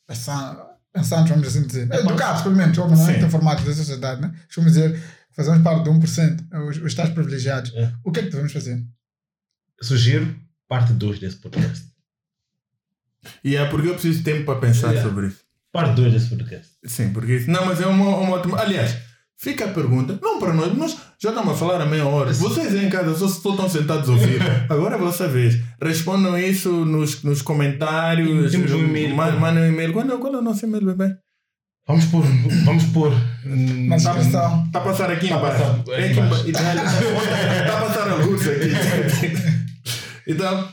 pensando, 0.06 0.62
pensando, 0.94 1.28
vamos 1.30 1.48
assim 1.48 1.66
dizer, 1.66 1.92
educados 1.92 2.44
pelo 2.44 2.56
menos, 2.56 2.78
obviamente 2.78 3.24
informados 3.24 3.64
da 3.64 3.74
sociedade, 3.74 4.22
né? 4.22 4.34
vamos 4.56 4.74
dizer, 4.74 5.02
fazemos 5.36 5.64
parte 5.64 5.84
de 5.84 5.90
1%, 5.90 6.70
os, 6.70 6.78
os 6.78 6.94
tais 6.94 7.10
privilegiados. 7.10 7.74
É. 7.74 7.92
O 8.04 8.12
que 8.12 8.20
é 8.20 8.24
que 8.24 8.30
devemos 8.30 8.52
fazer? 8.54 8.84
Sugiro 9.82 10.36
parte 10.68 10.94
2 10.94 11.20
desse 11.20 11.38
podcast. 11.38 11.95
E 13.44 13.56
é 13.56 13.66
porque 13.66 13.88
eu 13.90 13.94
preciso 13.94 14.20
de 14.20 14.24
tempo 14.24 14.46
para 14.46 14.60
pensar 14.60 14.90
Yeah. 14.92 15.08
sobre 15.10 15.28
isso. 15.28 15.40
Parte 15.72 15.96
2 15.96 16.14
desse 16.14 16.30
podcast. 16.30 16.68
Sim, 16.86 17.10
porque 17.12 17.34
isso. 17.36 17.52
Não, 17.52 17.66
mas 17.66 17.82
é 17.82 17.86
uma, 17.88 18.06
uma 18.18 18.36
ótima. 18.36 18.60
Aliás, 18.62 18.96
fica 19.38 19.66
a 19.66 19.68
pergunta. 19.68 20.18
Não 20.22 20.40
para 20.40 20.54
nós, 20.54 20.74
nós 20.78 20.96
já 21.22 21.30
estamos 21.30 21.54
a 21.54 21.58
falar 21.58 21.82
a 21.82 21.86
meia 21.86 22.06
hora. 22.06 22.32
Vocês 22.34 22.74
aí 22.74 22.86
em 22.86 22.90
casa 22.90 23.14
só, 23.16 23.26
estão 23.26 23.70
sentados 23.70 24.08
a 24.08 24.14
ouvir. 24.14 24.40
Agora 24.70 24.96
é 24.96 24.98
a 24.98 25.02
vossa 25.02 25.28
vez. 25.28 25.60
Respondam 25.82 26.38
isso 26.40 26.70
nos, 26.86 27.22
nos 27.24 27.42
comentários. 27.42 28.52
Temos 28.52 28.72
um 28.72 28.86
e-mail. 28.86 29.16
Ma- 29.16 29.32
Mandem 29.32 29.64
um 29.64 29.68
e-mail. 29.68 29.92
Qual 29.92 30.06
é, 30.06 30.18
qual 30.18 30.34
é 30.34 30.38
o 30.38 30.42
nosso 30.42 30.66
e-mail, 30.66 30.86
bebê? 30.86 31.14
Vamos 31.88 32.06
pôr. 32.06 32.24
Vamos 32.64 32.84
pôr. 32.86 33.12
Descrição. 33.44 34.64
Está 34.66 34.80
a 34.80 34.82
passar 34.82 35.12
aqui 35.12 35.28
Tá 35.28 35.38
embaixo. 35.38 35.60
passando, 35.64 35.92
É 35.94 35.96
aqui 35.98 36.06
aqui 36.06 36.20
embaixo. 36.20 36.50
embaixo. 36.50 36.98
Está 37.60 37.78
a 37.78 37.82
passar 37.82 38.10
a 38.12 38.16
luz 38.16 38.42
aqui. 38.48 39.56
Então, 40.28 40.68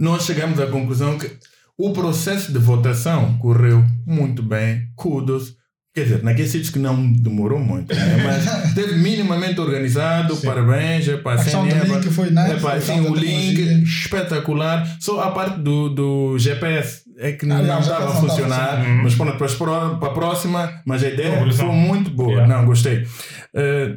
nós 0.00 0.24
chegamos 0.24 0.58
à 0.58 0.66
conclusão 0.66 1.18
que 1.18 1.30
o 1.76 1.92
processo 1.92 2.50
de 2.52 2.58
votação 2.58 3.36
correu 3.38 3.84
muito 4.06 4.42
bem. 4.42 4.88
Kudos. 4.96 5.58
Quer 5.94 6.04
dizer, 6.04 6.22
naqueles 6.22 6.50
sítios 6.50 6.70
que 6.70 6.78
não 6.78 7.12
demorou 7.12 7.58
muito, 7.58 7.94
né? 7.94 8.16
mas 8.24 8.64
esteve 8.68 8.94
minimamente 8.94 9.60
organizado. 9.60 10.36
Sim. 10.36 10.46
Parabéns. 10.46 11.06
Epá, 11.06 11.34
A 11.34 11.42
questão 11.42 11.66
do 11.68 11.74
link 11.74 12.10
foi 12.10 12.30
nice. 12.30 12.52
Epá, 12.52 12.72
a 12.72 12.74
assim, 12.76 13.00
o 13.00 13.14
link 13.14 13.82
espetacular. 13.82 14.96
Só 15.00 15.20
a 15.20 15.32
parte 15.32 15.58
do, 15.60 15.88
do 15.90 16.38
GPS 16.38 17.02
é 17.18 17.32
que 17.32 17.44
não, 17.44 17.56
Ah, 17.56 17.62
não 17.62 17.66
não, 17.74 17.80
estava 17.80 18.04
a 18.04 18.16
funcionar. 18.16 18.76
funcionar. 18.76 19.02
Mas 19.02 19.14
pronto, 19.14 19.36
para 19.36 19.96
para 19.98 20.08
a 20.08 20.14
próxima, 20.14 20.82
mas 20.86 21.02
a 21.04 21.08
ideia 21.08 21.52
foi 21.52 21.66
muito 21.66 22.10
boa. 22.10 22.30
Yeah. 22.32 22.56
Não, 22.56 22.64
gostei. 22.64 23.06
Eh, 23.54 23.96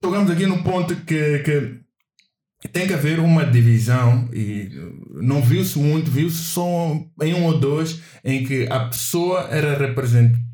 tocamos 0.00 0.30
aqui 0.30 0.46
no 0.46 0.62
ponto 0.62 0.94
que, 0.94 1.38
que 1.40 1.85
tem 2.68 2.86
que 2.86 2.94
haver 2.94 3.18
uma 3.20 3.44
divisão 3.44 4.28
e 4.32 4.70
não 5.14 5.40
viu-se 5.42 5.78
muito, 5.78 6.10
viu-se 6.10 6.36
só 6.36 6.98
em 7.22 7.34
um 7.34 7.44
ou 7.44 7.58
dois 7.58 8.00
em 8.24 8.44
que 8.44 8.66
a 8.70 8.80
pessoa 8.86 9.48
era 9.50 9.76
representante 9.78 10.44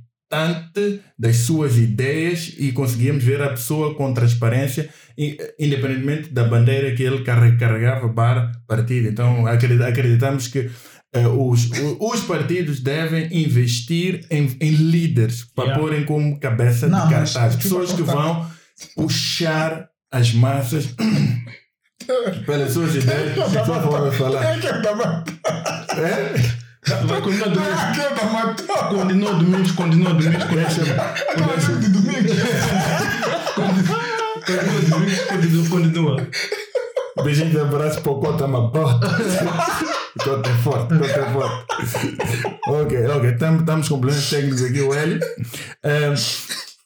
das 1.19 1.37
suas 1.39 1.77
ideias 1.77 2.55
e 2.59 2.73
conseguíamos 2.73 3.23
ver 3.23 3.41
a 3.43 3.51
pessoa 3.51 3.95
com 3.95 4.15
transparência 4.15 4.89
independentemente 5.59 6.31
da 6.31 6.45
bandeira 6.45 6.95
que 6.95 7.03
ele 7.03 7.23
carre- 7.23 7.57
carregava 7.59 8.09
para 8.09 8.51
partido. 8.67 9.09
Então 9.09 9.47
acredi- 9.47 9.83
acreditamos 9.83 10.49
que 10.49 10.71
eh, 11.15 11.27
os, 11.29 11.69
os 12.01 12.21
partidos 12.23 12.81
devem 12.81 13.29
investir 13.45 14.25
em, 14.31 14.57
em 14.61 14.71
líderes 14.71 15.45
para 15.55 15.65
Yeah. 15.65 15.83
porem 15.83 16.05
como 16.05 16.41
cabeça 16.41 16.89
Não, 16.89 17.07
de 17.07 17.13
cartaz. 17.15 17.57
Pessoas 17.57 17.93
que 17.93 18.03
vão 18.03 18.51
puxar 18.97 19.89
as 20.11 20.33
massas 20.33 20.95
suas 22.71 22.95
ideias. 22.95 23.35
Só 23.67 23.81
vou 23.81 24.13
falar. 24.13 24.45
É 24.45 24.59
que 24.59 24.67
eu 24.67 24.83
tava- 24.83 25.25
É? 25.97 26.63
Vai 27.07 27.21
continuar 27.21 27.47
é 27.47 27.51
domingo. 27.51 27.93
que 27.95 28.01
eu 28.01 28.11
tava- 28.17 28.89
Continua 28.89 29.35
domingo, 29.35 29.75
continua 29.75 30.15
domingo, 30.15 30.39
continua 30.39 31.15
Eu 31.29 31.37
tava 31.37 31.61
junto 31.61 31.81
de 31.81 31.89
domingo. 31.91 32.35
domingo, 34.89 35.27
continua, 35.29 35.69
continua. 35.69 36.27
Beijinho 37.23 37.51
de 37.51 37.61
abraço 37.61 38.01
para 38.01 38.13
o 38.13 38.21
Cota 38.21 38.47
Mabota. 38.49 39.07
Cota 40.25 40.49
é 40.51 40.53
forte, 40.55 40.99
Cota 40.99 41.21
é 41.21 41.33
forte. 41.33 41.67
ok, 42.67 43.07
ok. 43.07 43.31
Estamos 43.31 43.89
com 43.89 43.99
problemas 44.01 44.29
técnicos 44.31 44.65
aqui, 44.65 44.81
o 44.81 44.93
Hélio. 44.95 45.21
Ehm, 45.85 46.15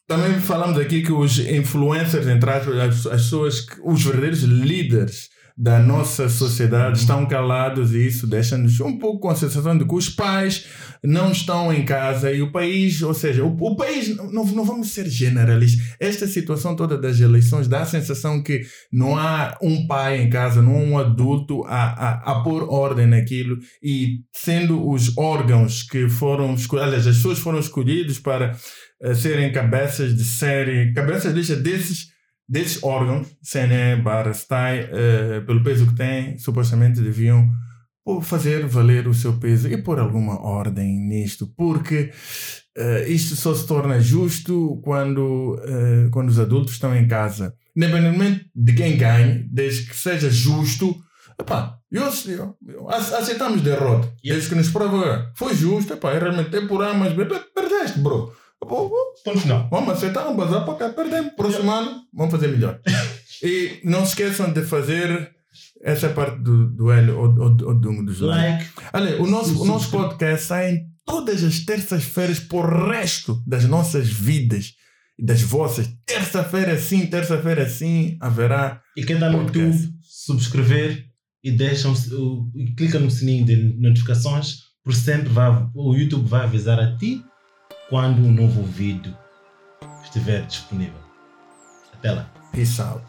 também 0.06 0.38
falamos 0.40 0.78
aqui 0.78 1.02
que 1.02 1.12
os 1.12 1.38
influencers, 1.38 2.26
entre 2.26 2.48
aspas, 2.48 2.76
as, 2.78 3.06
as 3.06 3.22
pessoas, 3.22 3.66
os 3.84 4.04
verdadeiros 4.04 4.42
líderes 4.42 5.30
da 5.58 5.78
nossa 5.78 6.28
sociedade 6.28 6.98
estão 6.98 7.24
calados 7.24 7.94
e 7.94 8.06
isso 8.06 8.26
deixa-nos 8.26 8.78
um 8.78 8.98
pouco 8.98 9.20
com 9.20 9.30
a 9.30 9.34
sensação 9.34 9.76
de 9.76 9.86
que 9.86 9.94
os 9.94 10.10
pais 10.10 10.66
não 11.02 11.32
estão 11.32 11.72
em 11.72 11.82
casa 11.82 12.30
e 12.30 12.42
o 12.42 12.52
país, 12.52 13.00
ou 13.00 13.14
seja, 13.14 13.42
o, 13.42 13.56
o 13.58 13.74
país, 13.74 14.14
não, 14.14 14.44
não 14.44 14.64
vamos 14.64 14.92
ser 14.92 15.08
generalistas, 15.08 15.96
esta 15.98 16.26
situação 16.26 16.76
toda 16.76 16.98
das 16.98 17.20
eleições 17.20 17.66
dá 17.68 17.80
a 17.80 17.86
sensação 17.86 18.42
que 18.42 18.66
não 18.92 19.16
há 19.16 19.56
um 19.62 19.86
pai 19.86 20.20
em 20.20 20.28
casa, 20.28 20.60
não 20.60 20.74
há 20.74 20.78
um 20.78 20.98
adulto 20.98 21.64
a, 21.64 21.84
a, 21.84 22.32
a 22.32 22.42
pôr 22.42 22.70
ordem 22.70 23.06
naquilo 23.06 23.56
e 23.82 24.18
sendo 24.34 24.86
os 24.86 25.16
órgãos 25.16 25.82
que 25.82 26.06
foram 26.06 26.54
escolhidos, 26.54 27.06
as 27.06 27.16
pessoas 27.16 27.38
foram 27.38 27.60
escolhidos 27.60 28.18
para 28.18 28.54
serem 29.14 29.52
cabeças 29.52 30.16
de 30.16 30.24
série, 30.24 30.92
cabeças 30.92 31.32
de 31.32 31.40
lista 31.40 31.56
desses 31.56 32.16
desses 32.48 32.82
órgãos, 32.82 33.26
CNE 33.42 34.02
barra 34.02 34.32
STAI, 34.32 34.84
uh, 34.84 35.46
pelo 35.46 35.62
peso 35.62 35.86
que 35.86 35.96
têm, 35.96 36.38
supostamente 36.38 37.00
deviam 37.00 37.48
fazer 38.22 38.64
valer 38.66 39.08
o 39.08 39.14
seu 39.14 39.36
peso 39.36 39.68
e 39.68 39.76
pôr 39.76 39.98
alguma 39.98 40.40
ordem 40.40 41.00
nisto, 41.00 41.52
porque 41.56 42.12
uh, 42.78 43.10
isto 43.10 43.34
só 43.34 43.52
se 43.52 43.66
torna 43.66 43.98
justo 43.98 44.80
quando, 44.84 45.56
uh, 45.56 46.08
quando 46.12 46.28
os 46.28 46.38
adultos 46.38 46.74
estão 46.74 46.94
em 46.94 47.08
casa. 47.08 47.52
Independentemente 47.76 48.48
de 48.54 48.72
quem 48.74 48.96
ganhe, 48.96 49.44
desde 49.50 49.86
que 49.88 49.96
seja 49.96 50.30
justo, 50.30 50.96
epá, 51.38 51.78
eu, 51.90 52.04
eu, 52.28 52.56
eu 52.68 52.88
aceitamos 52.88 53.60
derrota. 53.60 54.12
Desde 54.22 54.50
que 54.50 54.54
nos 54.54 54.70
prova 54.70 55.32
foi 55.34 55.54
justo, 55.54 55.92
epá, 55.92 56.16
realmente 56.16 56.54
é 56.54 56.64
por 56.64 56.84
A, 56.84 56.94
mas 56.94 57.12
perdeste, 57.12 57.98
bro. 57.98 58.32
Ponto 58.60 59.40
final. 59.40 59.68
Vamos 59.70 59.90
aceitar, 59.90 60.24
vamos 60.24 60.36
bazar 60.36 60.64
para 60.64 60.74
cá, 60.74 60.88
perdemos. 60.90 61.32
Próximo 61.34 61.70
ano, 61.70 62.02
vamos 62.12 62.32
fazer 62.32 62.48
melhor. 62.48 62.80
e 63.42 63.80
não 63.84 64.04
se 64.04 64.10
esqueçam 64.10 64.52
de 64.52 64.62
fazer 64.62 65.34
essa 65.82 66.08
parte 66.08 66.38
do 66.40 66.68
duelo 66.70 67.18
ou, 67.18 67.38
ou, 67.38 67.68
ou 67.68 67.74
do, 67.74 68.04
dos 68.04 68.20
Like. 68.20 68.66
Olha, 68.92 69.22
o 69.22 69.26
nosso, 69.26 69.62
o 69.62 69.64
nosso 69.64 69.90
podcast 69.90 70.46
sai 70.46 70.80
todas 71.04 71.44
as 71.44 71.60
terças-feiras 71.60 72.40
por 72.40 72.90
resto 72.90 73.42
das 73.46 73.64
nossas 73.64 74.08
vidas 74.08 74.74
e 75.18 75.24
das 75.24 75.40
vossas. 75.42 75.88
Terça-feira 76.04 76.78
sim, 76.78 77.06
terça-feira 77.06 77.68
sim, 77.68 78.16
haverá. 78.20 78.82
E 78.96 79.04
quem 79.04 79.16
está 79.16 79.30
no. 79.30 79.42
YouTube, 79.42 79.76
subscrever 80.02 81.06
e 81.42 81.52
deixa 81.52 81.88
um, 81.88 82.50
e 82.56 82.74
clica 82.74 82.98
no 82.98 83.10
sininho 83.10 83.44
de 83.44 83.56
notificações, 83.78 84.62
por 84.82 84.94
sempre 84.94 85.28
vai, 85.28 85.68
o 85.74 85.94
YouTube 85.94 86.26
vai 86.26 86.42
avisar 86.42 86.80
a 86.80 86.96
ti 86.96 87.22
quando 87.88 88.18
um 88.18 88.32
novo 88.32 88.62
vídeo 88.62 89.16
estiver 90.02 90.42
disponível. 90.46 91.00
Até 91.94 92.12
lá. 92.12 92.28
Peace 92.52 92.80
out. 92.80 93.04